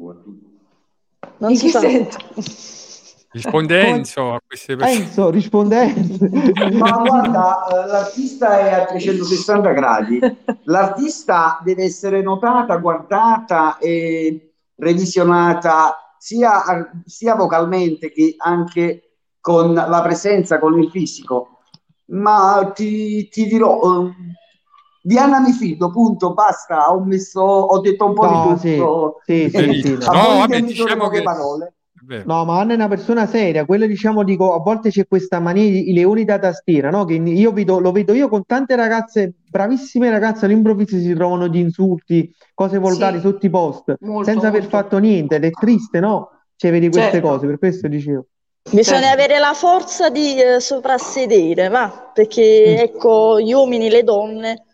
Non 1.39 1.51
In 1.51 1.57
si 1.57 1.69
senso? 1.69 2.19
Risponde 3.35 3.85
Enzo 3.85 4.33
a 4.33 4.41
queste 4.45 4.77
persone. 4.77 5.05
Enzo, 5.05 5.31
risponde 5.31 5.81
Enzo. 5.83 6.29
Ma 6.79 6.91
guarda, 6.93 7.67
eh, 7.67 7.87
l'artista 7.87 8.61
è 8.61 8.73
a 8.73 8.85
360 8.87 9.73
gradi. 9.73 10.21
L'artista 10.65 11.61
deve 11.65 11.83
essere 11.83 12.23
notata, 12.23 12.77
guardata 12.77 13.79
e 13.79 14.54
revisionata 14.77 16.15
sia, 16.19 16.63
sia 17.05 17.35
vocalmente 17.35 18.11
che 18.11 18.35
anche 18.39 19.17
con 19.41 19.75
la 19.75 20.01
presenza, 20.03 20.59
con 20.59 20.79
il 20.83 20.91
fisico. 20.91 21.59
Ma 22.07 22.71
ti, 22.75 23.29
ti 23.29 23.47
dirò, 23.47 23.81
eh, 24.07 24.13
Diana 25.03 25.41
mi 25.41 25.53
fido, 25.53 25.91
punto, 25.91 26.33
basta. 26.33 26.91
Ho 26.93 27.03
messo, 27.05 27.41
ho 27.43 27.79
detto 27.81 28.07
un 28.07 28.15
po' 28.15 28.25
No, 28.27 28.53
di 28.55 28.59
sì, 28.59 28.77
tutto. 28.77 29.21
sì, 29.25 29.51
sì, 29.51 29.57
Benissimo. 29.57 30.01
sì, 30.01 30.09
A 30.09 30.13
no. 30.13 30.39
Vabbè, 30.39 30.61
diciamo 30.63 31.09
che- 31.09 31.23
parole. 31.23 31.74
Vero. 32.07 32.25
No, 32.27 32.45
ma 32.45 32.61
Anna 32.61 32.73
è 32.73 32.75
una 32.77 32.89
persona 32.89 33.27
seria, 33.27 33.65
quella 33.65 33.87
diciamo 33.87 34.25
dico, 34.25 34.53
a 34.55 34.59
volte 34.59 34.91
c'è 34.91 35.07
questa 35.07 35.41
mania 35.41 35.63
di 35.71 35.91
i 35.91 35.95
leoni 35.95 36.25
da 36.25 36.39
tastiera, 36.39 36.91
no? 36.91 37.05
Che 37.07 37.15
io 37.15 37.51
vedo, 37.53 37.79
lo 37.79 37.93
vedo 37.93 38.13
io 38.13 38.29
con 38.29 38.45
tante 38.45 38.77
ragazze, 38.77 39.33
bravissime 39.49 40.11
ragazze, 40.11 40.45
all'improvviso 40.45 40.99
si 40.99 41.15
trovano 41.15 41.49
di 41.49 41.61
insulti, 41.61 42.31
cose 42.53 42.77
volgari 42.79 43.17
Sì. 43.17 43.23
sotto 43.23 43.47
i 43.47 43.51
post, 43.51 43.97
Molto, 44.01 44.31
senza 44.31 44.49
aver 44.49 44.63
molto. 44.63 44.77
fatto 44.77 44.99
niente, 44.99 45.37
ed 45.37 45.45
è 45.45 45.51
triste, 45.51 46.01
no? 46.01 46.31
Cioè, 46.57 46.71
vedi 46.71 46.91
queste 46.91 47.11
Certo. 47.13 47.27
cose, 47.27 47.47
per 47.47 47.59
questo 47.59 47.89
dicevo. 47.89 48.27
Bisogna 48.71 49.01
Certo. 49.01 49.23
avere 49.23 49.39
la 49.39 49.55
forza 49.55 50.11
di 50.11 50.35
eh, 50.41 50.61
soprassedere, 50.61 51.69
va? 51.69 52.11
Perché 52.13 52.75
Mm. 52.77 52.83
ecco, 52.83 53.41
gli 53.41 53.53
uomini, 53.53 53.89
le 53.89 54.03
donne 54.03 54.65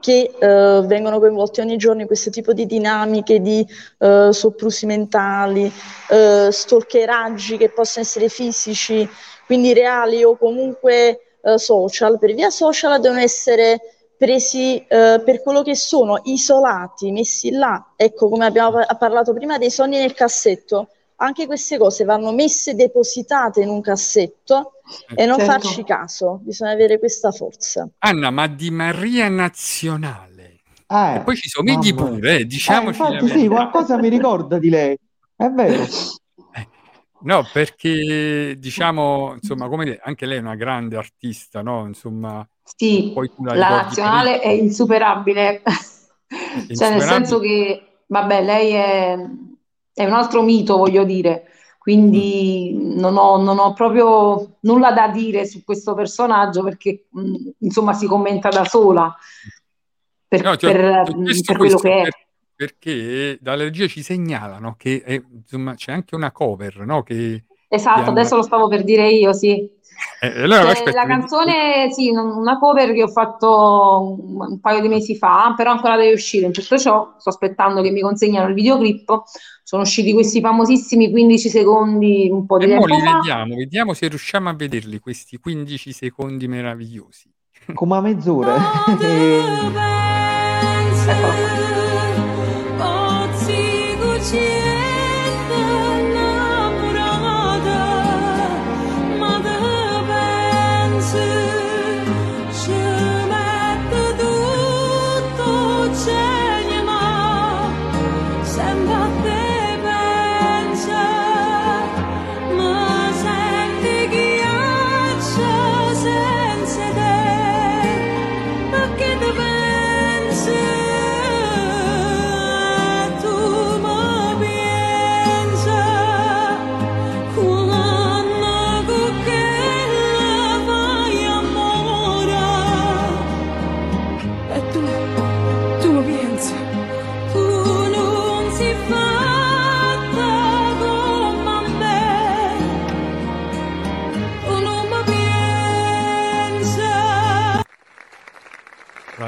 che 0.00 0.34
eh, 0.38 0.82
vengono 0.84 1.18
coinvolti 1.18 1.60
ogni 1.60 1.76
giorno 1.76 2.02
in 2.02 2.06
questo 2.06 2.30
tipo 2.30 2.52
di 2.52 2.66
dinamiche 2.66 3.40
di 3.40 3.66
eh, 3.98 4.28
soprusi 4.30 4.86
mentali, 4.86 5.70
eh, 6.10 6.48
stalkeraggi 6.50 7.56
che 7.56 7.70
possono 7.70 8.04
essere 8.04 8.28
fisici, 8.28 9.08
quindi 9.46 9.72
reali 9.72 10.22
o 10.24 10.36
comunque 10.36 11.20
eh, 11.42 11.58
social, 11.58 12.18
per 12.18 12.34
via 12.34 12.50
social 12.50 13.00
devono 13.00 13.20
essere 13.20 13.80
presi 14.16 14.78
eh, 14.78 15.20
per 15.24 15.42
quello 15.42 15.62
che 15.62 15.74
sono, 15.74 16.20
isolati, 16.24 17.12
messi 17.12 17.50
là. 17.50 17.92
Ecco, 17.96 18.28
come 18.28 18.46
abbiamo 18.46 18.72
pa- 18.72 18.94
parlato 18.96 19.32
prima 19.32 19.58
dei 19.58 19.70
sogni 19.70 19.98
nel 19.98 20.14
cassetto, 20.14 20.88
anche 21.16 21.46
queste 21.46 21.78
cose 21.78 22.04
vanno 22.04 22.32
messe 22.32 22.74
depositate 22.74 23.60
in 23.62 23.68
un 23.68 23.80
cassetto 23.80 24.72
e 25.14 25.26
non 25.26 25.36
Certo. 25.38 25.52
farci 25.52 25.84
caso, 25.84 26.38
bisogna 26.42 26.72
avere 26.72 26.98
questa 26.98 27.30
forza. 27.32 27.88
Anna, 27.98 28.30
ma 28.30 28.46
di 28.46 28.70
Maria 28.70 29.28
Nazionale. 29.28 30.60
Eh, 30.88 30.94
E 31.16 31.20
poi 31.20 31.36
ci 31.36 31.48
somigli 31.48 31.92
mamma. 31.92 31.94
pure, 31.94 32.38
eh, 32.38 32.40
Eh, 32.40 32.46
diciamoci 32.46 33.00
la 33.00 33.08
infatti 33.08 33.28
sì, 33.28 33.48
qualcosa 33.48 33.96
mi 33.98 34.08
ricorda 34.08 34.58
di 34.58 34.68
lei. 34.70 34.96
È 35.34 35.48
vero. 35.48 35.84
No, 37.18 37.48
perché 37.50 38.54
diciamo, 38.58 39.32
insomma, 39.34 39.68
come 39.68 39.84
dire, 39.84 40.00
anche 40.02 40.26
lei 40.26 40.36
è 40.38 40.40
una 40.40 40.54
grande 40.54 40.96
artista, 40.96 41.62
no? 41.62 41.86
Insomma, 41.86 42.46
Sì, 42.62 43.12
poi 43.12 43.28
tu 43.34 43.42
la 43.44 43.54
la 43.54 43.68
nazionale 43.68 44.40
è 44.40 44.48
insuperabile, 44.48 45.62
cioè 46.72 46.90
nel 46.90 47.00
insuperabile. 47.00 47.02
senso 47.02 47.38
che, 47.40 48.00
vabbè, 48.06 48.42
lei 48.44 48.72
è, 48.72 49.16
è 49.96 50.04
un 50.04 50.12
altro 50.12 50.42
mito, 50.42 50.76
voglio 50.76 51.04
dire, 51.04 51.44
quindi 51.78 52.76
non 52.98 53.16
ho, 53.16 53.38
non 53.42 53.58
ho 53.58 53.72
proprio 53.72 54.58
nulla 54.60 54.92
da 54.92 55.08
dire 55.08 55.46
su 55.46 55.64
questo 55.64 55.94
personaggio 55.94 56.62
perché, 56.62 57.06
insomma, 57.60 57.94
si 57.94 58.06
commenta 58.06 58.50
da 58.50 58.64
sola 58.66 59.16
per, 60.28 60.42
No, 60.42 60.50
ho, 60.50 60.56
per- 60.56 61.02
per 61.46 61.56
quello 61.56 61.78
che 61.78 62.00
è. 62.00 62.02
per- 62.02 62.26
perché 62.54 63.38
dalla 63.40 63.62
regia 63.62 63.86
ci 63.86 64.02
segnalano 64.02 64.74
che 64.76 65.02
è- 65.02 65.22
insomma, 65.32 65.74
c'è 65.74 65.92
anche 65.92 66.14
una 66.14 66.30
cover, 66.30 66.84
no? 66.84 67.02
Che, 67.02 67.44
Esatto, 67.68 68.00
hanno- 68.00 68.10
adesso 68.10 68.36
lo 68.36 68.42
stavo 68.42 68.68
per 68.68 68.84
dire 68.84 69.08
io, 69.08 69.32
sì. 69.32 69.66
Eh, 70.20 70.42
allora, 70.42 70.62
C'è 70.62 70.70
aspetta, 70.72 70.92
la 70.92 71.06
canzone, 71.06 71.92
sì, 71.92 72.10
un- 72.10 72.18
una 72.18 72.58
cover 72.58 72.92
che 72.92 73.02
ho 73.02 73.08
fatto 73.08 74.16
un 74.20 74.58
paio 74.60 74.80
di 74.80 74.88
mesi 74.88 75.16
fa, 75.16 75.54
però 75.56 75.72
ancora 75.72 75.96
deve 75.96 76.12
uscire. 76.14 76.46
In 76.46 76.52
tutto 76.52 76.78
ciò, 76.78 77.14
sto 77.18 77.28
aspettando 77.30 77.82
che 77.82 77.90
mi 77.90 78.00
consegnano 78.00 78.48
il 78.48 78.54
videoclip. 78.54 79.22
Sono 79.62 79.82
usciti 79.82 80.12
questi 80.12 80.40
famosissimi 80.40 81.10
15 81.10 81.48
secondi 81.48 82.28
un 82.30 82.46
po' 82.46 82.58
di 82.58 82.64
E 82.64 82.68
tempo 82.68 82.86
li 82.86 83.00
fa. 83.00 83.18
vediamo, 83.18 83.54
vediamo 83.56 83.94
se 83.94 84.08
riusciamo 84.08 84.48
a 84.48 84.54
vederli 84.54 84.98
questi 85.00 85.38
15 85.38 85.92
secondi 85.92 86.46
meravigliosi. 86.46 87.30
Come 87.74 87.96
a 87.96 88.00
mezz'ora. 88.00 88.54
Eccola 89.00 90.04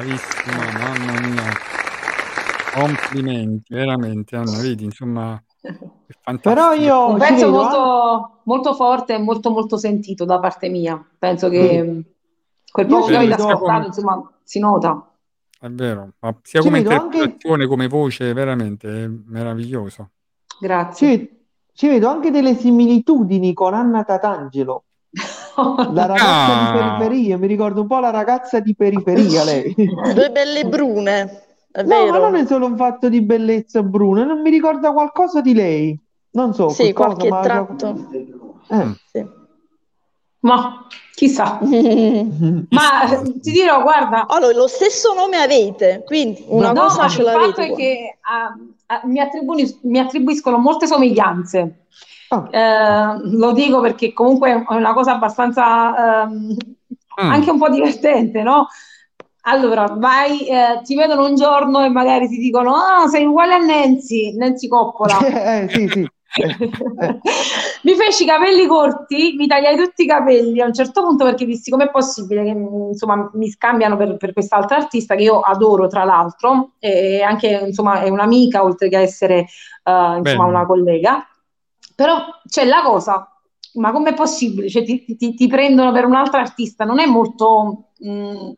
Bravissima, 0.09 0.73
mamma 0.73 1.21
mia. 1.29 1.43
Complimenti, 2.73 3.75
veramente 3.75 4.37
Anna, 4.37 4.59
vedi, 4.59 4.85
insomma, 4.85 5.43
è 5.61 5.73
fantastico. 6.23 6.41
Però 6.41 6.73
io 6.73 7.09
Un 7.11 7.19
pezzo 7.19 7.35
vedo 7.35 7.51
molto, 7.51 8.41
molto 8.45 8.75
forte 8.75 9.15
e 9.15 9.19
molto, 9.19 9.51
molto 9.51 9.77
sentito 9.77 10.25
da 10.25 10.39
parte 10.39 10.71
mia. 10.71 11.05
Penso 11.19 11.51
che 11.51 11.83
mh, 11.83 12.05
quel 12.71 12.87
poco 12.87 13.05
ci 13.05 13.11
che 13.11 13.17
avete 13.17 13.35
ascoltato, 13.35 13.87
insomma, 13.87 14.33
si 14.43 14.59
nota. 14.59 15.13
È 15.61 15.69
vero, 15.69 16.13
ma 16.21 16.35
sia 16.43 16.61
Ci 16.63 16.67
come 16.67 16.83
vedo 16.83 16.91
anche- 16.95 17.05
interpretazione, 17.17 17.67
come 17.67 17.89
voce, 17.89 18.33
veramente 18.33 19.05
è 19.05 19.09
meraviglioso. 19.27 20.11
Grazie. 20.59 21.19
Ci, 21.19 21.39
ci 21.75 21.89
vedo 21.89 22.09
anche 22.09 22.31
delle 22.31 22.55
similitudini 22.55 23.53
con 23.53 23.75
Anna 23.75 24.05
Tatangelo, 24.05 24.85
la 25.93 26.07
ragazza 26.07 26.25
Ah. 26.25 26.73
di 26.73 26.79
periferia. 26.79 27.39
Mi 27.39 27.47
ricordo 27.47 27.81
un 27.83 27.87
po' 27.87 27.99
la 27.99 28.11
ragazza 28.11 28.61
di 28.61 28.75
periferia, 28.75 29.45
lei. 29.45 29.75
Due 29.75 30.31
belle 30.31 30.65
brune, 30.67 31.43
è 31.73 31.83
No, 31.83 31.89
ma 31.89 32.05
vero? 32.05 32.19
non 32.21 32.35
è 32.37 32.47
solo 32.47 32.67
un 32.67 32.77
fatto 32.77 33.09
di 33.09 33.21
bellezza, 33.23 33.83
Bruno, 33.83 34.25
non 34.25 34.41
mi 34.41 34.51
ricorda 34.51 34.93
qualcosa 34.93 35.41
di 35.41 35.55
lei. 35.55 35.99
Non 36.31 36.55
so, 36.55 36.69
Sì, 36.69 36.93
qualcosa, 36.93 37.29
qualche 37.29 37.29
ma... 37.29 37.41
tratto. 37.41 38.09
Eh. 38.69 38.87
Sì. 39.11 39.27
Ma 40.41 40.87
chissà. 41.15 41.59
Ma 42.71 43.11
eh, 43.11 43.41
ti 43.41 43.51
dirò, 43.51 43.83
guarda, 43.83 44.27
Allora, 44.29 44.57
lo 44.57 44.69
stesso 44.69 45.13
nome 45.15 45.37
avete, 45.39 46.03
quindi 46.07 46.45
una 46.49 46.73
no, 46.73 46.83
cosa 46.83 47.03
ma 47.03 47.09
ce 47.09 47.23
il 47.23 47.27
fatto 47.27 47.39
l'avete 47.41 47.67
è 47.67 47.75
che 47.75 48.19
ah, 48.21 48.57
ah, 48.87 49.01
mi, 49.05 49.19
attribuis- 49.19 49.79
mi 49.83 49.99
attribuiscono 49.99 50.59
molte 50.59 50.87
somiglianze. 50.87 51.87
Ah. 52.29 52.49
Eh, 52.51 53.21
lo 53.37 53.53
dico 53.53 53.81
perché 53.81 54.13
comunque 54.13 54.65
è 54.69 54.75
una 54.75 54.93
cosa 54.93 55.13
abbastanza 55.15 56.23
ehm, 56.25 56.57
Mm. 57.21 57.31
anche 57.31 57.51
un 57.51 57.59
po' 57.59 57.69
divertente, 57.69 58.43
no? 58.43 58.69
Allora, 59.43 59.87
vai, 59.97 60.47
eh, 60.47 60.81
ti 60.85 60.95
vedono 60.95 61.27
un 61.27 61.35
giorno 61.35 61.85
e 61.85 61.89
magari 61.89 62.29
ti 62.29 62.37
dicono: 62.39 62.75
Ah, 62.77 63.09
sei 63.09 63.25
uguale 63.25 63.55
a 63.55 63.59
Nancy, 63.59 64.37
Nancy 64.37 64.69
Coppola. 64.69 65.19
Eh, 65.29 65.69
sì, 65.69 65.89
sì. 65.89 66.09
Mi 67.83 67.95
feci 67.95 68.25
i 68.25 68.27
capelli 68.27 68.67
corti, 68.67 69.35
mi 69.37 69.47
tagliai 69.47 69.77
tutti 69.77 70.03
i 70.03 70.07
capelli 70.07 70.61
a 70.61 70.67
un 70.67 70.75
certo 70.75 71.03
punto 71.03 71.25
perché 71.25 71.47
dissi 71.47 71.71
com'è 71.71 71.91
possibile 71.91 72.45
che 72.45 72.51
insomma, 72.51 73.31
mi 73.33 73.49
scambiano 73.49 73.97
per, 73.97 74.17
per 74.19 74.33
quest'altra 74.35 74.77
artista 74.77 75.15
che 75.15 75.23
io 75.23 75.41
adoro 75.41 75.87
tra 75.89 76.05
l'altro 76.05 76.73
e 76.79 77.23
anche 77.23 77.49
insomma 77.67 78.03
è 78.03 78.11
un'amica 78.11 78.63
oltre 78.63 78.89
che 78.91 78.99
essere 78.99 79.47
eh, 79.83 80.17
insomma 80.19 80.45
una 80.45 80.67
collega. 80.67 81.27
Però 81.99 82.27
c'è 82.49 82.65
la 82.65 82.83
cosa, 82.85 83.27
ma 83.75 83.91
com'è 83.91 84.15
possibile? 84.15 84.69
Cioè, 84.71 84.85
ti, 84.85 85.05
ti- 85.17 85.35
ti 85.35 85.47
prendono 85.49 85.91
per 85.91 86.05
un'altra 86.05 86.39
artista, 86.41 86.85
non 86.85 87.01
è 87.01 87.07
molto, 87.07 87.89
mh, 87.99 88.53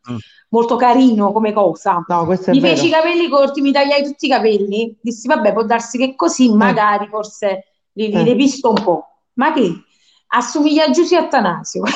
molto 0.49 0.75
carino 0.75 1.31
come 1.31 1.51
cosa. 1.51 2.03
No, 2.07 2.25
Mi 2.25 2.59
vero. 2.59 2.75
feci 2.75 2.85
i 2.85 2.91
capelli 2.91 3.27
corti, 3.29 3.61
mi 3.61 3.71
tagliai 3.71 4.03
tutti 4.03 4.27
i 4.27 4.29
capelli, 4.29 4.95
dissi 5.01 5.27
vabbè, 5.27 5.53
può 5.53 5.63
darsi 5.63 5.97
che 5.97 6.13
così 6.15 6.53
magari 6.53 7.07
forse 7.07 7.63
li, 7.93 8.09
li 8.09 8.13
Eh. 8.19 8.23
depisto 8.23 8.69
un 8.69 8.83
po'. 8.83 9.05
Ma 9.33 9.51
che? 9.53 9.85
Assomiglia 10.33 10.85
a 10.85 10.89
Giusy 10.91 11.15
Attanasio. 11.15 11.83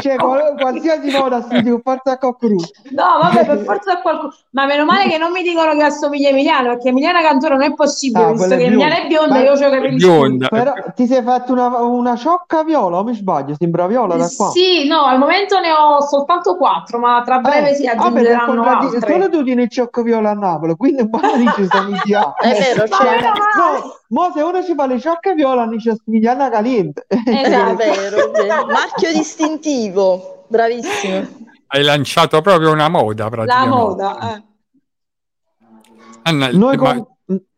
Cioè, 0.00 0.16
qual- 0.16 0.54
qualsiasi 0.58 1.10
si 1.10 1.60
dice 1.62 1.80
forza 1.82 2.12
a 2.12 2.18
coccru. 2.18 2.56
No, 2.90 3.04
vabbè, 3.22 3.44
per 3.46 3.58
forza 3.64 4.00
qualcuno. 4.00 4.32
Ma 4.50 4.66
meno 4.66 4.84
male 4.84 5.08
che 5.08 5.18
non 5.18 5.30
mi 5.32 5.42
dicono 5.42 5.72
che 5.74 5.82
assomiglia 5.82 6.28
a 6.28 6.30
Emiliano, 6.32 6.68
perché 6.70 6.88
Emiliana 6.88 7.20
Cantoro 7.20 7.54
non 7.56 7.64
è 7.64 7.74
possibile, 7.74 8.24
Ah, 8.24 8.32
visto 8.32 8.48
che 8.56 8.64
Emiliana 8.64 9.02
è 9.02 9.06
bionda, 9.06 9.34
Ma- 9.34 9.40
io 9.42 9.52
ho 9.52 9.56
capelli 9.58 9.96
Bionda. 9.96 10.48
Però 10.48 10.72
ti 10.94 11.06
sei 11.06 11.22
fatto 11.22 11.52
una, 11.52 11.66
una 11.82 12.16
ciocca 12.16 12.62
viola, 12.64 12.98
o 12.98 13.04
mi 13.04 13.14
sbaglio? 13.14 13.54
Sembra 13.58 13.86
viola 13.86 14.16
da 14.16 14.28
qua. 14.36 14.48
Sì, 14.50 14.86
no, 14.86 15.04
al 15.04 15.18
momento 15.18 15.58
ne 15.60 15.70
ho 15.72 16.00
soltanto 16.02 16.56
quattro, 16.56 16.98
ma 16.98 17.22
tra 17.24 17.38
breve 17.38 17.70
Eh, 17.70 17.74
si 17.74 17.86
vabbè, 17.86 17.98
aggiungeranno 18.06 18.46
contraddi- 18.46 18.94
altre. 18.96 19.12
Solo 19.12 19.28
tu 19.28 19.42
tieni 19.44 19.62
il 19.62 19.70
ciocco 19.70 20.02
viola 20.02 20.30
a 20.30 20.34
Napoli, 20.34 20.74
quindi 20.76 21.02
un 21.02 21.10
po' 21.10 21.20
non 21.20 21.52
ci 21.54 21.66
somiglia. 21.70 22.34
È 22.38 22.48
vero, 22.52 22.84
c'è. 22.84 23.20
No, 23.20 23.94
mo 24.08 24.30
se 24.32 24.42
uno 24.42 24.62
ci 24.62 24.74
fa 24.74 24.86
le 24.86 25.00
ciocche 25.00 25.34
viola, 25.34 25.64
non 25.64 25.78
ci 25.78 25.88
assomiglia 25.88 26.36
a 26.36 26.50
caliente. 26.50 27.06
È 27.08 27.18
Esatto. 27.44 27.76
vero, 27.76 28.32
è 28.32 28.42
vero. 28.42 28.66
Marchio 28.66 29.12
distintivo, 29.12 30.44
bravissimo. 30.48 31.26
Hai 31.66 31.82
lanciato 31.82 32.40
proprio 32.40 32.70
una 32.70 32.88
moda 32.88 33.24
La 33.24 33.30
praticamente. 33.30 33.74
moda, 33.74 34.36
eh. 34.36 34.42
Anna, 36.22 36.50
Noi 36.52 36.76
con- 36.76 37.06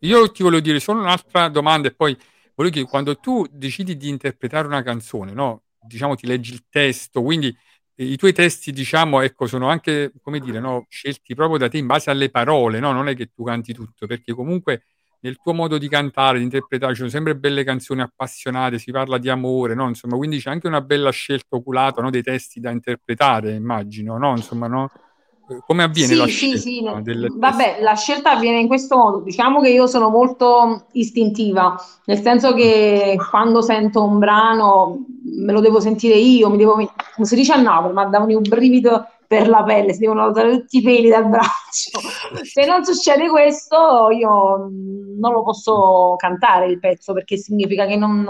io 0.00 0.30
ti 0.30 0.42
volevo 0.42 0.60
dire 0.62 0.80
solo 0.80 1.00
un'altra 1.00 1.48
domanda 1.48 1.88
e 1.88 1.94
poi 1.94 2.16
volevo 2.54 2.74
dire, 2.74 2.88
quando 2.88 3.16
tu 3.18 3.46
decidi 3.50 3.96
di 3.96 4.08
interpretare 4.08 4.66
una 4.66 4.82
canzone, 4.82 5.32
no? 5.32 5.62
Diciamo 5.80 6.14
ti 6.16 6.26
leggi 6.26 6.52
il 6.52 6.64
testo, 6.68 7.22
quindi 7.22 7.54
eh, 7.94 8.04
i 8.04 8.16
tuoi 8.16 8.32
testi, 8.32 8.72
diciamo, 8.72 9.20
ecco, 9.20 9.46
sono 9.46 9.68
anche, 9.68 10.12
come 10.22 10.40
dire, 10.40 10.58
no? 10.60 10.86
Scelti 10.88 11.34
proprio 11.34 11.58
da 11.58 11.68
te 11.68 11.78
in 11.78 11.86
base 11.86 12.10
alle 12.10 12.30
parole, 12.30 12.80
no? 12.80 12.92
Non 12.92 13.08
è 13.08 13.14
che 13.14 13.30
tu 13.32 13.44
canti 13.44 13.72
tutto, 13.72 14.06
perché 14.06 14.32
comunque 14.32 14.84
nel 15.26 15.38
tuo 15.42 15.52
modo 15.52 15.76
di 15.76 15.88
cantare, 15.88 16.38
di 16.38 16.44
interpretare, 16.44 16.92
ci 16.92 16.98
sono 16.98 17.10
sempre 17.10 17.34
belle 17.34 17.64
canzoni 17.64 18.00
appassionate, 18.00 18.78
si 18.78 18.92
parla 18.92 19.18
di 19.18 19.28
amore, 19.28 19.74
no? 19.74 19.88
Insomma, 19.88 20.16
quindi 20.16 20.38
c'è 20.38 20.50
anche 20.50 20.68
una 20.68 20.80
bella 20.80 21.10
scelta 21.10 21.56
oculata, 21.56 22.00
no? 22.00 22.10
Dei 22.10 22.22
testi 22.22 22.60
da 22.60 22.70
interpretare, 22.70 23.52
immagino, 23.52 24.18
no? 24.18 24.30
Insomma, 24.30 24.68
no? 24.68 24.88
eh, 25.48 25.58
come 25.66 25.82
avviene 25.82 26.14
la 26.14 26.26
Sì, 26.26 26.30
sì, 26.30 26.38
scelta 26.38 26.58
sì, 26.58 26.82
no, 26.82 27.02
del 27.02 27.26
vabbè, 27.36 27.78
la 27.80 27.94
scelta 27.94 28.30
avviene 28.30 28.60
in 28.60 28.68
questo 28.68 28.96
modo. 28.96 29.18
Diciamo 29.18 29.60
che 29.60 29.70
io 29.70 29.88
sono 29.88 30.10
molto 30.10 30.86
istintiva, 30.92 31.74
nel 32.04 32.20
senso 32.20 32.54
che 32.54 33.18
quando 33.28 33.62
sento 33.62 34.04
un 34.04 34.20
brano 34.20 35.04
me 35.24 35.52
lo 35.52 35.60
devo 35.60 35.80
sentire 35.80 36.14
io, 36.14 36.48
mi 36.48 36.56
devo, 36.56 36.76
non 36.76 37.26
si 37.26 37.34
dice 37.34 37.52
a 37.52 37.60
Napoli, 37.60 37.94
ma 37.94 38.04
davano 38.04 38.36
un 38.36 38.42
brivido 38.42 39.08
per 39.26 39.48
la 39.48 39.62
pelle, 39.64 39.92
si 39.92 40.00
devono 40.00 40.26
notare 40.26 40.50
tutti 40.50 40.78
i 40.78 40.82
peli 40.82 41.08
dal 41.08 41.28
braccio. 41.28 42.00
Se 42.42 42.64
non 42.66 42.84
succede 42.84 43.28
questo, 43.28 44.10
io 44.10 44.68
mm, 44.68 45.18
non 45.18 45.32
lo 45.32 45.42
posso 45.42 46.14
cantare 46.16 46.66
il 46.66 46.78
pezzo 46.78 47.12
perché 47.12 47.36
significa 47.36 47.86
che 47.86 47.96
non, 47.96 48.24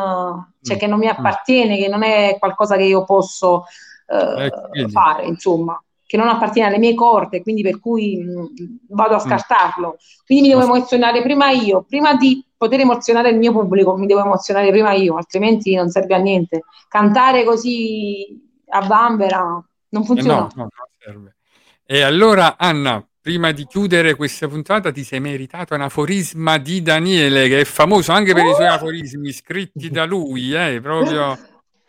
cioè, 0.61 0.77
che 0.77 0.87
non 0.87 0.99
mi 0.99 1.09
appartiene, 1.09 1.77
che 1.79 1.89
non 1.89 2.03
è 2.03 2.37
qualcosa 2.39 2.77
che 2.77 2.85
io 2.85 3.05
posso 3.05 3.65
eh, 4.09 4.51
Eh, 4.73 4.89
fare, 4.89 5.27
insomma, 5.27 5.81
che 6.05 6.17
non 6.17 6.29
appartiene 6.29 6.69
alle 6.69 6.79
mie 6.79 6.95
corde, 6.95 7.43
quindi 7.43 7.63
per 7.63 7.81
cui 7.81 8.17
mh, 8.19 8.79
vado 8.89 9.15
a 9.17 9.19
scartarlo. 9.19 9.97
Quindi 10.25 10.49
mi 10.49 10.55
devo 10.55 10.63
emozionare 10.65 11.23
prima 11.23 11.51
io, 11.51 11.83
prima 11.87 12.15
di 12.15 12.45
poter 12.57 12.81
emozionare 12.81 13.31
il 13.31 13.39
mio 13.39 13.53
pubblico, 13.53 13.97
mi 13.97 14.07
devo 14.07 14.21
emozionare 14.21 14.71
prima 14.71 14.93
io, 14.93 15.17
altrimenti 15.17 15.75
non 15.75 15.89
serve 15.91 16.15
a 16.15 16.19
niente. 16.19 16.63
Cantare 16.89 17.45
così 17.45 18.41
a 18.69 18.81
bambera 18.87 19.63
non 19.89 20.03
Eh, 20.03 20.05
funziona. 20.05 20.41
no, 20.45 20.51
no, 20.55 20.63
non 20.63 20.86
serve. 21.07 21.37
E 21.85 22.03
allora, 22.03 22.57
Anna, 22.59 23.07
prima 23.21 23.53
di 23.53 23.65
chiudere 23.67 24.17
questa 24.17 24.49
puntata, 24.49 24.91
ti 24.91 25.05
sei 25.05 25.21
meritato 25.21 25.75
un 25.75 25.83
aforisma 25.83 26.59
di 26.59 26.83
Daniele, 26.83 27.49
che 27.49 27.61
è 27.61 27.65
famoso 27.65 28.13
anche 28.13 28.35
per 28.35 28.45
i 28.45 28.55
suoi 28.55 28.67
aforismi 28.67 29.31
scritti 29.33 29.89
da 29.91 30.05
lui, 30.05 30.53
eh, 30.53 30.81
proprio... 30.81 31.37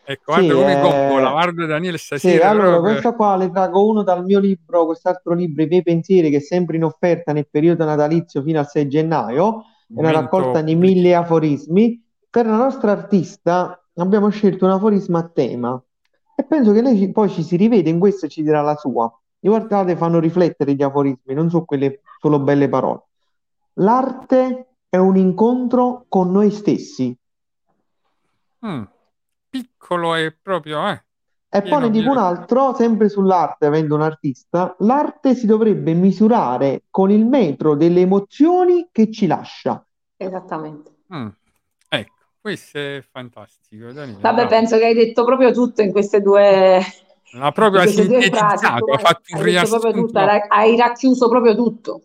Ecco, 0.08 0.32
Sì, 0.32 0.46
guarda 0.46 0.54
come 0.54 0.72
eh, 0.72 0.80
gombola, 0.80 1.30
guarda 1.30 1.66
Daniele 1.66 1.98
Sì, 1.98 2.06
stasera. 2.06 2.48
allora 2.48 2.68
proprio- 2.68 2.92
questa 2.92 3.12
qua 3.12 3.36
le 3.36 3.50
trago 3.50 3.86
uno 3.86 4.02
dal 4.02 4.24
mio 4.24 4.38
libro, 4.38 4.86
quest'altro 4.86 5.34
libro, 5.34 5.62
I 5.62 5.66
miei 5.66 5.82
pensieri, 5.82 6.30
che 6.30 6.38
è 6.38 6.40
sempre 6.40 6.76
in 6.76 6.84
offerta 6.84 7.34
nel 7.34 7.46
periodo 7.50 7.84
natalizio 7.84 8.42
fino 8.42 8.58
al 8.58 8.68
6 8.68 8.88
gennaio, 8.88 9.64
è 9.86 9.98
una 9.98 10.10
raccolta 10.12 10.62
di 10.62 10.74
mille 10.76 11.14
aforismi. 11.14 12.02
Per 12.30 12.46
la 12.46 12.56
nostra 12.56 12.92
artista 12.92 13.78
abbiamo 13.96 14.30
scelto 14.30 14.64
un 14.64 14.70
aforisma 14.70 15.18
a 15.18 15.28
tema 15.28 15.82
e 16.40 16.44
penso 16.44 16.70
che 16.70 16.82
lei 16.82 16.96
ci- 16.96 17.10
poi 17.10 17.28
ci 17.28 17.42
si 17.42 17.56
rivede 17.56 17.90
in 17.90 17.98
questo 17.98 18.26
e 18.26 18.28
ci 18.28 18.44
dirà 18.44 18.60
la 18.60 18.76
sua. 18.76 19.12
E 19.40 19.48
guardate, 19.48 19.96
fanno 19.96 20.20
riflettere 20.20 20.74
gli 20.74 20.82
aforismi, 20.84 21.34
non 21.34 21.50
sono 21.50 21.64
quelle 21.64 22.00
solo 22.20 22.38
belle 22.38 22.68
parole. 22.68 23.02
L'arte 23.80 24.74
è 24.88 24.96
un 24.98 25.16
incontro 25.16 26.04
con 26.08 26.30
noi 26.30 26.52
stessi. 26.52 27.16
Mm, 28.64 28.82
piccolo 29.50 30.14
e 30.14 30.36
proprio, 30.40 30.86
eh. 30.88 31.02
E 31.50 31.62
poi 31.62 31.80
ne 31.80 31.90
dico 31.90 32.10
un 32.12 32.18
altro, 32.18 32.72
sempre 32.74 33.08
sull'arte, 33.08 33.66
avendo 33.66 33.96
un 33.96 34.02
artista, 34.02 34.76
l'arte 34.78 35.34
si 35.34 35.46
dovrebbe 35.46 35.92
misurare 35.92 36.84
con 36.88 37.10
il 37.10 37.26
metro 37.26 37.74
delle 37.74 38.02
emozioni 38.02 38.90
che 38.92 39.10
ci 39.10 39.26
lascia. 39.26 39.84
Esattamente. 40.16 40.98
Mm, 41.12 41.28
questo 42.40 42.78
è 42.78 43.04
fantastico, 43.10 43.92
Daniele. 43.92 44.20
Vabbè, 44.20 44.46
bravo. 44.46 44.48
penso 44.48 44.78
che 44.78 44.84
hai 44.86 44.94
detto 44.94 45.24
proprio 45.24 45.52
tutto 45.52 45.82
in 45.82 45.90
queste 45.92 46.20
due, 46.20 46.80
L'ha 47.32 47.52
proprio 47.52 47.82
queste 47.82 48.06
due 48.06 48.22
frasi. 48.22 48.64
sintetizzato, 48.64 48.92
ha 48.92 48.96
hai, 48.96 49.02
fatto 49.02 49.22
un 49.34 49.38
hai 49.38 49.44
detto 49.44 49.68
proprio 49.68 49.92
tutto, 49.92 50.18
riassunto. 50.18 50.54
hai, 50.54 50.76
racchiuso 50.76 51.28
proprio 51.28 51.54
tutto. 51.54 52.02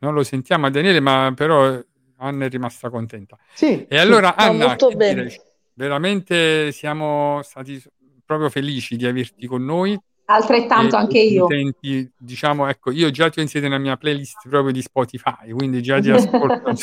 Non 0.00 0.14
lo 0.14 0.22
sentiamo 0.22 0.66
a 0.66 0.70
Daniele, 0.70 1.00
ma 1.00 1.32
però 1.34 1.78
Anna 2.18 2.44
è 2.44 2.48
rimasta 2.48 2.90
contenta. 2.90 3.38
Sì, 3.52 3.86
E 3.88 3.98
allora, 3.98 4.28
No, 4.28 4.34
Anna, 4.36 4.66
molto 4.68 4.88
che 4.88 4.96
bene. 4.96 5.22
dire, 5.24 5.42
veramente 5.74 6.72
siamo 6.72 7.40
stati 7.42 7.82
proprio 8.24 8.50
felici 8.50 8.96
di 8.96 9.06
averti 9.06 9.46
con 9.46 9.64
noi. 9.64 9.98
Altrettanto 10.24 10.96
e 10.96 10.98
anche 10.98 11.18
io. 11.18 11.46
contenti, 11.46 12.10
diciamo, 12.16 12.66
ecco, 12.68 12.90
io 12.90 13.10
già 13.10 13.28
ti 13.28 13.38
ho 13.38 13.42
inserito 13.42 13.68
nella 13.70 13.80
mia 13.82 13.96
playlist 13.96 14.48
proprio 14.48 14.72
di 14.72 14.80
Spotify, 14.82 15.50
quindi 15.50 15.82
già 15.82 16.00
ti 16.00 16.10
ascolto. 16.10 16.74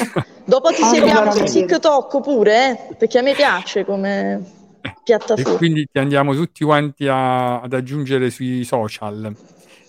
Dopo 0.46 0.70
ti 0.70 0.84
seguiamo 0.84 1.32
su. 1.32 1.44
TikTok 1.46 2.22
pure, 2.22 2.90
eh, 2.90 2.96
perché 2.96 3.20
a 3.20 3.22
me 3.22 3.34
piace 3.34 3.86
come 3.86 4.44
E 4.82 4.92
piattaforma. 5.04 5.58
quindi 5.58 5.88
ti 5.92 6.00
andiamo 6.00 6.34
tutti 6.34 6.64
quanti 6.64 7.08
a- 7.08 7.62
ad 7.62 7.74
aggiungere 7.74 8.30
sui 8.30 8.64
social. 8.64 9.34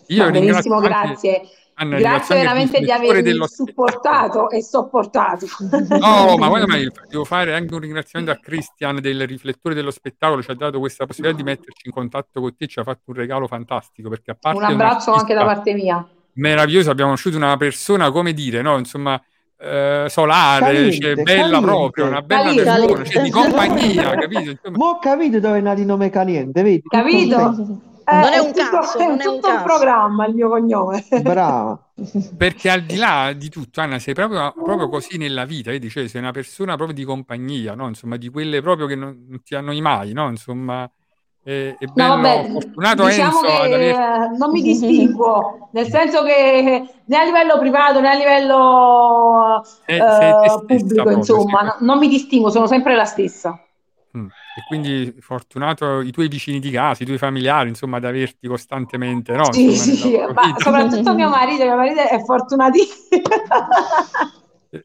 Io 0.09 0.30
benissimo, 0.30 0.76
anche 0.76 0.88
grazie. 0.88 1.42
Anna, 1.81 1.97
Grazie 1.97 2.35
veramente 2.37 2.78
di 2.81 2.91
avermi 2.91 3.22
dello 3.22 3.47
supportato 3.49 4.51
e 4.51 4.62
sopportato. 4.62 5.47
No, 5.99 6.37
ma 6.37 6.49
guarda, 6.49 6.66
ma 6.66 6.76
io 6.76 6.91
devo 7.09 7.24
fare 7.24 7.55
anche 7.55 7.72
un 7.72 7.81
ringraziamento 7.81 8.33
a 8.33 8.39
Christian 8.39 9.01
del 9.01 9.26
riflettore 9.26 9.74
dello 9.74 9.91
spettacolo, 9.91 10.43
ci 10.43 10.51
ha 10.51 10.55
dato 10.55 10.78
questa 10.78 11.07
possibilità 11.07 11.39
di 11.39 11.43
metterci 11.43 11.87
in 11.87 11.93
contatto 11.93 12.41
con 12.43 12.55
te, 12.55 12.66
ci 12.66 12.78
ha 12.81 12.83
fatto 12.83 13.05
un 13.07 13.14
regalo 13.14 13.47
fantastico 13.47 14.11
perché 14.11 14.33
a 14.33 14.37
parte 14.39 14.59
Un 14.62 14.70
abbraccio 14.72 15.12
anche 15.12 15.33
da 15.33 15.45
parte 15.45 15.72
mia. 15.72 16.07
meraviglioso, 16.35 16.91
abbiamo 16.91 17.11
conosciuto 17.11 17.37
una 17.39 17.57
persona, 17.57 18.11
come 18.11 18.35
dire, 18.35 18.61
no? 18.61 18.76
Insomma, 18.76 19.18
eh, 19.59 20.05
solare, 20.09 20.64
Caliente, 20.66 21.01
cioè, 21.01 21.14
bella 21.22 21.43
caliente. 21.43 21.66
proprio, 21.66 22.07
una 22.07 22.22
bella 22.22 22.43
Caliente. 22.43 22.64
persona, 22.93 23.05
cioè, 23.05 23.22
di 23.22 23.31
compagnia, 23.31 24.11
capito? 24.11 24.51
Insomma, 24.51 24.76
Ma 24.76 24.85
ho 24.87 24.99
capito 24.99 25.41
dove 25.41 25.59
è 25.59 25.61
nato 25.62 25.81
il 25.81 25.87
nome 25.87 26.11
Caliente, 26.11 26.62
vedi? 26.62 26.83
Capito? 26.87 27.81
Eh, 28.05 28.14
Non 28.14 28.32
è 28.32 28.38
un 28.38 28.53
tutto, 28.53 28.70
caso, 28.70 28.98
è 28.98 29.07
non 29.07 29.20
è 29.20 29.26
un 29.26 29.34
tutto 29.34 29.48
un 29.51 29.62
programma 29.62 30.26
il 30.26 30.34
mio 30.34 30.48
cognome. 30.48 31.05
Brava. 31.22 31.78
perché 32.36 32.70
al 32.70 32.82
di 32.82 32.96
là 32.96 33.32
di 33.32 33.48
tutto, 33.48 33.80
Anna, 33.80 33.98
sei 33.98 34.14
proprio, 34.14 34.53
proprio 34.53 34.88
così 34.88 35.16
nella 35.18 35.44
vita, 35.44 35.70
vedi? 35.70 35.88
Cioè, 35.90 36.09
sei 36.09 36.20
una 36.20 36.32
persona 36.32 36.76
proprio 36.76 36.96
di 36.96 37.05
compagnia, 37.05 37.74
no? 37.74 37.88
Insomma, 37.88 38.16
di 38.16 38.28
quelle 38.28 38.61
proprio 38.62 38.86
che 38.86 38.94
non, 38.94 39.26
non 39.28 39.42
ti 39.42 39.55
annoi 39.55 39.80
mai, 39.80 40.12
no? 40.12 40.28
Insomma, 40.28 40.90
è, 41.42 41.74
è 41.78 41.84
No, 41.86 41.92
bello, 41.94 42.16
vabbè, 42.22 42.51
fortunato 42.51 43.07
diciamo 43.07 43.42
Enzo 43.42 43.46
che 43.46 43.74
aver... 43.74 43.80
eh, 43.80 44.36
non 44.36 44.51
mi 44.51 44.62
distinguo, 44.62 45.68
nel 45.72 45.86
senso 45.88 46.22
che 46.22 46.84
né 47.05 47.16
a 47.16 47.24
livello 47.24 47.59
privato 47.59 48.01
né 48.01 48.09
a 48.09 48.14
livello 48.14 49.62
Sei- 49.86 49.98
eh, 49.98 50.03
stessa 50.03 50.59
pubblico, 50.66 50.94
proprio, 50.94 51.16
insomma, 51.16 51.59
sei- 51.59 51.66
no- 51.66 51.76
non 51.80 51.98
mi 51.98 52.09
distingo, 52.09 52.51
sono 52.51 52.66
sempre 52.66 52.94
la 52.94 53.05
stessa. 53.05 53.59
Mm. 54.16 54.26
E 54.57 54.62
quindi 54.66 55.14
fortunato 55.20 56.01
i 56.01 56.11
tuoi 56.11 56.28
vicini 56.28 56.59
di 56.59 56.70
casa, 56.70 57.03
i 57.03 57.07
tuoi 57.07 57.18
familiari, 57.18 57.68
insomma, 57.68 57.98
ad 57.98 58.05
averti 58.05 58.48
costantemente, 58.48 59.32
no? 59.34 59.53
Sì, 59.53 59.64
Insomma, 59.70 59.96
sì, 59.96 60.18
ma 60.32 60.59
soprattutto 60.59 61.14
mio 61.14 61.28
marito, 61.28 61.64
mio 61.64 61.76
marito 61.76 62.01
è 62.01 62.22
fortunatissimo. 62.24 63.22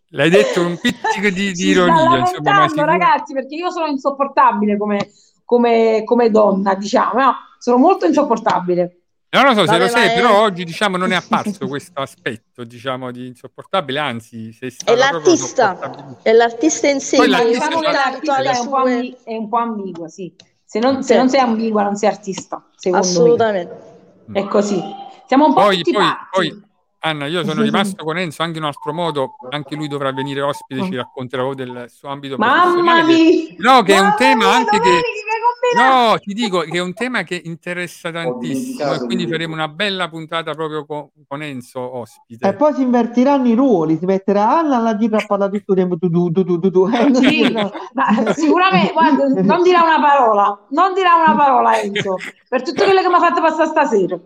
L'hai 0.09 0.29
detto 0.29 0.61
un 0.61 0.77
pizzico 0.79 1.29
di, 1.29 1.51
di 1.51 1.67
ironia, 1.67 2.19
insomma, 2.19 2.85
ragazzi, 2.85 3.33
perché 3.33 3.55
io 3.55 3.69
sono 3.69 3.85
insopportabile 3.87 4.77
come, 4.77 5.11
come- 5.43 6.03
come 6.03 6.29
donna, 6.31 6.73
diciamo, 6.75 7.19
no? 7.19 7.33
Sono 7.59 7.77
molto 7.77 8.05
insopportabile. 8.05 9.04
No, 9.35 9.41
non 9.43 9.55
so 9.55 9.65
se 9.67 9.77
lo 9.77 9.85
è- 9.85 10.13
però 10.13 10.41
oggi 10.41 10.63
diciamo 10.63 10.97
non 10.97 11.11
è 11.11 11.15
apparso 11.15 11.67
questo 11.67 11.99
aspetto, 12.01 12.63
diciamo, 12.63 13.11
di 13.11 13.27
insopportabile, 13.27 13.99
anzi, 13.99 14.51
sei 14.53 14.73
È 14.83 14.95
l'artista, 14.95 16.17
è 16.21 16.31
l'artista 16.31 16.87
in 16.87 16.99
sé 16.99 17.17
l'artista- 17.27 17.67
Diciamo 17.67 17.81
l'artista 17.81 18.37
è 18.37 18.59
un, 18.59 18.69
po 18.69 18.81
sue... 18.81 18.93
ambi- 18.93 19.17
è 19.23 19.35
un 19.35 19.49
po' 19.49 19.57
ambigua, 19.57 20.07
sì. 20.07 20.33
Se 20.63 20.79
non, 20.79 21.03
se 21.03 21.15
non 21.15 21.29
sei 21.29 21.39
ambigua 21.39 21.83
non 21.83 21.95
sei 21.95 22.09
artista, 22.09 22.65
secondo 22.75 23.05
Assolutamente. 23.05 23.77
me. 24.25 24.39
È 24.39 24.45
così. 24.45 24.81
Siamo 25.27 25.45
un 25.47 25.53
po' 25.53 25.61
Poi, 25.61 25.77
tutti 25.77 25.91
poi, 25.91 26.03
poi, 26.31 26.63
Anna, 26.99 27.27
io 27.27 27.43
sono 27.45 27.61
rimasto 27.61 28.03
con 28.03 28.17
Enzo 28.17 28.41
anche 28.41 28.57
in 28.57 28.63
un 28.63 28.69
altro 28.69 28.91
modo, 28.93 29.35
anche 29.51 29.75
lui 29.75 29.87
dovrà 29.87 30.11
venire 30.11 30.41
ospite, 30.41 30.83
ci 30.85 30.95
racconterà 30.95 31.53
del 31.53 31.85
suo 31.89 32.09
ambito 32.09 32.35
Mamma 32.37 32.61
professionale. 32.61 33.15
che- 33.15 33.55
mia! 33.59 33.71
No, 33.73 33.83
che 33.83 33.93
è 33.93 33.97
un 33.99 34.03
Mamma 34.05 34.15
tema 34.15 34.35
mia, 34.45 34.55
anche 34.55 34.69
che... 34.71 34.77
Domenico, 34.79 35.03
che 35.03 35.33
hai 35.35 35.41
combinato? 35.41 35.64
No, 35.75 36.17
ti 36.19 36.33
dico 36.33 36.59
che 36.59 36.77
è 36.77 36.81
un 36.81 36.93
tema 36.93 37.23
che 37.23 37.41
interessa 37.43 38.11
tantissimo 38.11 38.93
e 38.93 38.97
quindi 39.05 39.25
di- 39.25 39.31
faremo 39.31 39.53
una 39.53 39.67
bella 39.67 40.09
puntata 40.09 40.53
proprio 40.53 40.85
con, 40.85 41.09
con 41.27 41.41
Enzo 41.41 41.97
ospite. 41.97 42.47
E 42.47 42.53
poi 42.55 42.73
si 42.73 42.81
invertiranno 42.81 43.47
i 43.47 43.53
ruoli, 43.53 43.97
si 43.97 44.05
metterà 44.05 44.57
Anna 44.59 44.77
alla 44.77 44.95
gira 44.95 45.17
a 45.17 45.25
parlare 45.25 45.51
tutto 45.59 45.73
il 45.73 45.77
tempo 45.79 45.97
tu 45.97 46.09
tu 46.09 46.31
tu 46.43 46.59
tu 46.59 46.71
tu. 46.71 46.87
Eh, 46.87 47.13
Sì, 47.13 47.51
ma 47.51 48.33
sicuramente, 48.33 48.91
guarda, 48.93 49.25
non 49.41 49.61
dirà 49.63 49.81
una 49.83 49.99
parola, 49.99 50.65
non 50.69 50.93
dirà 50.93 51.15
una 51.15 51.35
parola 51.35 51.79
Enzo, 51.81 52.15
per 52.47 52.61
tutto 52.61 52.83
quello 52.83 53.01
che 53.01 53.07
mi 53.07 53.15
ha 53.15 53.19
fatto 53.19 53.41
passare 53.41 53.67
stasera. 53.69 54.19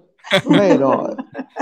Vero. 0.47 1.15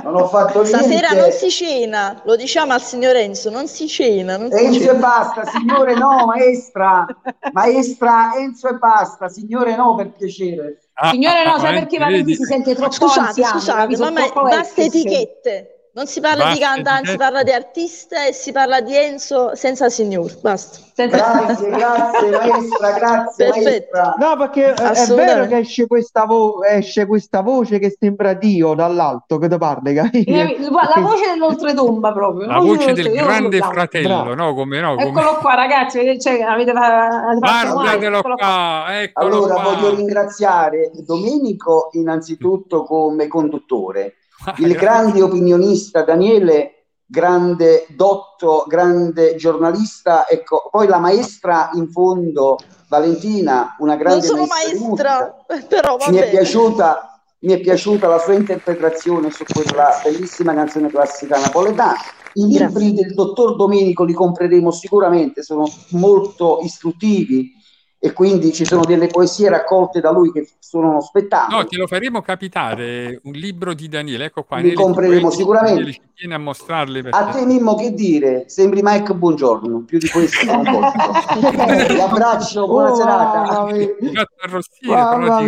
Non 0.03 0.16
ho 0.16 0.28
fatto 0.28 0.66
Stasera 0.66 1.10
niente. 1.10 1.16
non 1.16 1.32
si 1.32 1.49
cena, 1.49 2.22
lo 2.26 2.36
diciamo 2.36 2.74
al 2.74 2.82
signor 2.82 3.16
Enzo, 3.16 3.49
non 3.49 3.68
si 3.68 3.88
cena, 3.88 4.36
non 4.38 4.51
si 4.51 4.64
Enzo 4.66 4.80
e 4.80 4.86
cena. 4.88 4.99
basta, 4.99 5.45
signore 5.45 5.93
no, 5.95 6.26
maestra, 6.26 7.05
maestra 7.53 8.34
Enzo 8.36 8.68
e 8.68 8.74
basta, 8.74 9.30
signore 9.30 9.76
no, 9.76 9.95
per 9.95 10.12
piacere. 10.12 10.82
Ah, 10.99 11.12
Signore, 11.12 11.39
ah, 11.41 11.43
no, 11.49 11.53
ah, 11.53 11.60
sai 11.60 11.74
perché 11.76 11.97
Valenti 11.97 12.24
vedi? 12.24 12.36
si 12.36 12.43
sente 12.43 12.76
troppo 12.76 12.91
Scusate, 12.91 13.20
anziano, 13.20 13.51
scusate, 13.60 13.97
mamma, 13.97 14.20
Troppo 14.26 14.41
basta 14.43 14.82
etichette. 14.82 15.76
Non 15.98 16.06
si 16.06 16.20
parla 16.20 16.54
di 16.54 16.60
Basta 16.60 16.66
cantante, 16.76 16.91
si 17.08 17.14
etichette. 17.14 17.18
parla 17.18 17.41
di 17.43 17.52
artista 17.52 18.26
e 18.28 18.32
si 18.32 18.52
parla 18.52 18.82
di 18.82 18.95
Enzo 18.95 19.56
senza 19.56 19.89
signor. 19.89 20.39
Basta. 20.41 20.78
Senza- 20.93 21.18
Grazie, 21.18 21.70
grazie 21.70 22.30
maestra, 22.30 22.91
grazie 22.91 23.45
Perfetto. 23.45 23.64
maestra. 23.98 24.14
No, 24.20 24.38
perché 24.38 24.74
è- 24.74 24.91
è 24.91 25.14
vero 25.16 25.48
che 25.48 25.58
esce 25.58 25.88
questa, 25.88 26.26
vo- 26.26 26.64
esce 26.64 27.08
questa 27.08 27.41
voce 27.41 27.80
che 27.80 27.95
sembra 28.00 28.34
Dio 28.34 28.76
dall'alto 28.76 29.39
che 29.39 29.48
ti 29.48 29.58
parli, 29.58 29.95
capito? 29.95 30.32
La 30.32 31.02
voce 31.02 31.30
dell'oltretomba 31.34 32.14
proprio. 32.14 32.45
La 32.45 32.60
voce 32.60 32.93
del 32.93 33.12
grande 33.12 33.58
fratello, 33.60 34.36
no? 34.36 34.54
Come 34.54 34.80
no? 34.80 34.95
Come... 34.95 35.08
Eccolo 35.10 35.38
qua, 35.38 35.56
ragazzi, 35.56 36.20
cioè, 36.22 36.41
avete 36.41 36.72
avete 36.72 37.39
Guardatelo 37.39 38.18
eccolo 38.20 38.36
qua. 38.36 38.45
qua, 38.86 39.02
eccolo 39.02 39.26
Allora 39.36 39.54
qua. 39.56 39.64
voglio 39.64 39.95
ringraziare 39.95 40.91
Domenico 41.06 41.89
innanzitutto 41.93 42.84
come 42.84 43.28
conduttore, 43.28 44.16
il 44.57 44.75
grande 44.75 45.21
opinionista 45.21 46.03
Daniele, 46.03 46.85
grande 47.05 47.85
dotto, 47.89 48.65
grande 48.67 49.35
giornalista, 49.35 50.27
ecco, 50.27 50.67
poi 50.69 50.88
la 50.88 50.99
maestra 50.99 51.69
in 51.73 51.89
fondo, 51.89 52.57
Valentina, 52.89 53.75
una 53.79 53.93
Non 53.95 54.01
grande 54.01 54.25
sono 54.25 54.45
maestra 54.45 55.43
maestra, 55.47 55.65
però 55.67 55.97
va 55.97 56.09
mi 56.09 56.17
è 56.17 56.19
bene. 56.21 56.31
piaciuta, 56.31 57.21
mi 57.39 57.53
è 57.53 57.59
piaciuta 57.59 58.07
la 58.07 58.19
sua 58.19 58.33
interpretazione 58.33 59.31
su 59.31 59.43
quella 59.45 59.99
bellissima 60.03 60.53
canzone 60.53 60.89
classica 60.89 61.39
napoletana. 61.39 61.95
I 62.33 62.45
libri 62.45 62.93
del 62.93 63.13
dottor 63.13 63.55
Domenico 63.55 64.03
li 64.03 64.13
compreremo 64.13 64.69
sicuramente, 64.71 65.41
sono 65.41 65.65
molto 65.91 66.59
istruttivi 66.61 67.57
e 68.00 68.14
quindi 68.14 68.54
ci 68.54 68.64
sono 68.64 68.86
delle 68.86 69.08
poesie 69.08 69.50
raccolte 69.50 70.00
da 70.00 70.12
lui 70.12 70.32
che 70.32 70.48
sono 70.60 70.89
uno 70.89 71.02
spettacolo. 71.02 71.58
No, 71.58 71.66
te 71.66 71.78
lo 71.78 71.88
faremo 71.88 72.22
capitare, 72.22 73.20
un 73.24 73.32
libro 73.32 73.74
di 73.74 73.88
Daniele, 73.88 74.26
ecco 74.26 74.43
qua. 74.43 74.60
Li 74.60 74.74
compreremo 74.74 75.32
sicuramente. 75.32 75.76
Daniele 75.80 75.93
ci 75.93 76.02
tiene 76.14 76.36
a 76.36 76.38
mostrarle 76.38 77.00
A 77.00 77.04
te 77.26 77.32
perché... 77.32 77.45
Mimmo 77.45 77.76
che 77.76 77.93
dire? 77.93 78.43
Sembri 78.48 78.82
Mike 78.84 79.14
Buongiorno, 79.14 79.84
più 79.84 79.98
di 79.98 80.08
questo 80.10 80.45
non 80.45 80.64
posso. 80.64 81.39
Vi 81.93 82.00
abbraccio, 82.00 82.68
buona 82.68 82.91
Oh, 82.91 82.95
serata. 82.95 83.41
mamma 83.41 83.72
mia. 83.72 83.88
Ti 83.98 84.88
Mamma 84.88 85.41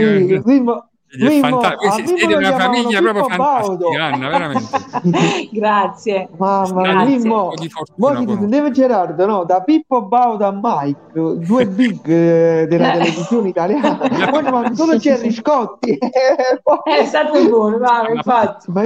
Mimmo, 0.46 0.89
Mimmo, 1.18 1.60
fanta- 1.62 1.76
voi 1.76 2.06
siete 2.06 2.36
una 2.36 2.56
famiglia 2.56 3.02
proprio 3.02 3.24
fantastica, 3.26 4.04
Anna, 4.04 4.30
veramente. 4.30 5.50
Grazie. 5.52 6.30
Mamma 6.38 6.82
mia, 6.82 6.92
Grazie. 6.92 7.18
Mimmo, 7.18 7.54
con- 7.98 8.38
senteva 8.38 8.70
Gerardo, 8.70 9.26
no? 9.26 9.44
Da 9.44 9.62
Pippo 9.64 10.04
Baudo 10.04 10.46
a 10.46 10.60
Mike, 10.62 11.00
due 11.14 11.66
big 11.68 12.08
eh, 12.08 12.68
della 12.68 12.92
televisione 12.92 13.50
italiana. 13.50 13.98
Poi 14.30 14.44
manca 14.44 14.76
solo 14.76 14.98
Gerry 14.98 15.32
Scotti. 15.32 15.98
È 15.98 17.06
stato 17.06 17.48
buono, 17.48 17.78
bravo, 17.78 18.14
infatti. 18.14 18.72
Ma 18.72 18.84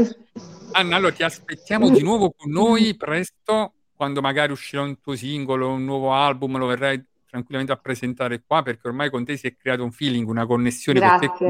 Anna, 0.72 0.96
allora 0.96 1.12
ti 1.12 1.24
aspettiamo 1.24 1.90
di 1.90 2.02
nuovo 2.02 2.34
con 2.36 2.50
noi 2.50 2.96
presto, 2.96 3.74
quando 3.96 4.22
magari 4.22 4.54
uscirà 4.54 4.82
un 4.82 5.00
tuo 5.02 5.16
singolo, 5.16 5.70
un 5.70 5.84
nuovo 5.84 6.14
album, 6.14 6.58
lo 6.58 6.68
verrai 6.68 7.04
tranquillamente 7.30 7.74
a 7.74 7.78
presentare 7.78 8.44
qua, 8.46 8.62
perché 8.64 8.88
ormai 8.88 9.10
con 9.10 9.26
te 9.26 9.36
si 9.38 9.48
è 9.48 9.56
creato 9.56 9.84
un 9.84 9.92
feeling, 9.92 10.28
una 10.28 10.46
connessione 10.46 11.00
con 11.00 11.20
te 11.20 11.26
Grazie. 11.28 11.50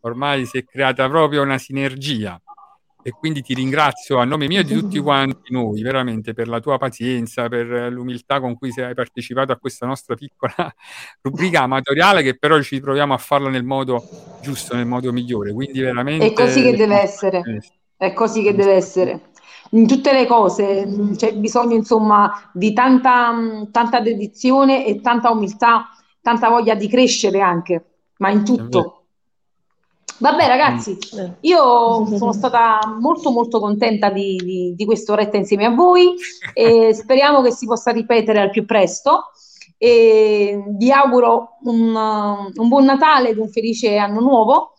Ormai 0.00 0.46
si 0.46 0.58
è 0.58 0.64
creata 0.64 1.08
proprio 1.08 1.42
una 1.42 1.58
sinergia. 1.58 2.40
E 3.00 3.10
quindi 3.10 3.42
ti 3.42 3.54
ringrazio 3.54 4.18
a 4.18 4.24
nome 4.24 4.48
mio 4.48 4.60
e 4.60 4.64
di 4.64 4.74
tutti 4.74 4.98
quanti 5.00 5.52
noi, 5.52 5.80
veramente, 5.82 6.34
per 6.34 6.48
la 6.48 6.60
tua 6.60 6.78
pazienza, 6.78 7.48
per 7.48 7.90
l'umiltà 7.92 8.40
con 8.40 8.56
cui 8.56 8.70
sei- 8.72 8.86
hai 8.86 8.94
partecipato 8.94 9.52
a 9.52 9.56
questa 9.56 9.86
nostra 9.86 10.14
piccola 10.14 10.54
rubrica 11.22 11.62
amatoriale, 11.62 12.22
che 12.22 12.36
però 12.36 12.60
ci 12.60 12.80
proviamo 12.80 13.14
a 13.14 13.18
farla 13.18 13.48
nel 13.48 13.64
modo 13.64 14.04
giusto, 14.40 14.74
nel 14.74 14.86
modo 14.86 15.12
migliore. 15.12 15.52
Quindi 15.52 15.80
veramente... 15.80 16.26
È 16.26 16.32
così 16.32 16.62
che 16.62 16.76
deve 16.76 17.00
essere. 17.00 17.42
È 17.96 18.12
così 18.12 18.42
che 18.42 18.54
deve 18.54 18.74
essere. 18.74 19.30
In 19.70 19.86
tutte 19.86 20.12
le 20.12 20.26
cose 20.26 20.86
mh, 20.86 21.16
c'è 21.16 21.34
bisogno, 21.34 21.74
insomma, 21.74 22.50
di 22.52 22.72
tanta, 22.72 23.30
mh, 23.32 23.70
tanta 23.70 24.00
dedizione 24.00 24.86
e 24.86 25.00
tanta 25.00 25.30
umiltà, 25.30 25.88
tanta 26.20 26.48
voglia 26.48 26.74
di 26.74 26.88
crescere 26.88 27.40
anche, 27.40 27.84
ma 28.18 28.30
in 28.30 28.44
tutto. 28.44 28.97
Vabbè, 30.18 30.46
ragazzi, 30.46 30.98
io 31.40 32.06
sono 32.16 32.32
stata 32.32 32.80
molto 33.00 33.30
molto 33.30 33.60
contenta 33.60 34.10
di, 34.10 34.36
di, 34.36 34.74
di 34.76 34.84
quest'oretta 34.84 35.36
insieme 35.36 35.64
a 35.64 35.70
voi 35.70 36.14
e 36.52 36.92
speriamo 36.92 37.40
che 37.40 37.52
si 37.52 37.66
possa 37.66 37.92
ripetere 37.92 38.40
al 38.40 38.50
più 38.50 38.64
presto. 38.64 39.30
E 39.80 40.60
vi 40.76 40.90
auguro 40.90 41.58
un, 41.62 41.94
uh, 41.94 42.60
un 42.60 42.68
buon 42.68 42.84
Natale 42.84 43.28
ed 43.28 43.38
un 43.38 43.48
felice 43.48 43.96
anno 43.96 44.18
nuovo 44.18 44.72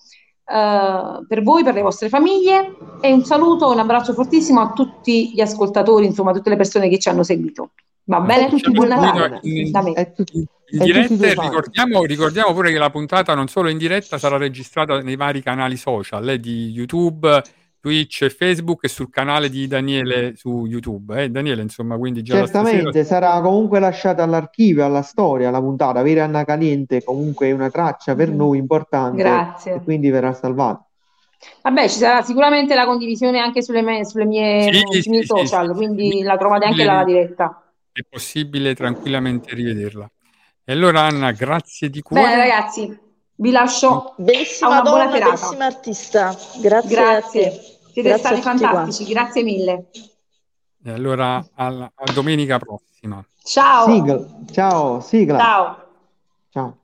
eh, 0.51 1.25
per 1.27 1.43
voi, 1.43 1.63
per 1.63 1.75
le 1.75 1.83
vostre 1.83 2.09
famiglie 2.09 2.75
e 3.01 3.13
un 3.13 3.23
saluto, 3.23 3.69
un 3.69 3.77
abbraccio 3.77 4.13
fortissimo 4.13 4.59
a 4.61 4.71
tutti 4.73 5.31
gli 5.31 5.41
ascoltatori, 5.41 6.07
insomma, 6.07 6.31
a 6.31 6.33
tutte 6.33 6.49
le 6.49 6.55
persone 6.55 6.89
che 6.89 6.97
ci 6.97 7.07
hanno 7.07 7.21
seguito. 7.21 7.69
Va 8.10 8.20
bene? 8.22 8.47
tutti 8.49 8.72
Buon 8.72 8.88
due 8.88 8.95
Natale 8.95 9.39
in- 9.43 9.68
in 9.68 9.93
E 9.95 10.12
tutti 10.14 10.38
i 10.72 10.78
diretta 10.78 11.28
ricordiamo, 11.43 12.03
ricordiamo 12.03 12.53
pure 12.53 12.72
che 12.72 12.78
la 12.80 12.89
puntata 12.89 13.36
non 13.36 13.47
solo 13.47 13.70
in 13.70 13.78
diretta 13.78 14.18
sarà 14.18 14.38
registrata 14.38 14.99
nei 15.01 15.16
vari 15.16 15.43
canali 15.43 15.78
social 15.78 16.28
eh, 16.28 16.39
di 16.39 16.70
YouTube, 16.72 17.41
Twitch 17.80 18.24
e 18.24 18.30
Facebook 18.32 18.84
e 18.84 18.88
sul 18.88 19.12
canale 19.12 19.47
di 19.49 19.68
Daniele 19.68 20.34
su 20.36 20.66
YouTube. 20.66 21.24
Eh, 21.24 21.30
Daniele, 21.30 21.62
insomma, 21.62 21.97
quindi 21.97 22.24
già 22.24 22.36
Certamente 22.36 23.03
stasera 23.03 23.28
sarà 23.30 23.41
comunque 23.41 23.80
lasciata 23.80 24.24
all'archivio, 24.24 24.84
alla 24.84 25.03
storia, 25.03 25.51
la 25.51 25.60
puntata. 25.60 25.99
Avere 25.99 26.22
Anna 26.22 26.43
Caliente 26.43 27.03
comunque 27.03 27.49
è 27.49 27.51
una 27.51 27.70
traccia 27.70 28.16
per 28.16 28.32
noi 28.32 28.57
importante 28.57 29.22
Grazie. 29.22 29.76
e 29.76 29.82
quindi 29.84 30.10
verrà 30.10 30.34
salvata. 30.34 30.84
Vabbè, 31.62 31.88
ci 31.88 31.99
sarà 31.99 32.22
sicuramente 32.24 32.74
la 32.74 32.86
condivisione 32.86 33.39
anche 33.39 33.62
sulle, 33.62 33.82
me- 33.84 34.03
sulle 34.03 34.26
mie, 34.26 34.64
Sì, 34.74 35.01
sui 35.01 35.12
miei 35.12 35.22
sì, 35.22 35.28
social, 35.28 35.68
sì, 35.68 35.72
sì. 35.72 35.78
quindi 35.78 36.22
la 36.24 36.38
trovate 36.38 36.66
anche 36.66 36.84
là 36.84 36.95
la 36.95 37.03
diretta. 37.03 37.64
È 37.91 38.01
possibile 38.09 38.75
tranquillamente 38.75 39.53
rivederla. 39.53 40.09
E 40.63 40.71
allora 40.71 41.01
Anna, 41.01 41.31
grazie 41.31 41.89
di 41.89 42.01
cuore. 42.01 42.23
Bene, 42.23 42.35
ragazzi, 42.37 42.99
vi 43.35 43.51
lascio 43.51 44.13
Bellissima 44.17 44.69
a 44.69 44.81
una 44.81 44.81
buona 44.81 45.05
donna, 45.05 45.15
serata. 45.17 45.35
bellissima 45.35 45.65
artista. 45.65 46.37
Grazie, 46.61 46.89
Grazie. 46.95 47.51
Siete 47.91 48.09
Grazie 48.09 48.25
stati 48.25 48.41
fantastici, 48.41 49.11
grazie 49.11 49.43
mille. 49.43 49.89
E 50.83 50.91
allora 50.91 51.45
alla- 51.55 51.91
a 51.93 52.11
domenica 52.13 52.59
prossima. 52.59 53.23
Ciao. 53.43 53.87
Sigla. 53.91 54.25
Ciao, 54.51 55.01
sigla. 55.01 55.37
Ciao. 55.39 55.87
Ciao. 56.51 56.77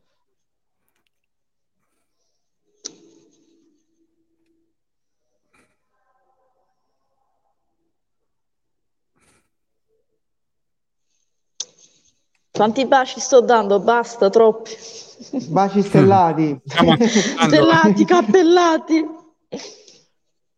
Quanti 12.55 12.85
baci 12.85 13.19
sto 13.19 13.41
dando? 13.41 13.79
Basta, 13.81 14.29
troppi. 14.29 14.71
Baci 15.49 15.81
stellati. 15.81 16.57
Stellati, 17.47 18.05
cappellati. 18.05 19.05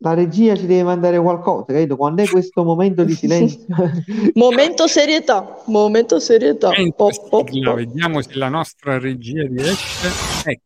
La 0.02 0.14
regia 0.14 0.56
ci 0.56 0.68
deve 0.68 0.84
mandare 0.84 1.20
qualcosa, 1.20 1.66
credo. 1.66 1.96
Quando 1.96 2.22
è 2.22 2.28
questo 2.28 2.64
momento 2.64 3.04
di 3.04 3.16
silenzio? 3.16 3.66
Momento 4.36 4.86
serietà, 4.86 5.64
momento 5.66 6.20
serietà. 6.20 6.70
Mentre 6.70 6.94
Po, 6.96 7.10
po, 7.30 7.44
sigla, 7.48 7.72
po. 7.72 7.76
vediamo 7.78 8.22
se 8.22 8.36
la 8.36 8.50
nostra 8.50 9.00
regia 9.00 9.42
riesce. 9.48 10.08
Ecco. 10.46 10.66